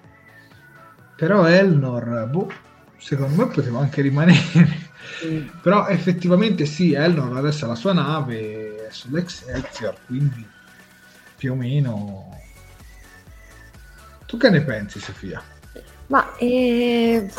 [1.14, 2.50] Però Elnor, boh,
[2.96, 4.90] secondo me poteva anche rimanere.
[5.24, 5.46] Mm.
[5.62, 10.44] Però effettivamente sì, Elnor adesso ha la sua nave sull'Excelsior, quindi
[11.36, 12.36] più o meno...
[14.26, 15.40] Tu che ne pensi, Sofia?
[16.08, 17.30] Ma eh,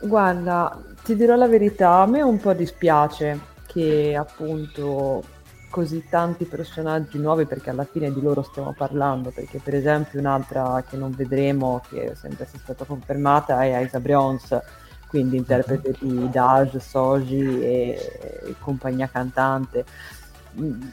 [0.00, 5.22] guarda, ti dirò la verità, a me un po' dispiace che appunto
[5.70, 10.82] così tanti personaggi nuovi, perché alla fine di loro stiamo parlando, perché per esempio un'altra
[10.88, 14.58] che non vedremo, che è sempre stata confermata, è Isa Bryons,
[15.06, 19.84] quindi interprete di Daj, Soji e, e compagnia cantante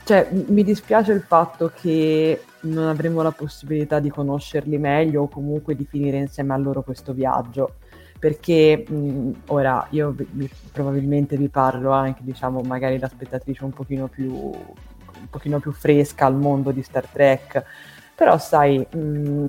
[0.04, 5.76] cioè, mi dispiace il fatto che non avremo la possibilità di conoscerli meglio o comunque
[5.76, 7.76] di finire insieme a loro questo viaggio.
[8.24, 14.08] Perché mh, ora io vi, probabilmente vi parlo anche, diciamo, magari da spettatrice un pochino
[14.08, 17.62] più, un pochino più fresca al mondo di Star Trek,
[18.16, 19.46] però sai, mh,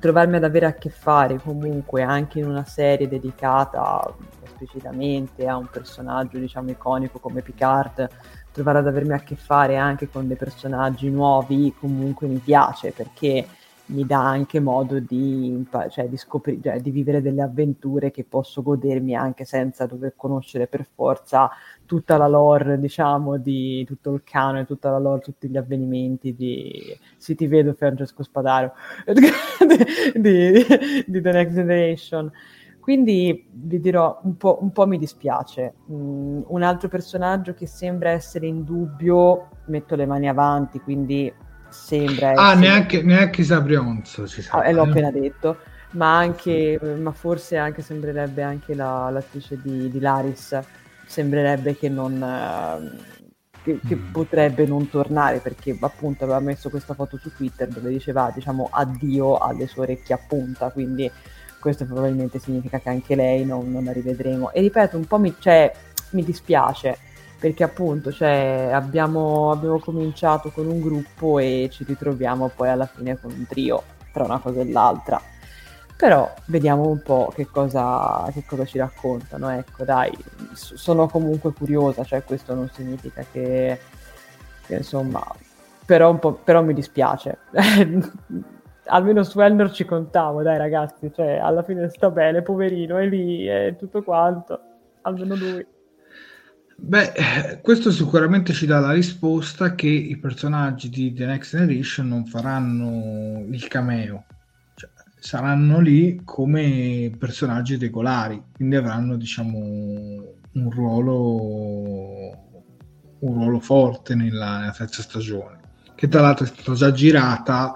[0.00, 4.02] trovarmi ad avere a che fare comunque anche in una serie dedicata
[4.42, 8.08] esplicitamente a un personaggio, diciamo, iconico come Picard,
[8.50, 13.46] trovare ad avermi a che fare anche con dei personaggi nuovi comunque mi piace perché
[13.90, 18.62] mi dà anche modo di, cioè, di, scoprire, cioè, di vivere delle avventure che posso
[18.62, 21.50] godermi anche senza dover conoscere per forza
[21.84, 26.96] tutta la lore, diciamo, di tutto il canone, tutta la lore, tutti gli avvenimenti di
[27.16, 28.72] Sì, ti vedo Francesco Spadaro
[29.12, 29.28] di,
[30.14, 30.64] di,
[31.06, 32.30] di The Next Generation
[32.80, 35.74] Quindi vi dirò, un po', un po mi dispiace.
[35.92, 41.32] Mm, un altro personaggio che sembra essere in dubbio, metto le mani avanti, quindi
[41.70, 42.60] sembra ah, essere...
[42.60, 44.58] neanche, neanche Sabrionzo ci sa.
[44.58, 45.58] Ah, l'ho appena detto.
[45.92, 50.58] Ma anche, ma forse anche sembrerebbe anche la, l'attrice di, di Laris,
[51.06, 52.12] sembrerebbe che non...
[52.20, 53.18] Uh,
[53.62, 54.12] che, che mm.
[54.12, 59.36] potrebbe non tornare perché appunto aveva messo questa foto su Twitter dove diceva diciamo addio
[59.36, 61.10] alle sue orecchie a punta quindi
[61.58, 65.34] questo probabilmente significa che anche lei non, non la rivedremo e ripeto un po' mi,
[65.38, 65.70] cioè,
[66.12, 66.96] mi dispiace
[67.40, 73.18] perché appunto cioè, abbiamo, abbiamo cominciato con un gruppo e ci ritroviamo poi alla fine
[73.18, 75.20] con un trio tra una cosa e l'altra
[76.00, 79.50] però vediamo un po' che cosa, che cosa ci raccontano.
[79.50, 80.10] Ecco, dai,
[80.54, 83.78] sono comunque curiosa, cioè questo non significa che,
[84.66, 85.22] che insomma,
[85.84, 87.40] però, però mi dispiace.
[88.86, 93.44] Almeno su Elnor ci contavo, dai ragazzi, cioè alla fine sta bene, poverino, è lì,
[93.44, 94.58] è tutto quanto,
[95.02, 95.66] almeno lui.
[96.82, 102.26] Beh, questo sicuramente ci dà la risposta che i personaggi di The Next Generation non
[102.26, 104.24] faranno il cameo,
[105.18, 112.48] saranno lì come personaggi regolari, quindi avranno diciamo un ruolo
[113.20, 115.60] un ruolo forte nella, nella terza stagione,
[115.94, 117.74] che tra l'altro è stata già girata,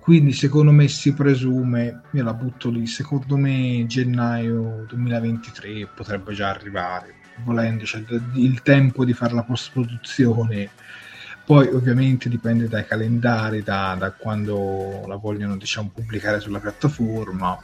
[0.00, 6.48] quindi secondo me si presume, io la butto lì, secondo me gennaio 2023 potrebbe già
[6.48, 8.02] arrivare, volendo, cioè
[8.34, 10.70] il tempo di fare la post produzione
[11.44, 17.58] poi ovviamente dipende dai calendari, da, da quando la vogliono diciamo, pubblicare sulla piattaforma,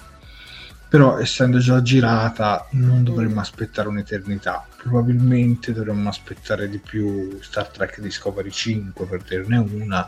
[0.87, 8.01] però essendo già girata non dovremmo aspettare un'eternità, probabilmente dovremmo aspettare di più Star Trek
[8.01, 10.07] Discovery 5 per dirne una.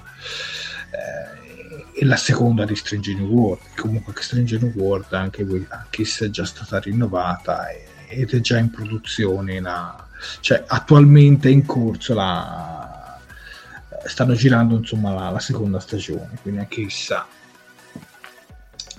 [0.90, 1.40] Eh,
[1.94, 3.62] e la seconda di Strange New World.
[3.76, 7.68] Comunque, Strange New World anche, anche se è già stata rinnovata
[8.12, 10.06] ed è già in produzione, la,
[10.40, 13.18] cioè attualmente è in corso la,
[14.04, 17.26] stanno girando insomma la, la seconda stagione, quindi anche chissà.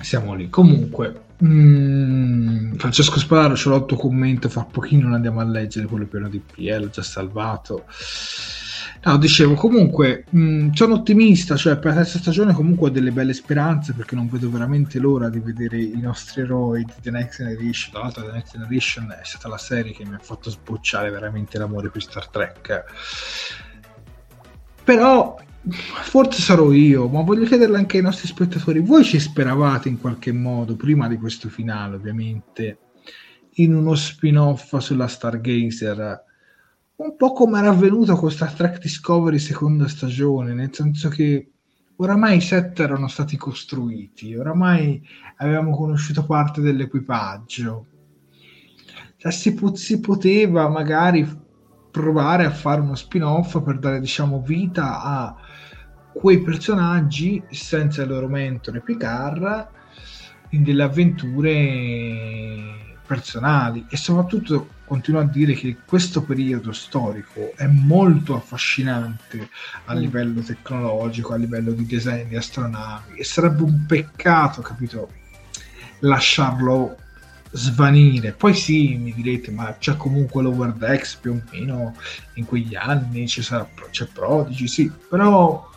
[0.01, 0.49] Siamo lì.
[0.49, 6.29] Comunque, mm, Francesco Spararo ce l'ho otto commento, fra pochino andiamo a leggere quello pieno
[6.29, 7.85] di PL, già salvato.
[9.05, 13.11] No, dicevo, comunque mh, mm, sono ottimista, cioè per la terza stagione comunque ho delle
[13.11, 17.37] belle speranze perché non vedo veramente l'ora di vedere i nostri eroi di The Next
[17.37, 17.91] Generation.
[17.91, 21.57] Tra l'altro The Next Generation è stata la serie che mi ha fatto sbocciare veramente
[21.57, 22.83] l'amore per Star Trek
[24.83, 29.99] però forse sarò io, ma voglio chiederle anche ai nostri spettatori, voi ci speravate in
[29.99, 32.77] qualche modo, prima di questo finale ovviamente,
[33.55, 36.23] in uno spin-off sulla Stargazer,
[37.03, 41.51] un po' come era avvenuto con Star Trek Discovery seconda stagione, nel senso che
[41.97, 45.05] oramai i set erano stati costruiti, oramai
[45.37, 47.85] avevamo conosciuto parte dell'equipaggio,
[49.17, 51.41] cioè si, po- si poteva magari
[51.91, 55.35] provare a fare uno spin-off per dare diciamo vita a
[56.13, 59.67] quei personaggi senza il loro mentore Picard
[60.51, 68.35] in delle avventure personali e soprattutto continuo a dire che questo periodo storico è molto
[68.35, 69.49] affascinante
[69.85, 69.97] a mm.
[69.97, 75.09] livello tecnologico, a livello di design di astronavi e sarebbe un peccato, capito,
[76.01, 76.95] lasciarlo
[77.49, 78.33] svanire.
[78.33, 81.95] Poi sì, mi direte, ma c'è comunque l'Over Decks più o meno
[82.35, 85.71] in quegli anni, c'è, sarà, c'è Prodigy, sì, però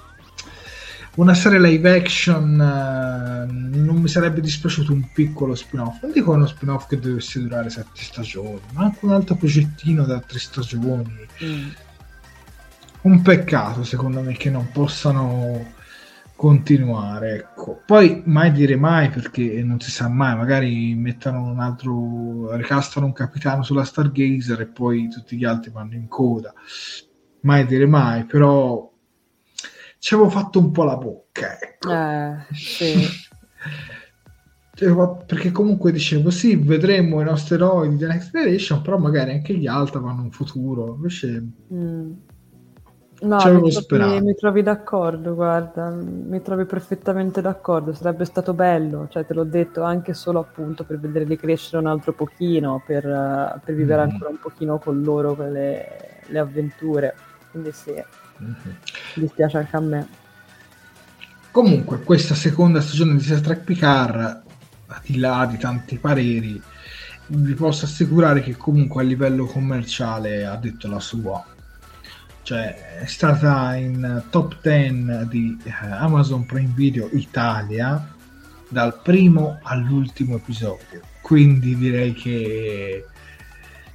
[1.17, 6.03] una serie live action eh, non mi sarebbe dispiaciuto un piccolo spin-off.
[6.03, 10.21] Non dico uno spin-off che dovesse durare sette stagioni, ma anche un altro progettino da
[10.21, 11.27] tre stagioni.
[11.43, 11.69] Mm.
[13.03, 15.75] Un peccato, secondo me, che non possano
[16.35, 17.35] continuare.
[17.37, 17.81] Ecco.
[17.87, 23.13] Poi mai dire mai perché non si sa mai, magari mettono un altro, ricastano un
[23.13, 26.53] capitano sulla Stargazer e poi tutti gli altri vanno in coda.
[27.41, 28.93] Mai dire mai, però
[30.07, 31.59] ci avevo fatto un po' la bocca.
[31.59, 31.91] Ecco.
[31.91, 33.09] Eh, sì.
[35.27, 39.55] perché comunque dicevo sì, vedremo i nostri eroi di The Next Generation, però magari anche
[39.55, 40.95] gli altri vanno un futuro.
[40.95, 41.45] Invece...
[41.75, 42.13] Mm
[43.19, 49.25] No, mi trovi, mi trovi, d'accordo, guarda, mi trovi perfettamente d'accordo, sarebbe stato bello, cioè
[49.25, 53.03] te l'ho detto anche solo appunto per vederli crescere un altro pochino, per,
[53.65, 54.11] per vivere mm.
[54.11, 57.15] ancora un pochino con loro quelle, le avventure,
[57.51, 57.95] quindi sì.
[58.39, 58.55] Mi
[59.15, 60.09] dispiace anche a me.
[61.51, 64.43] Comunque, questa seconda stagione di Star Trek Picard,
[64.87, 66.61] al di là di tanti pareri,
[67.29, 71.45] vi posso assicurare che comunque a livello commerciale ha detto la sua
[72.47, 78.15] cioè è stata in top 10 di eh, Amazon Prime Video Italia
[78.69, 81.01] dal primo all'ultimo episodio.
[81.23, 83.05] Quindi direi che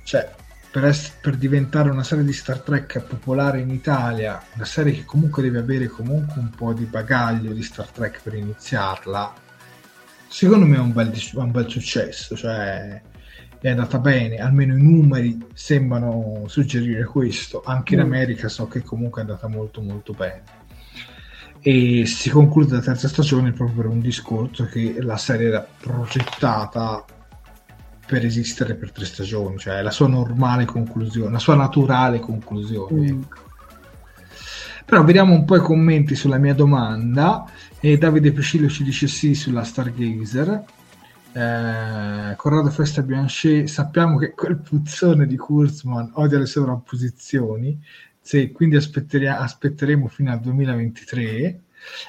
[0.03, 0.29] cioè,
[0.71, 5.03] per, es- per, diventare una serie di Star Trek popolare in Italia, una serie che
[5.03, 9.33] comunque deve avere comunque un po' di bagaglio di Star Trek per iniziarla,
[10.27, 12.35] secondo me è un bel, un bel successo.
[12.37, 13.01] Cioè,
[13.59, 17.61] è andata bene, almeno i numeri sembrano suggerire questo.
[17.63, 18.05] Anche in mm.
[18.05, 20.43] America so che comunque è andata molto molto bene.
[21.59, 27.05] E si conclude la terza stagione proprio per un discorso che la serie era progettata
[28.11, 32.99] per esistere per tre stagioni, cioè la sua normale conclusione, la sua naturale conclusione.
[32.99, 33.21] Mm.
[33.21, 33.39] Ecco.
[34.83, 37.45] Però vediamo un po' i commenti sulla mia domanda.
[37.79, 40.63] E Davide Pescillo ci dice sì sulla Stargazer
[41.33, 47.79] eh, Corrado Festa Bianchet sappiamo che quel puzzone di Kurzman odia le sovrapposizioni
[48.19, 51.61] se, quindi aspetteremo fino al 2023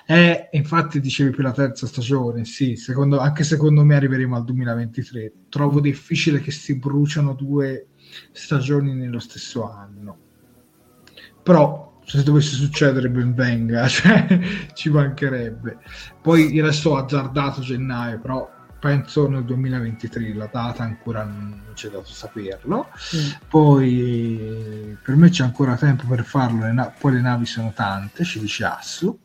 [0.06, 5.32] eh, infatti dicevi per la terza stagione sì, secondo, anche secondo me arriveremo al 2023
[5.48, 7.88] trovo difficile che si bruciano due
[8.32, 10.18] stagioni nello stesso anno
[11.42, 14.40] però se dovesse succedere ben venga cioè,
[14.74, 15.78] ci mancherebbe
[16.20, 22.06] poi adesso ho azzardato gennaio però penso nel 2023, la data ancora non c'è dato
[22.06, 22.88] saperlo.
[23.14, 23.30] Mm.
[23.48, 28.24] Poi per me c'è ancora tempo per farlo, le na- poi le navi sono tante,
[28.24, 29.16] ci dice Assu.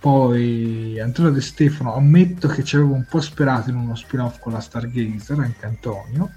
[0.00, 4.52] Poi Antonio De Stefano, ammetto che ci avevo un po' sperato in uno spin-off con
[4.52, 6.32] la Stargazer, anche Antonio.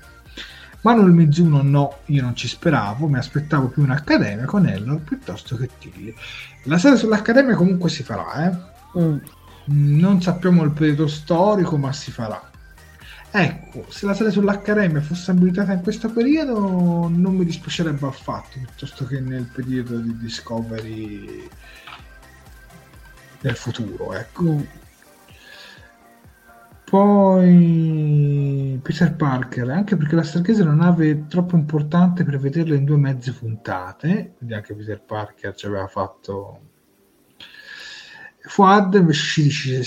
[0.82, 5.70] Manuel Mizzuno no, io non ci speravo, mi aspettavo più un'accademia con Ellor piuttosto che
[5.80, 6.14] Tilly.
[6.64, 9.00] La serie sull'accademia comunque si farà, eh?
[9.00, 9.18] Mm
[9.66, 12.50] non sappiamo il periodo storico, ma si farà.
[13.32, 16.60] Ecco, se la serie sull'Accademia fosse abilitata in questo periodo,
[17.08, 21.50] non mi dispiacerebbe affatto, piuttosto che nel periodo di Discovery
[23.44, 24.82] del futuro, ecco.
[26.86, 32.86] Poi Peter Parker, anche perché la Stargazer è una nave troppo importante per vederla in
[32.86, 36.62] due mezze puntate, quindi anche Peter Parker ci aveva fatto
[38.46, 39.84] Fuad invece ci dice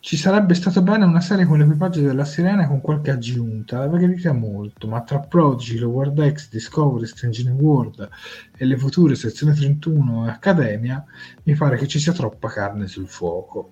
[0.00, 4.32] ci sarebbe stato bene una serie con l'equipaggio della Sirena con qualche aggiunta, la vagheria
[4.32, 8.08] molto, ma tra Prodigy, Lower Decks, Discovery, Strange World
[8.56, 11.04] e le future sezione 31 e Accademia,
[11.42, 13.70] mi pare che ci sia troppa carne sul fuoco.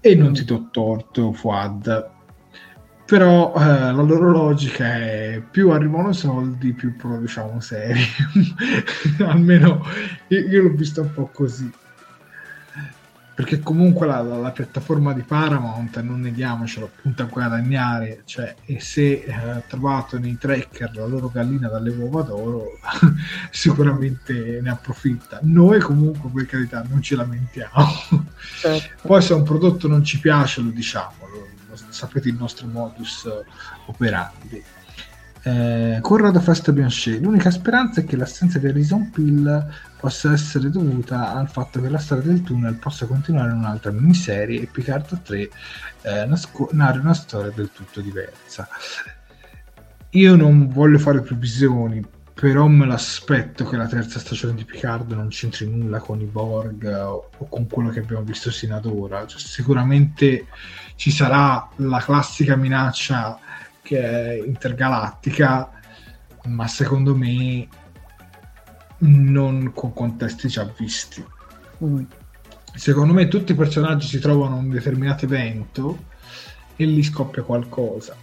[0.00, 2.10] E non ti do torto, Fuad.
[3.06, 8.04] Però eh, la loro logica è più arrivano soldi, più produciamo serie.
[9.24, 9.82] Almeno
[10.28, 11.70] io, io l'ho vista un po' così
[13.34, 18.78] perché comunque la, la, la, piattaforma di Paramount, non neghiamocelo, punta a guadagnare, cioè, e
[18.78, 22.78] se ha eh, trovato nei tracker la loro gallina dalle uova d'oro,
[23.50, 25.40] sicuramente ne approfitta.
[25.42, 27.72] Noi comunque, per carità, non ci lamentiamo.
[28.60, 29.08] Certo.
[29.08, 33.28] Poi se un prodotto non ci piace, lo diciamo, lo, lo, sapete il nostro modus
[33.86, 34.62] operandi.
[35.46, 39.66] Eh, Corrado Festa Bianchet, l'unica speranza è che l'assenza di Alison Pill
[40.00, 44.62] possa essere dovuta al fatto che la storia del tunnel possa continuare in un'altra miniserie
[44.62, 45.50] e Picard 3
[46.00, 48.66] eh, nasco- narri una storia del tutto diversa.
[50.10, 52.02] Io non voglio fare previsioni,
[52.32, 56.84] però me l'aspetto che la terza stagione di Picard non c'entri nulla con i Borg
[56.84, 59.26] o, o con quello che abbiamo visto sino ad ora.
[59.26, 60.46] Cioè, sicuramente
[60.96, 63.38] ci sarà la classica minaccia
[63.84, 65.70] che è intergalattica,
[66.44, 67.68] ma secondo me
[69.00, 71.22] non con contesti già visti.
[71.84, 72.04] Mm.
[72.74, 76.06] Secondo me tutti i personaggi si trovano in un determinato evento
[76.76, 78.16] e lì scoppia qualcosa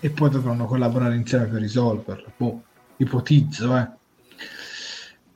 [0.00, 2.32] e poi dovranno collaborare insieme per risolverlo.
[2.36, 2.62] Boh,
[2.98, 3.90] ipotizzo, eh.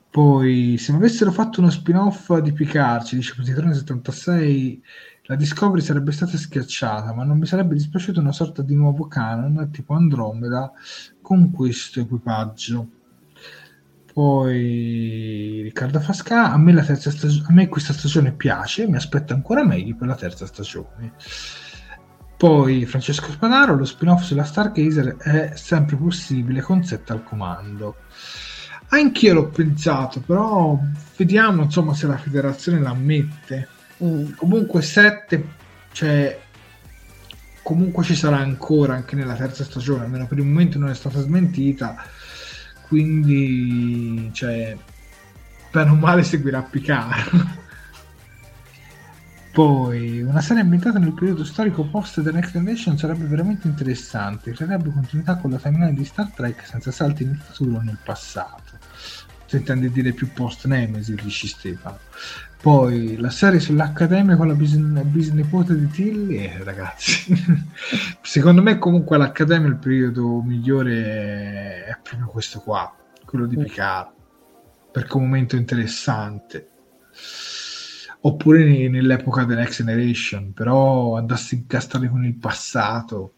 [0.08, 4.82] Poi, se mi avessero fatto uno spin-off di Picard, dice Positrone 76,
[5.26, 9.70] la Discovery sarebbe stata schiacciata, ma non mi sarebbe dispiaciuto una sorta di nuovo canon
[9.70, 10.72] tipo Andromeda
[11.20, 12.88] con questo equipaggio.
[14.12, 19.32] Poi Riccardo Fasca, a me, la terza stag- a me questa stagione piace, mi aspetto
[19.32, 21.12] ancora meglio per la terza stagione.
[22.36, 27.96] Poi Francesco Spadaro, lo spin-off sulla Stargazer è sempre possibile con set al comando.
[28.88, 30.78] Anch'io l'ho pensato, però
[31.16, 33.68] vediamo insomma se la federazione l'ammette
[34.02, 35.60] Mm, comunque 7
[35.92, 36.40] cioè
[37.62, 41.20] comunque ci sarà ancora anche nella terza stagione almeno per il momento non è stata
[41.20, 42.02] smentita
[42.88, 44.76] quindi cioè
[45.72, 47.60] per o male seguirà Picard.
[49.52, 54.90] Poi una serie ambientata nel periodo storico post The Next Generation sarebbe veramente interessante creerebbe
[54.90, 58.78] continuità con la timeline di Star Trek senza salti nel futuro o nel passato.
[59.46, 61.98] Se intendi dire più post Nemesis dici Stefano
[62.62, 67.34] Poi la serie sull'Accademia con la bis- bisnipote di Tilly, eh, ragazzi,
[68.22, 72.94] secondo me comunque l'Accademia il periodo migliore è proprio questo qua,
[73.24, 74.12] quello di Picard,
[74.92, 76.70] perché è un momento interessante.
[78.20, 83.34] Oppure nell'epoca The Next Generation, però andassi a incastrare con il passato.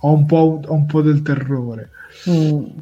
[0.00, 1.92] Ho un po', ho un po del terrore.
[2.28, 2.78] Mm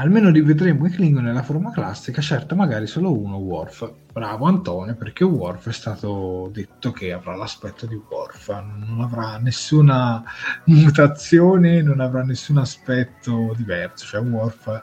[0.00, 3.92] almeno rivedremo i Klingon nella forma classica, certo magari solo uno Worf.
[4.10, 10.24] Bravo Antonio, perché Worf è stato detto che avrà l'aspetto di Worf, non avrà nessuna
[10.64, 14.82] mutazione, non avrà nessun aspetto diverso, cioè Worf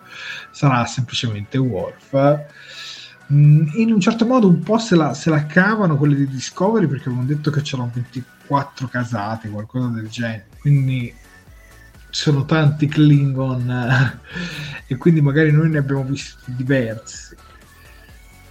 [0.52, 2.46] sarà semplicemente Worf.
[3.34, 6.86] Mm, in un certo modo un po' se la, se la cavano quelle di Discovery
[6.86, 11.12] perché avevano detto che c'erano 24 casate, qualcosa del genere, quindi
[12.18, 14.20] sono tanti Klingon eh,
[14.88, 17.36] e quindi magari noi ne abbiamo visti diversi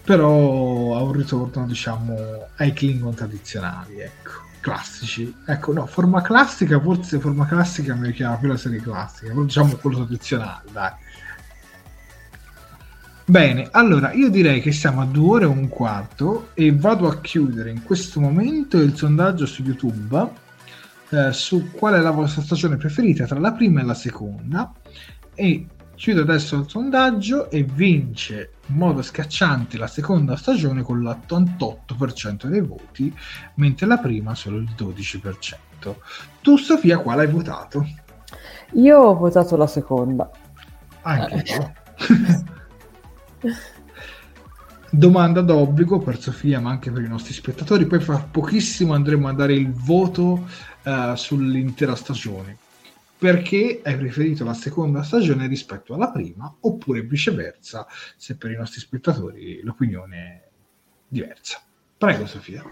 [0.05, 5.33] però a un ritorno diciamo ai Klingon tradizionali ecco classici.
[5.45, 9.75] Ecco no forma classica forse forma classica mi richiama più la serie classica però diciamo
[9.75, 10.93] quello tradizionale dai.
[13.25, 17.21] Bene, allora io direi che siamo a due ore e un quarto e vado a
[17.21, 20.45] chiudere in questo momento il sondaggio su YouTube
[21.11, 24.73] eh, su qual è la vostra stagione preferita tra la prima e la seconda.
[25.35, 32.47] E chiudo adesso il sondaggio e vince in modo schiacciante la seconda stagione con l'88%
[32.47, 33.15] dei voti
[33.55, 35.95] mentre la prima solo il 12%
[36.43, 37.87] tu Sofia quale hai votato?
[38.73, 40.31] io ho votato la seconda.
[41.03, 41.73] Anche io
[44.91, 47.87] domanda d'obbligo per Sofia ma anche per i nostri spettatori.
[47.87, 50.49] Poi fra pochissimo andremo a dare il voto
[50.87, 52.57] uh, sull'intera stagione.
[53.19, 57.87] Perché hai preferito la seconda stagione rispetto alla prima oppure viceversa
[58.17, 60.49] se per i nostri spettatori l'opinione è
[61.09, 61.63] diversa.
[61.97, 62.63] Prego Sofia.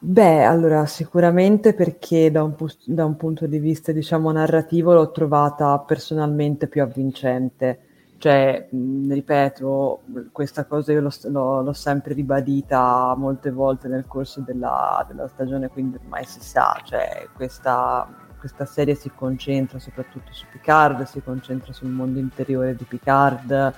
[0.00, 5.10] Beh, allora sicuramente perché da un, pu- da un punto di vista diciamo narrativo l'ho
[5.10, 7.87] trovata personalmente più avvincente
[8.18, 10.00] cioè, ripeto,
[10.32, 15.68] questa cosa io l'ho, l'ho, l'ho, sempre ribadita molte volte nel corso della, della stagione,
[15.68, 21.72] quindi ormai si sa, cioè, questa, questa, serie si concentra soprattutto su Picard, si concentra
[21.72, 23.72] sul mondo interiore di Picard,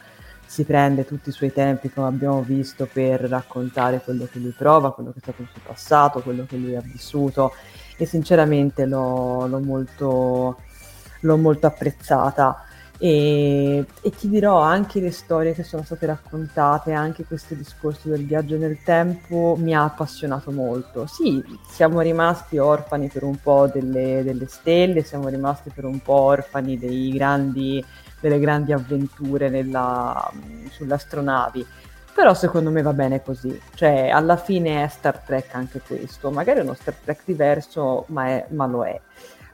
[0.46, 4.92] si prende tutti i suoi tempi, come abbiamo visto, per raccontare quello che lui prova,
[4.94, 7.52] quello che è stato il suo passato, quello che lui ha vissuto
[7.98, 10.56] e sinceramente l'ho, l'ho molto,
[11.20, 12.64] l'ho molto apprezzata.
[13.02, 18.26] E, e, ti dirò anche le storie che sono state raccontate, anche questo discorso del
[18.26, 21.06] viaggio nel tempo mi ha appassionato molto.
[21.06, 26.12] Sì, siamo rimasti orfani per un po' delle, delle stelle, siamo rimasti per un po'
[26.12, 26.78] orfani
[27.10, 27.82] grandi,
[28.20, 30.30] delle grandi avventure nella,
[30.68, 31.66] sulle astronavi.
[32.14, 36.58] Però secondo me va bene così, cioè alla fine è Star Trek anche questo, magari
[36.58, 39.00] è uno Star Trek diverso, ma, è, ma lo è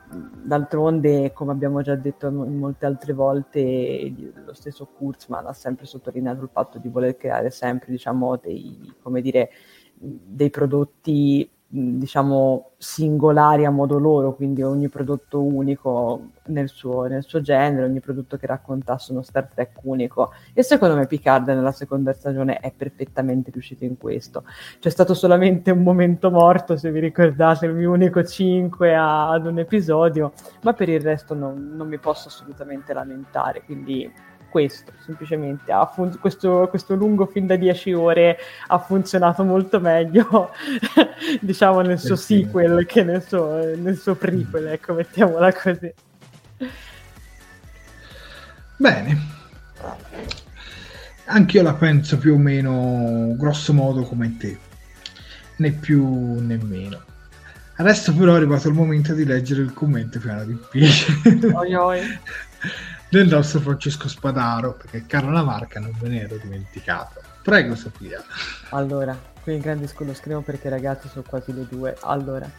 [0.09, 4.13] d'altronde, come abbiamo già detto molte altre volte,
[4.45, 9.51] lo stesso Kurzman ha sempre sottolineato il fatto di voler creare sempre, diciamo, dei, dire,
[9.95, 11.51] dei prodotti
[11.99, 18.01] diciamo singolari a modo loro, quindi ogni prodotto unico nel suo, nel suo, genere, ogni
[18.01, 20.33] prodotto che raccontasse uno Star Trek unico.
[20.55, 24.45] E secondo me Picard nella seconda stagione è perfettamente riuscito in questo.
[24.79, 29.47] C'è stato solamente un momento morto, se vi ricordate, il mio unico 5 a, ad
[29.47, 30.33] un episodio,
[30.63, 34.11] ma per il resto non, non mi posso assolutamente lamentare, quindi
[34.57, 38.39] questo, semplicemente fun- questo, questo, lungo film da 10 ore
[38.69, 40.51] ha funzionato molto meglio,
[41.43, 42.39] diciamo, nel suo sì.
[42.39, 45.93] sequel che nel suo, nel suo prequel, ecco, mettiamola così.
[48.79, 49.19] Bene.
[51.27, 54.59] Anch'io la penso più o meno grosso modo come te,
[55.57, 57.03] né più né meno.
[57.75, 61.53] Adesso però è arrivato il momento di leggere il commento piano di piede.
[63.09, 67.21] Del nostro Francesco Spadaro, perché caro la marca non me ne ero dimenticato.
[67.41, 68.21] Prego Sofia.
[68.71, 71.97] Allora, qui ingrandisco lo schermo perché ragazzi sono quasi le due.
[72.01, 72.51] Allora,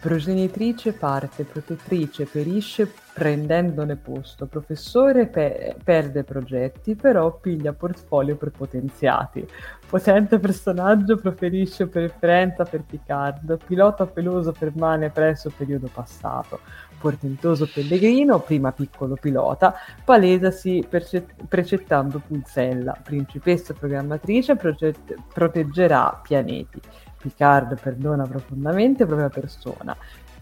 [0.00, 9.44] progenitrice parte, protettrice perisce prendendone posto, professore pe- perde progetti, però piglia portfolio prepotenziati.
[9.88, 16.60] Potente personaggio preferisce preferenza per Picard, pilota peloso permane presso periodo passato
[16.98, 26.80] portentoso pellegrino, prima piccolo pilota, palesasi perce- precettando Pulsella, principessa programmatrice, proget- proteggerà pianeti.
[27.20, 29.96] Picard perdona profondamente propria persona.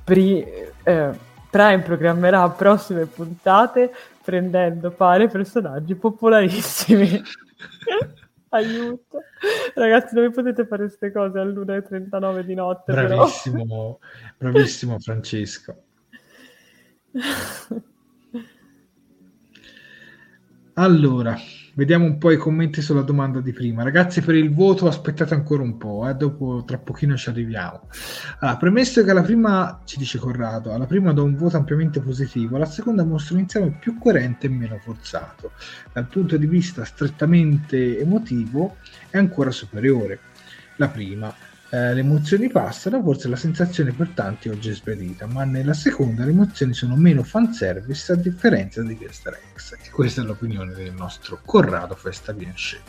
[0.04, 0.44] Pri-
[0.84, 3.90] eh, Prime programmerà prossime puntate
[4.22, 7.22] prendendo pare personaggi popolarissimi.
[8.50, 9.20] Aiuto.
[9.74, 12.92] Ragazzi, dove potete fare queste cose all'1.39 di notte?
[12.92, 14.00] Bravissimo,
[14.36, 15.76] bravissimo Francesco.
[20.78, 21.34] Allora,
[21.72, 23.82] vediamo un po' i commenti sulla domanda di prima.
[23.82, 26.14] Ragazzi, per il voto aspettate ancora un po', eh?
[26.14, 27.88] dopo tra pochino ci arriviamo.
[28.40, 32.56] Allora, premesso che alla prima, ci dice Corrado, alla prima do un voto ampiamente positivo,
[32.56, 35.52] alla seconda mostra un insieme più coerente e meno forzato.
[35.94, 38.76] Dal punto di vista strettamente emotivo
[39.08, 40.20] è ancora superiore.
[40.76, 41.34] La prima,
[41.70, 46.24] eh, le emozioni passano, forse la sensazione per tanti oggi è sparita, ma nella seconda
[46.24, 49.72] le emozioni sono meno fanservice a differenza di Easter eggs.
[49.72, 52.82] E questa è l'opinione del nostro Corrado Festa Bianchet.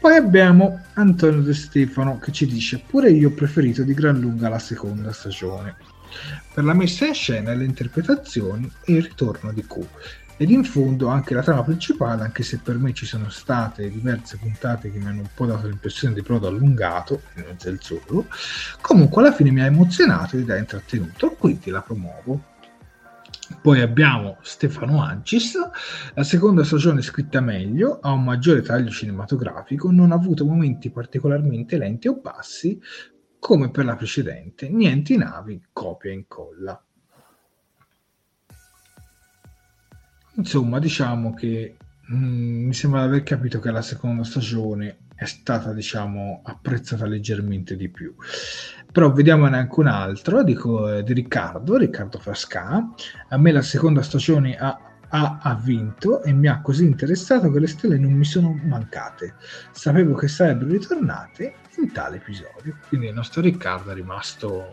[0.00, 4.48] Poi abbiamo Antonio De Stefano che ci dice pure io ho preferito di gran lunga
[4.48, 5.74] la seconda stagione
[6.54, 9.84] per la messa in scena, le interpretazioni e il ritorno di Q
[10.38, 14.38] ed in fondo anche la trama principale, anche se per me ci sono state diverse
[14.38, 18.26] puntate che mi hanno un po' dato l'impressione di prodo allungato, non c'è il solo,
[18.80, 22.44] comunque alla fine mi ha emozionato ed ha intrattenuto, quindi la promuovo.
[23.60, 25.54] Poi abbiamo Stefano Ancis,
[26.14, 31.78] la seconda stagione scritta meglio, ha un maggiore taglio cinematografico, non ha avuto momenti particolarmente
[31.78, 32.80] lenti o bassi
[33.40, 36.80] come per la precedente, niente navi, copia e incolla.
[40.38, 45.24] Insomma, diciamo che mh, mm, mi sembra di aver capito che la seconda stagione è
[45.24, 48.14] stata, diciamo, apprezzata leggermente di più.
[48.90, 52.88] Però vediamone anche un altro, dico eh, di Riccardo, Riccardo Frasca.
[53.28, 57.58] A me la seconda stagione ha, ha, ha, vinto e mi ha così interessato che
[57.58, 59.34] le stelle non mi sono mancate.
[59.72, 62.78] Sapevo che sarebbero ritornate in tale episodio.
[62.86, 64.68] Quindi il nostro Riccardo è rimasto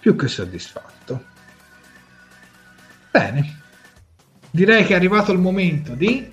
[0.00, 1.34] più che soddisfatto.
[3.12, 3.64] Bene,
[4.56, 6.26] direi che è arrivato il momento di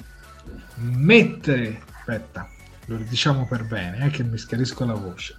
[0.76, 2.50] mettere aspetta
[2.86, 5.38] lo diciamo per bene eh, che mi schiarisco la voce.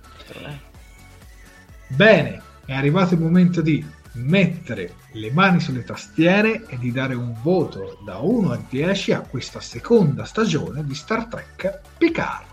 [1.89, 7.35] Bene è arrivato il momento di mettere le mani sulle tastiere e di dare un
[7.43, 12.52] voto da 1 a 10 a questa seconda stagione di Star Trek Picard.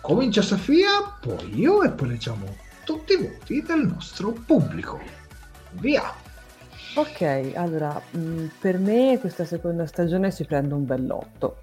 [0.00, 5.00] Comincia Sofia poi io e poi leggiamo tutti i voti del nostro pubblico.
[5.70, 6.12] Via
[6.94, 11.62] Ok, allora, mh, mm, per me questa seconda stagione si prende un bell'otto,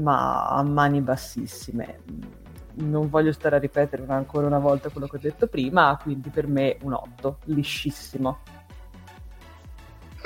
[0.00, 2.00] ma a mani bassissime.
[2.74, 6.46] Non voglio stare a ripetere ancora una volta quello che ho detto prima, quindi per
[6.46, 8.38] me un 8, liscissimo.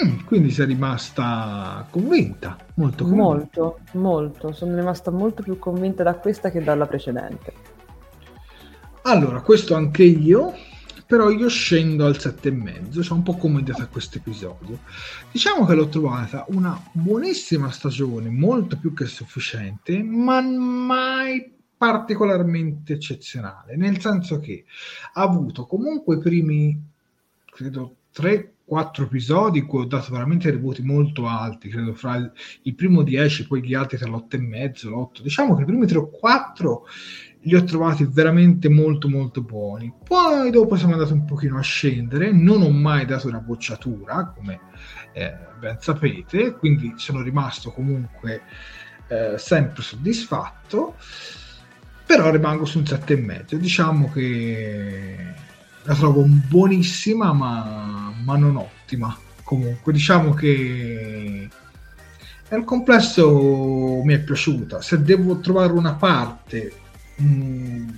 [0.04, 3.24] Mm, quindi sei rimasta convinta, molto convinta.
[3.24, 4.52] Molto, molto.
[4.52, 7.52] Sono rimasta molto più convinta da questa che dalla precedente.
[9.02, 10.52] Allora, questo anche io
[11.12, 14.78] però io scendo al 7,5, cioè un po' come a questo episodio.
[15.30, 23.76] Diciamo che l'ho trovata una buonissima stagione, molto più che sufficiente, ma mai particolarmente eccezionale,
[23.76, 24.64] nel senso che
[25.12, 26.82] ha avuto comunque i primi,
[27.44, 32.32] credo, 3-4 episodi cui ho dato veramente dei voti molto alti, credo fra il,
[32.62, 35.20] il primo 10 poi gli altri tra l'8 e mezzo, l'8.
[35.20, 36.86] Diciamo che i primi 3 o 4
[37.44, 39.92] li ho trovati veramente molto molto buoni.
[40.04, 44.60] Poi dopo siamo andati un pochino a scendere, non ho mai dato una bocciatura, come
[45.12, 48.42] eh, ben sapete, quindi sono rimasto comunque
[49.08, 50.96] eh, sempre soddisfatto,
[52.06, 53.54] però rimango su un 7,5.
[53.54, 55.16] Diciamo che
[55.82, 59.16] la trovo buonissima, ma, ma non ottima.
[59.42, 61.48] Comunque, diciamo che
[62.48, 64.80] nel complesso mi è piaciuta.
[64.80, 66.80] Se devo trovare una parte
[67.20, 67.88] Mm,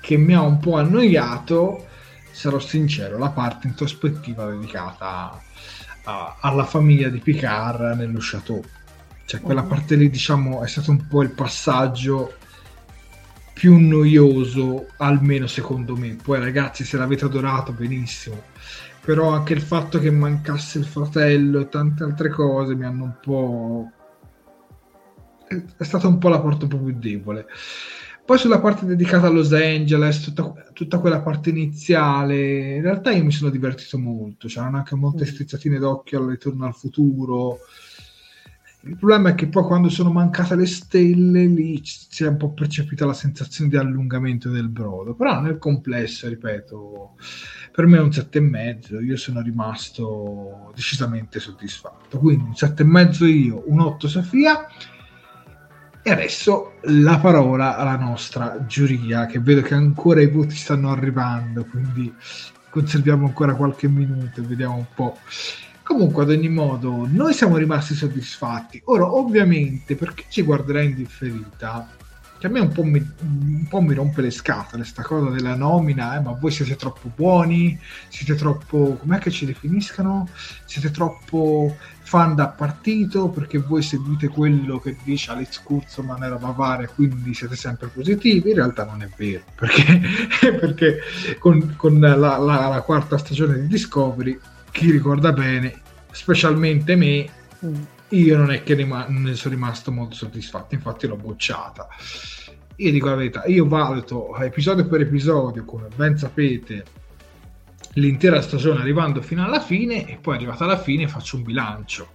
[0.00, 1.86] che mi ha un po' annoiato,
[2.32, 5.40] sarò sincero, la parte introspettiva dedicata
[6.04, 8.62] a, alla famiglia di Picard nello chateau.
[9.24, 9.68] Cioè quella mm.
[9.68, 12.34] parte lì, diciamo, è stato un po' il passaggio
[13.52, 16.16] più noioso, almeno secondo me.
[16.20, 18.42] Poi ragazzi, se l'avete adorato, benissimo.
[19.04, 23.14] Però anche il fatto che mancasse il fratello e tante altre cose mi hanno un
[23.20, 23.90] po'...
[25.76, 27.46] È stata un po' la parte un po' più debole.
[28.24, 33.24] Poi sulla parte dedicata a Los Angeles, tutta, tutta, quella parte iniziale, in realtà io
[33.24, 35.26] mi sono divertito molto, c'erano anche molte mm.
[35.26, 37.58] strizzatine d'occhio al ritorno al futuro.
[38.84, 42.52] Il problema è che poi quando sono mancate le stelle lì si è un po'
[42.52, 47.16] percepita la sensazione di allungamento del brodo, però nel complesso, ripeto,
[47.72, 52.18] per me è un 7,5, io sono rimasto decisamente soddisfatto.
[52.18, 54.66] Quindi un 7,5 io, un 8 Sofia
[56.02, 61.64] e adesso la parola alla nostra giuria, che vedo che ancora i voti stanno arrivando,
[61.64, 62.12] quindi
[62.70, 65.18] conserviamo ancora qualche minuto e vediamo un po'
[65.82, 68.80] Comunque, ad ogni modo, noi siamo rimasti soddisfatti.
[68.84, 71.86] Ora, ovviamente, per chi ci guarderà in differita,
[72.38, 75.54] che a me un po' mi, un po mi rompe le scatole sta cosa della
[75.54, 80.28] nomina, eh, ma voi siete troppo buoni, siete troppo, com'è che ci definiscano?
[80.64, 81.76] Siete troppo
[82.12, 87.56] fan da partito perché voi seguite quello che dice Alex Kurzman era Bavaria, quindi siete
[87.56, 88.50] sempre positivi.
[88.50, 89.98] In realtà non è vero, perché,
[90.60, 90.98] perché
[91.38, 94.38] con, con la, la, la, quarta stagione di Discovery,
[94.72, 95.72] chi ricorda bene,
[96.10, 97.26] specialmente me,
[97.64, 97.82] mm.
[98.10, 101.88] io non è che rima- ne sono rimasto molto soddisfatto, infatti l'ho bocciata.
[102.76, 106.84] Io dico la verità, io valuto episodio per episodio, come ben sapete,
[107.94, 112.10] l'intera stagione arrivando fino alla fine e poi arrivata alla fine faccio un bilancio.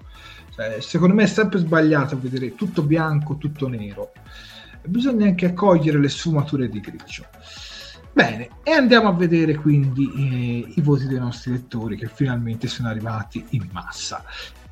[0.56, 4.12] Cioè, secondo me è sempre sbagliato vedere tutto bianco, tutto nero.
[4.86, 7.26] Bisogna anche accogliere le sfumature di grigio.
[8.12, 12.88] Bene, e andiamo a vedere quindi eh, i voti dei nostri lettori che finalmente sono
[12.88, 14.24] arrivati in massa.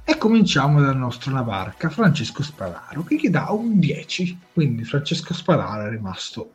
[0.04, 4.40] E cominciamo dal nostro Navarca, Francesco Spadaro, che gli dà un 10.
[4.54, 6.52] Quindi Francesco Spadaro è rimasto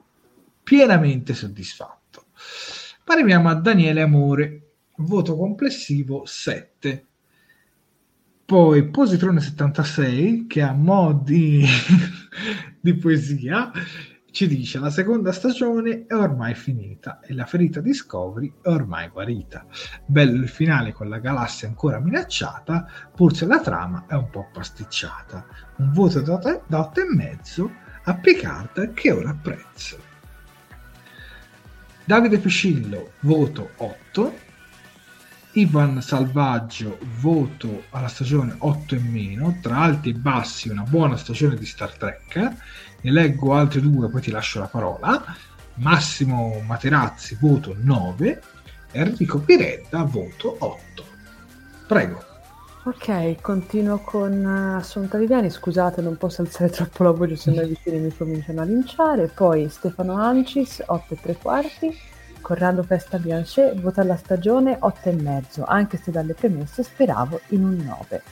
[0.64, 1.99] pienamente soddisfatto.
[3.10, 7.06] Arriviamo a Daniele Amore, voto complessivo 7.
[8.44, 11.66] Poi Positrone 76, che a mo' di,
[12.80, 13.72] di poesia
[14.30, 19.66] ci dice la seconda stagione è ormai finita e la ferita Discovery è ormai guarita.
[20.06, 24.48] Bello il finale con la galassia ancora minacciata, pur se la trama è un po'
[24.52, 25.46] pasticciata.
[25.78, 27.70] Un voto da 8,5
[28.04, 30.09] a Picard che ora apprezzo.
[32.10, 34.38] Davide Pescillo, voto 8.
[35.52, 41.54] Ivan Salvaggio, voto alla stagione 8 e meno, tra alti e bassi una buona stagione
[41.54, 42.34] di Star Trek.
[43.02, 45.24] Ne leggo altri due, poi ti lascio la parola.
[45.74, 48.42] Massimo Materazzi, voto 9.
[48.90, 51.04] Enrico Piredda, voto 8.
[51.86, 52.29] Prego.
[52.82, 57.60] Ok, continuo con uh, Assunta Viviani, scusate non posso alzare troppo la voce se no
[57.60, 61.94] i vicini mi cominciano a linciare, poi Stefano Ancis, 8 e 3 quarti,
[62.40, 67.64] Corrado Festa Bianchet vota la stagione 8 e mezzo, anche se dalle premesse speravo in
[67.64, 68.22] un 9.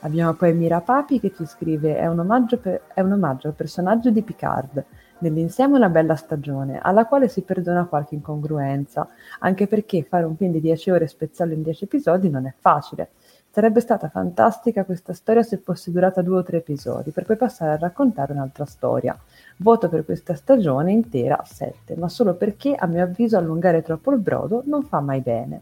[0.00, 3.54] Abbiamo poi Mira Papi che ci scrive è un omaggio, per, è un omaggio al
[3.54, 4.84] personaggio di Picard,
[5.18, 9.06] nell'insieme una bella stagione, alla quale si perdona qualche incongruenza,
[9.38, 12.54] anche perché fare un film di 10 ore e spezzarlo in 10 episodi non è
[12.58, 13.10] facile
[13.54, 17.72] Sarebbe stata fantastica questa storia se fosse durata due o tre episodi, per poi passare
[17.72, 19.14] a raccontare un'altra storia.
[19.58, 24.20] Voto per questa stagione intera 7, ma solo perché a mio avviso allungare troppo il
[24.20, 25.60] brodo non fa mai bene.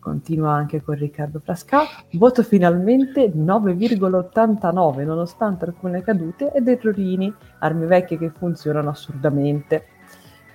[0.00, 1.82] Continua anche con Riccardo Frasca.
[2.14, 9.84] Voto finalmente 9,89, nonostante alcune cadute ed errorini, armi vecchie che funzionano assurdamente.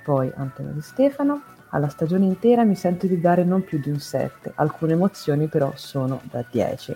[0.03, 1.41] Poi Antonio Di Stefano.
[1.69, 5.71] Alla stagione intera mi sento di dare non più di un 7, alcune emozioni però
[5.75, 6.95] sono da 10.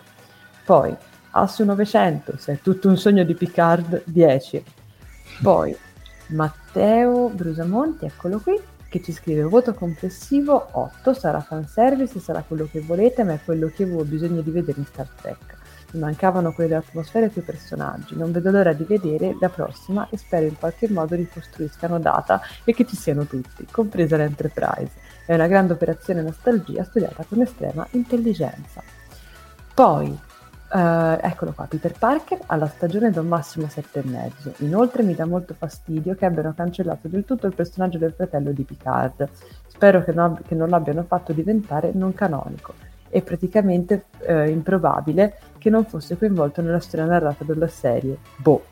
[0.66, 0.96] Poi,
[1.36, 4.64] Asso 900, se è tutto un sogno di Picard, 10.
[5.42, 5.76] Poi,
[6.28, 12.82] Matteo Brusamonti, eccolo qui, che ci scrive voto complessivo 8, sarà fanservice, sarà quello che
[12.82, 15.58] volete, ma è quello che avevo bisogno di vedere in Star Trek.
[15.94, 18.16] Mi mancavano quelle atmosfere e quei personaggi.
[18.16, 22.74] Non vedo l'ora di vedere la prossima e spero in qualche modo ricostruiscano data e
[22.74, 24.92] che ci siano tutti, compresa l'Enterprise.
[25.26, 28.82] È una grande operazione nostalgia studiata con estrema intelligenza.
[29.74, 30.32] Poi,
[30.74, 34.64] Uh, eccolo qua, Peter Parker alla stagione da un massimo 7,5.
[34.64, 38.64] Inoltre mi dà molto fastidio che abbiano cancellato del tutto il personaggio del fratello di
[38.64, 39.30] Picard.
[39.68, 42.74] Spero che non, che non l'abbiano fatto diventare non canonico
[43.14, 48.18] è praticamente eh, improbabile che non fosse coinvolto nella storia narrata della serie.
[48.38, 48.66] Boh.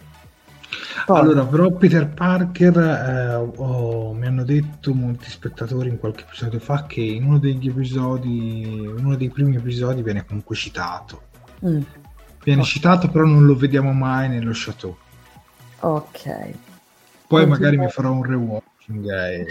[1.06, 1.20] Poi.
[1.20, 6.86] Allora, però Peter Parker, eh, oh, mi hanno detto molti spettatori in qualche episodio fa
[6.88, 11.22] che in uno degli episodi, uno dei primi episodi viene comunque citato.
[11.66, 11.82] Mm.
[12.44, 12.66] Viene oh.
[12.66, 14.96] citato, però non lo vediamo mai nello chateau.
[15.82, 16.24] Ok.
[16.24, 16.52] Poi
[17.28, 17.48] Continua.
[17.48, 19.48] magari mi farò un rewatching e,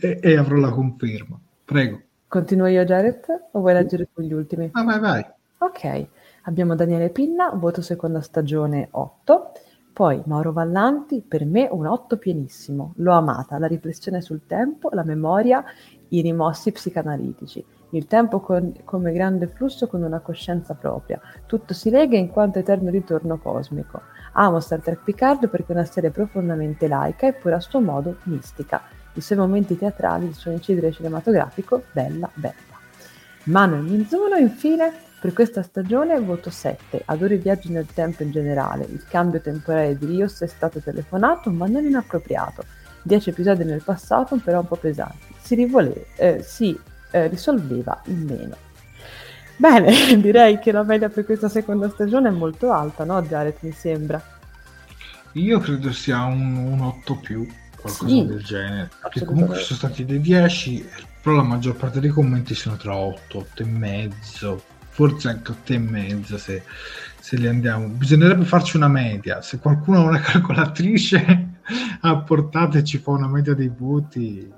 [0.00, 1.38] e, e avrò la conferma.
[1.64, 2.02] Prego.
[2.28, 4.68] Continuo io Jared o vuoi leggere tu gli ultimi?
[4.74, 5.26] Ah, vai, vai.
[5.60, 6.08] Ok,
[6.42, 9.52] abbiamo Daniele Pinna, voto seconda stagione 8.
[9.94, 12.92] Poi Mauro Vallanti, per me un 8 pienissimo.
[12.96, 15.64] L'ho amata, la riflessione sul tempo, la memoria,
[16.08, 17.64] i rimossi psicanalitici.
[17.92, 21.18] Il tempo con, come grande flusso con una coscienza propria.
[21.46, 24.02] Tutto si lega in quanto eterno ritorno cosmico.
[24.32, 28.18] Amo Star Trek Picard perché è una serie profondamente laica e pure a suo modo
[28.24, 28.82] mistica
[29.18, 32.54] i suoi momenti teatrali, il suo incidere cinematografico, bella, bella.
[33.44, 37.02] Manuel Minzuno, infine, per questa stagione voto 7.
[37.06, 38.84] Adoro i viaggi nel tempo in generale.
[38.84, 42.64] Il cambio temporale di Rios è stato telefonato, ma non inappropriato.
[43.02, 45.34] 10 episodi nel passato, però un po' pesanti.
[45.40, 46.78] Si, rivole- eh, si
[47.10, 48.56] eh, risolveva in meno.
[49.56, 53.72] Bene, direi che la media per questa seconda stagione è molto alta, no Jared, mi
[53.72, 54.22] sembra?
[55.32, 57.46] Io credo sia un, un 8 più,
[57.80, 58.90] qualcosa sì, del genere.
[59.00, 60.88] Perché comunque ci sono stati dei 10,
[61.22, 65.72] però la maggior parte dei commenti sono tra 8, 8 e mezzo, forse anche 8
[65.72, 66.62] e mezzo se,
[67.20, 67.88] se li andiamo.
[67.88, 69.42] Bisognerebbe farci una media.
[69.42, 71.48] Se qualcuno ha una calcolatrice,
[72.00, 74.56] apportateci fa una media dei voti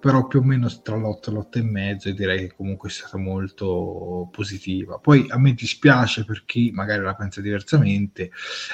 [0.00, 2.92] però più o meno tra l'8 e l'8 e mezzo e direi che comunque è
[2.92, 4.98] stata molto positiva.
[4.98, 8.30] Poi a me dispiace per chi magari la pensa diversamente,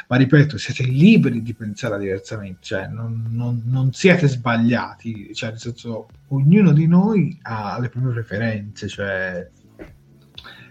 [0.06, 5.58] ma ripeto, siete liberi di pensare diversamente, cioè non, non, non siete sbagliati, cioè nel
[5.58, 9.50] senso ognuno di noi ha le proprie preferenze, cioè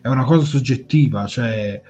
[0.01, 1.81] è una cosa soggettiva, cioè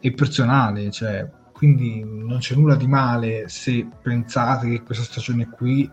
[0.00, 5.90] è personale, cioè quindi non c'è nulla di male se pensate che questa stagione qui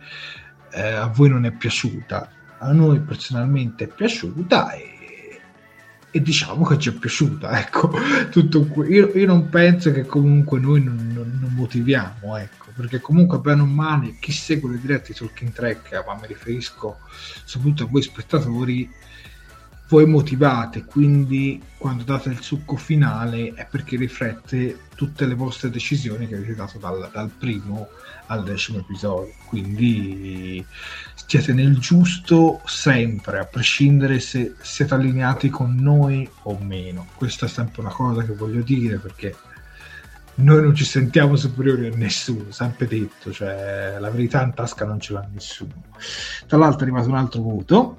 [0.72, 5.40] eh, a voi non è piaciuta, a noi personalmente è piaciuta e,
[6.12, 7.91] e diciamo che ci è piaciuta, ecco,
[8.30, 8.90] tutto qui.
[8.90, 13.62] Io, io, non penso che comunque noi non, non, non, motiviamo, ecco, perché comunque bene
[13.62, 17.00] o male chi segue le dirette di Talking Track, ma mi riferisco
[17.46, 18.90] soprattutto a voi spettatori,
[19.90, 26.28] voi motivate, quindi quando date il succo finale è perché riflette tutte le vostre decisioni
[26.28, 27.88] che avete dato dal, dal primo
[28.28, 29.34] al decimo episodio.
[29.45, 30.64] Quindi
[31.16, 37.07] siete nel giusto sempre, a prescindere se siete allineati con noi o meno.
[37.16, 39.36] Questa è sempre una cosa che voglio dire perché
[40.40, 44.99] noi non ci sentiamo superiori a nessuno, sempre detto, cioè la verità in tasca non
[44.99, 45.84] ce l'ha nessuno.
[46.48, 47.98] Tra l'altro è arrivato un altro voto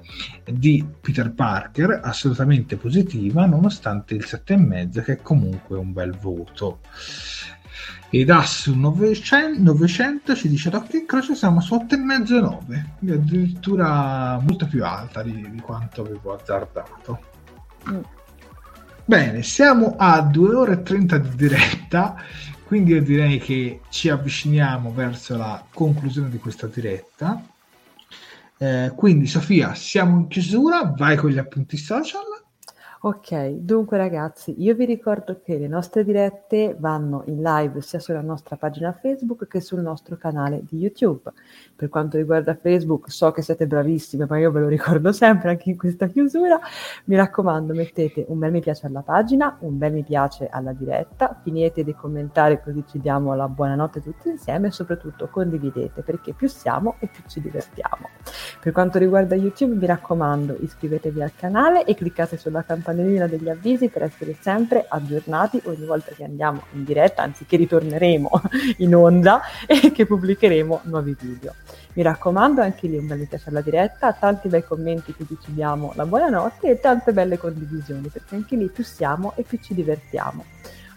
[0.51, 6.79] di Peter Parker, assolutamente positiva, nonostante il 7,5 che è comunque un bel voto.
[8.09, 13.15] E DAS 900, 900 ci dice da che croce siamo su 8,5 e 9, quindi
[13.15, 17.19] addirittura molto più alta di, di quanto avevo azzardato.
[17.89, 18.01] Mm.
[19.05, 22.15] Bene, siamo a 2 ore e 30 di diretta,
[22.65, 27.43] quindi io direi che ci avviciniamo verso la conclusione di questa diretta.
[28.57, 32.21] Eh, quindi Sofia, siamo in chiusura, vai con gli appunti social.
[33.03, 38.21] Ok, dunque ragazzi, io vi ricordo che le nostre dirette vanno in live sia sulla
[38.21, 41.31] nostra pagina Facebook che sul nostro canale di YouTube.
[41.75, 45.71] Per quanto riguarda Facebook, so che siete bravissime, ma io ve lo ricordo sempre anche
[45.71, 46.59] in questa chiusura.
[47.05, 51.39] Mi raccomando, mettete un bel mi piace alla pagina, un bel mi piace alla diretta,
[51.41, 56.47] finite di commentare così ci diamo la buonanotte tutti insieme e soprattutto condividete perché più
[56.47, 58.09] siamo e più ci divertiamo.
[58.61, 62.61] Per quanto riguarda YouTube, mi raccomando, iscrivetevi al canale e cliccate sulla
[62.91, 67.57] campanellina degli avvisi per essere sempre aggiornati ogni volta che andiamo in diretta, anzi che
[67.57, 68.29] ritorneremo
[68.77, 71.53] in onda e che pubblicheremo nuovi video.
[71.93, 75.53] Mi raccomando, anche lì un bel mi piace alla diretta, tanti bei commenti che ci
[75.53, 79.73] diamo la buonanotte e tante belle condivisioni, perché anche lì più siamo e più ci
[79.73, 80.45] divertiamo.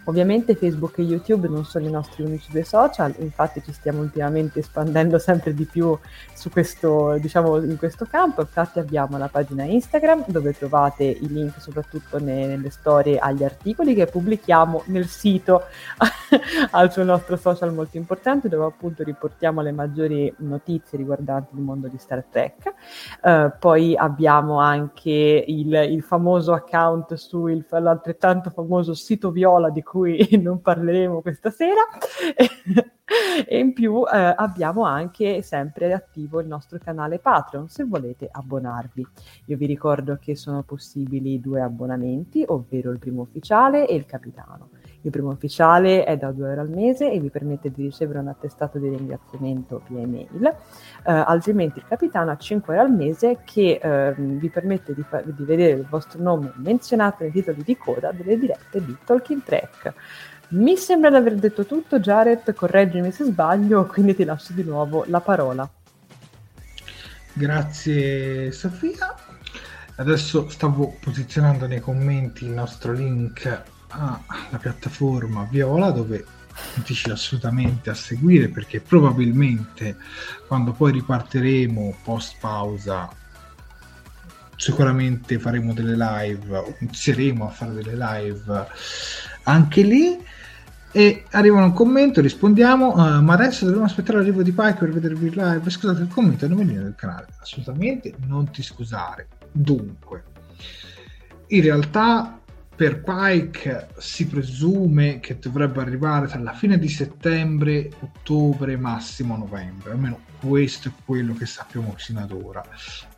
[0.05, 4.59] Ovviamente Facebook e YouTube non sono i nostri unici due social, infatti ci stiamo ultimamente
[4.59, 5.97] espandendo sempre di più
[6.35, 8.43] su questo, diciamo, in questo campo.
[8.43, 13.95] Infatti abbiamo la pagina Instagram dove trovate i link soprattutto ne, nelle storie agli articoli
[13.95, 15.63] che pubblichiamo nel sito
[16.73, 21.89] al suo nostro social molto importante dove appunto riportiamo le maggiori notizie riguardanti il mondo
[21.89, 22.73] di Star Trek.
[23.23, 30.27] Uh, poi abbiamo anche il, il famoso account sul l'altrettanto famoso sito Viola di cui
[30.43, 31.83] non parleremo questa sera.
[33.47, 39.07] e in più eh, abbiamo anche sempre attivo il nostro canale Patreon se volete abbonarvi.
[39.47, 44.71] Io vi ricordo che sono possibili due abbonamenti, ovvero il primo ufficiale e il capitano.
[45.05, 48.29] Il primo ufficiale è da 2 euro al mese e vi permette di ricevere un
[48.29, 50.55] attestato di ringraziamento via email, eh,
[51.13, 55.45] altrimenti il capitano ha 5 euro al mese che eh, vi permette di, fa- di,
[55.45, 59.93] vedere il vostro nome menzionato nei titoli di coda delle dirette di Talking Track.
[60.49, 65.05] Mi sembra di aver detto tutto, Jared, correggimi se sbaglio, quindi ti lascio di nuovo
[65.09, 65.69] la parola.
[67.35, 69.15] Grazie Sofia.
[69.97, 76.25] Adesso stavo posizionando nei commenti il nostro link alla piattaforma Viola dove
[76.85, 79.97] dici assolutamente a seguire perché probabilmente
[80.47, 83.11] quando poi ripartiremo post pausa
[84.57, 88.67] sicuramente faremo delle live inizieremo a fare delle live
[89.45, 90.23] anche lì
[90.97, 95.29] e arriva un commento, rispondiamo, uh, ma adesso dobbiamo aspettare l'arrivo di Pike per vedervi
[95.29, 95.69] live.
[95.69, 97.27] Scusate il commento, non venire del canale.
[97.41, 99.27] Assolutamente non ti scusare.
[99.51, 100.23] Dunque,
[101.49, 102.39] in realtà
[102.77, 109.93] per Pike si presume che dovrebbe arrivare tra la fine di settembre, ottobre, massimo novembre,
[109.93, 112.65] almeno questo è quello che sappiamo fino ad ora.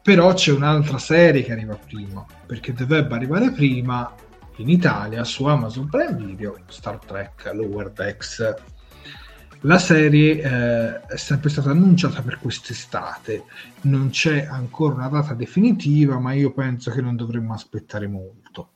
[0.03, 4.15] Però c'è un'altra serie che arriva prima, perché dovrebbe arrivare prima
[4.57, 8.55] in Italia su Amazon Prime Video Star Trek Lower Decks.
[9.61, 13.45] La serie eh, è sempre stata annunciata per quest'estate,
[13.83, 18.73] non c'è ancora una data definitiva, ma io penso che non dovremmo aspettare molto.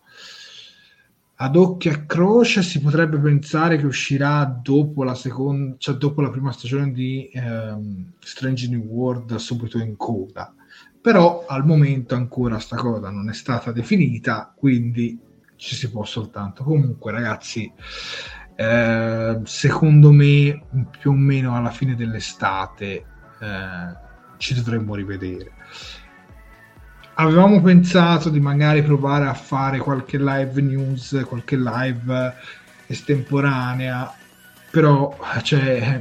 [1.42, 6.28] Ad occhio e croce si potrebbe pensare che uscirà dopo la, seconda, cioè dopo la
[6.28, 10.52] prima stagione di ehm, Strange New World subito in coda.
[11.00, 15.18] Però al momento ancora sta cosa non è stata definita quindi
[15.56, 16.62] ci si può soltanto.
[16.62, 17.72] Comunque ragazzi
[18.54, 20.62] eh, secondo me
[20.98, 23.04] più o meno alla fine dell'estate
[23.40, 23.96] eh,
[24.36, 25.52] ci dovremmo rivedere
[27.20, 32.34] avevamo pensato di magari provare a fare qualche live news qualche live
[32.86, 34.10] estemporanea
[34.70, 36.00] però cioè,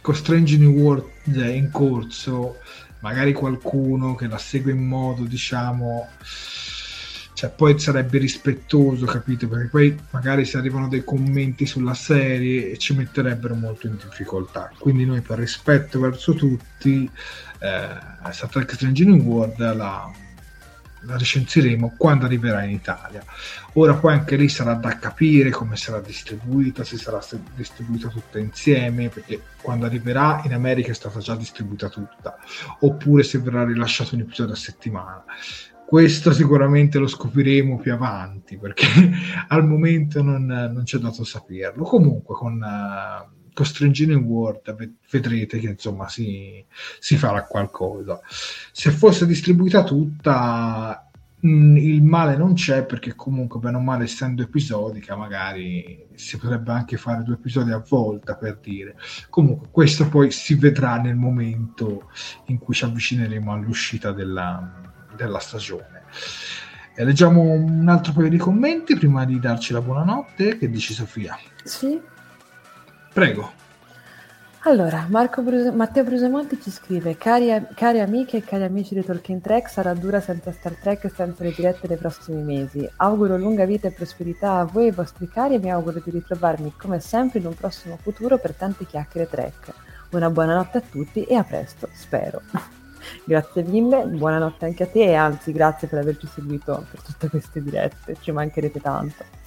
[0.00, 2.56] con Strange New World è in corso
[3.00, 6.08] magari qualcuno che la segue in modo diciamo
[7.34, 9.46] cioè poi sarebbe rispettoso capito?
[9.46, 14.72] Perché poi magari se arrivano dei commenti sulla serie ci metterebbero molto in difficoltà.
[14.76, 17.08] Quindi noi per rispetto verso tutti
[17.60, 20.10] eh, Star Trek Strange New World la
[21.08, 23.24] la recensiremo quando arriverà in Italia.
[23.74, 27.20] Ora poi anche lì sarà da capire come sarà distribuita, se sarà
[27.54, 32.36] distribuita tutta insieme, perché quando arriverà in America è stata già distribuita tutta,
[32.80, 35.24] oppure se verrà rilasciato un episodio a settimana.
[35.86, 38.86] Questo sicuramente lo scopriremo più avanti, perché
[39.48, 41.84] al momento non, non c'è dato saperlo.
[41.84, 42.60] Comunque con...
[42.60, 46.64] Uh, con Strange World vedrete che insomma si,
[47.00, 48.20] si farà qualcosa.
[48.70, 51.10] Se fosse distribuita tutta,
[51.44, 56.70] mm, il male non c'è perché comunque bene o male essendo episodica magari si potrebbe
[56.70, 58.94] anche fare due episodi a volta per dire.
[59.28, 62.12] Comunque questo poi si vedrà nel momento
[62.46, 64.72] in cui ci avvicineremo all'uscita della,
[65.16, 66.04] della stagione.
[66.94, 70.58] E leggiamo un altro paio di commenti prima di darci la buonanotte.
[70.58, 71.36] Che dici Sofia?
[71.64, 72.16] Sì
[73.18, 73.50] Prego.
[74.60, 79.68] Allora, Bruse- Matteo Brusemonti ci scrive: cari, cari amiche e cari amici di Tolkien Trek,
[79.68, 82.88] sarà dura senza Star Trek e senza le dirette nei prossimi mesi.
[82.98, 86.12] Auguro lunga vita e prosperità a voi e ai vostri cari e mi auguro di
[86.12, 89.72] ritrovarmi come sempre in un prossimo futuro per tante chiacchiere Trek.
[90.12, 92.42] Una buonanotte a tutti e a presto, spero.
[93.26, 97.60] grazie mille, buonanotte anche a te e anzi grazie per averci seguito per tutte queste
[97.64, 99.38] dirette, ci mancherete tanto.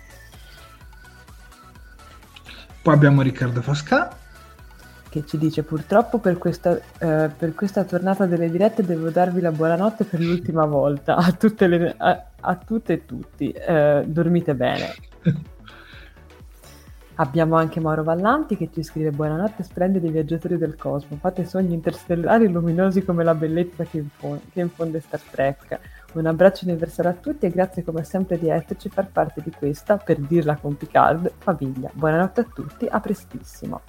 [2.82, 4.18] Poi abbiamo Riccardo Fasca
[5.12, 9.52] che ci dice purtroppo per questa, eh, per questa, tornata delle dirette devo darvi la
[9.52, 13.52] buonanotte per l'ultima volta a tutte, le, a, a tutte e tutti.
[13.52, 14.94] Eh, dormite bene.
[17.16, 22.50] Abbiamo anche Mauro Vallanti che ci scrive buonanotte splendidi viaggiatori del cosmo, fate sogni interstellari
[22.50, 25.80] luminosi come la bellezza che, infonde, che infonde Star Trek.
[26.14, 29.96] Un abbraccio universale a tutti e grazie come sempre di esserci far parte di questa,
[29.98, 31.90] per dirla con Picard, famiglia.
[31.94, 33.82] Buonanotte a tutti, a prestissimo.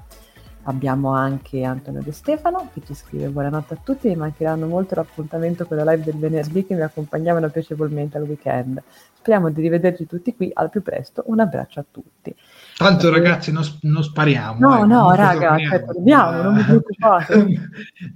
[0.64, 5.66] Abbiamo anche Antonio De Stefano che ci scrive buonanotte a tutti, mi mancheranno molto l'appuntamento
[5.66, 8.80] con la live del venerdì che mi accompagnavano piacevolmente al weekend.
[9.12, 12.34] Speriamo di rivederci tutti qui al più presto, un abbraccio a tutti.
[12.76, 14.58] Tanto ragazzi non, non spariamo.
[14.58, 17.46] No, eh, no, raga, torniamo, non vi preoccupate.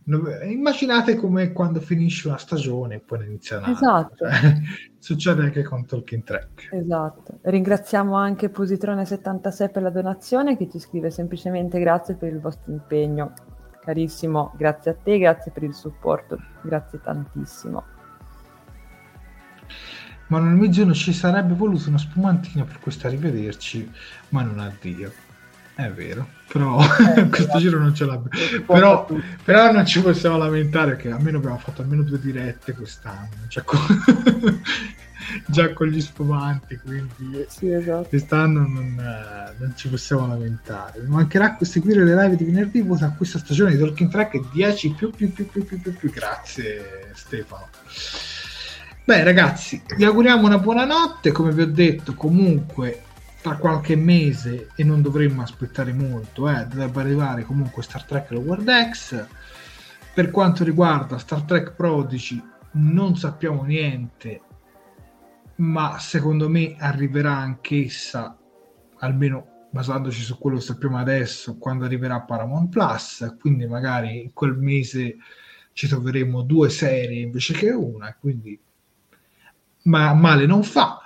[0.48, 3.72] Immaginate come quando finisce una stagione e poi inizia un'altra.
[3.72, 4.24] Esatto.
[5.06, 6.70] Succede anche con Talking Track.
[6.72, 7.38] Esatto.
[7.42, 13.32] Ringraziamo anche Positrone76 per la donazione che ci scrive semplicemente grazie per il vostro impegno.
[13.84, 17.84] Carissimo, grazie a te, grazie per il supporto, grazie tantissimo
[20.28, 23.88] ma nel mezzo ci sarebbe voluto uno spumantino per questo arrivederci,
[24.30, 25.12] ma non addio.
[25.76, 28.64] È vero, però eh, questo giro non ce l'abbiamo.
[28.64, 29.06] Però,
[29.44, 33.78] però, non ci possiamo lamentare perché almeno abbiamo fatto almeno due dirette quest'anno, già con,
[35.44, 38.08] già con gli spumanti, quindi sì, esatto.
[38.08, 41.00] quest'anno non, eh, non, ci possiamo lamentare.
[41.02, 45.10] Mi mancherà seguire le live di venerdì, vota questa stagione di Talking Track 10 più
[45.10, 46.10] più più più più più più.
[46.10, 47.68] Grazie Stefano.
[49.04, 51.32] Beh, ragazzi, vi auguriamo una buona notte.
[51.32, 53.02] Come vi ho detto, comunque
[53.46, 58.60] tra qualche mese e non dovremmo aspettare molto, eh, dovrebbe arrivare comunque Star Trek Lower
[58.60, 59.24] Decks.
[60.12, 62.42] Per quanto riguarda Star Trek Prodigy,
[62.72, 64.40] non sappiamo niente,
[65.56, 68.36] ma secondo me arriverà anch'essa,
[68.98, 73.36] almeno basandoci su quello che sappiamo adesso, quando arriverà Paramount Plus.
[73.38, 75.18] Quindi magari in quel mese
[75.72, 78.58] ci troveremo due serie invece che una, quindi
[79.82, 81.00] ma male non fa.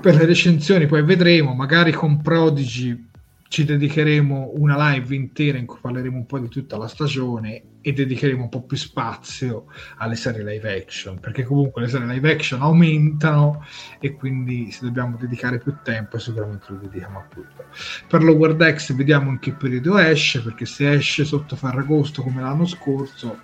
[0.00, 3.08] Per le recensioni poi vedremo, magari con Prodigy
[3.48, 7.92] ci dedicheremo una live intera in cui parleremo un po' di tutta la stagione e
[7.92, 9.66] dedicheremo un po' più spazio
[9.98, 13.62] alle serie live action, perché comunque le serie live action aumentano
[13.98, 17.64] e quindi se dobbiamo dedicare più tempo sicuramente lo dedichiamo a tutto.
[18.08, 22.64] Per l'Over X vediamo in che periodo esce, perché se esce sotto Ferragosto come l'anno
[22.64, 23.40] scorso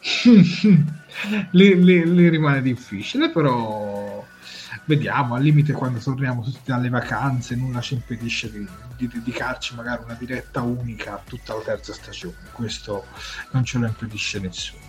[1.50, 4.19] lì, lì rimane difficile, però
[4.90, 10.02] vediamo, al limite quando torniamo tutti dalle vacanze nulla ci impedisce di, di, dedicarci magari
[10.02, 13.04] una diretta unica a tutta la terza stagione, questo
[13.52, 14.82] non ce lo impedisce nessuno.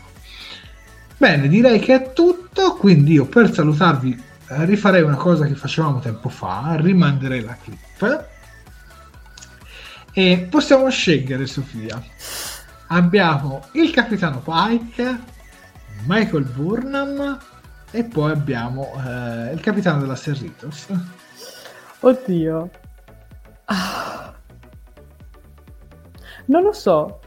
[1.18, 6.00] Bene, direi che è tutto, quindi io per salutarvi eh, rifarei una cosa che facevamo
[6.00, 8.30] tempo fa, rimanderei la clip
[10.14, 12.02] e possiamo scegliere Sofia.
[12.88, 15.20] Abbiamo il capitano Pike,
[16.06, 17.40] Michael Burnham
[17.92, 20.88] e poi abbiamo eh, il capitano della Serritos.
[22.00, 22.70] Oddio.
[23.66, 24.34] Ah.
[26.46, 27.20] Non lo so.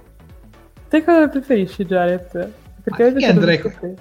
[0.88, 2.52] Te cosa preferisci, Jared?
[2.82, 3.94] Perché io andrei, con...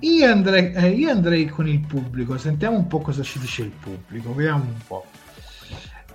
[0.00, 2.38] io, andrei, eh, io andrei con il pubblico.
[2.38, 4.34] Sentiamo un po' cosa ci dice il pubblico.
[4.34, 5.06] Vediamo un po'.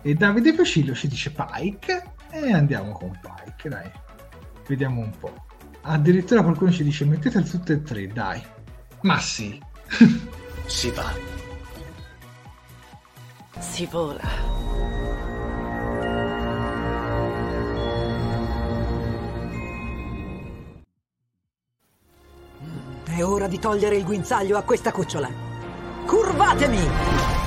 [0.02, 2.04] E Davide Facilio ci dice Pike.
[2.32, 3.92] E andiamo con Pike, dai.
[4.68, 5.46] Vediamo un po'.
[5.82, 8.42] Addirittura qualcuno ci dice mettetele tutte e tre, dai.
[9.06, 9.62] Ma sì.
[10.66, 11.14] si va.
[13.60, 14.24] Si vola.
[23.04, 25.30] È ora di togliere il guinzaglio a questa cucciola.
[26.08, 27.45] Curvatemi!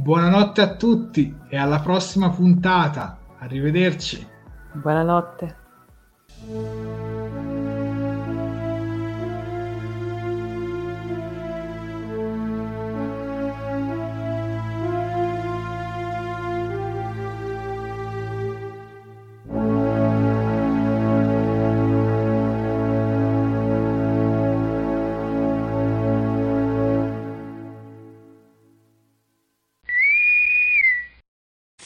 [0.00, 3.18] Buonanotte a tutti e alla prossima puntata.
[3.40, 4.26] Arrivederci.
[4.72, 5.56] Buonanotte.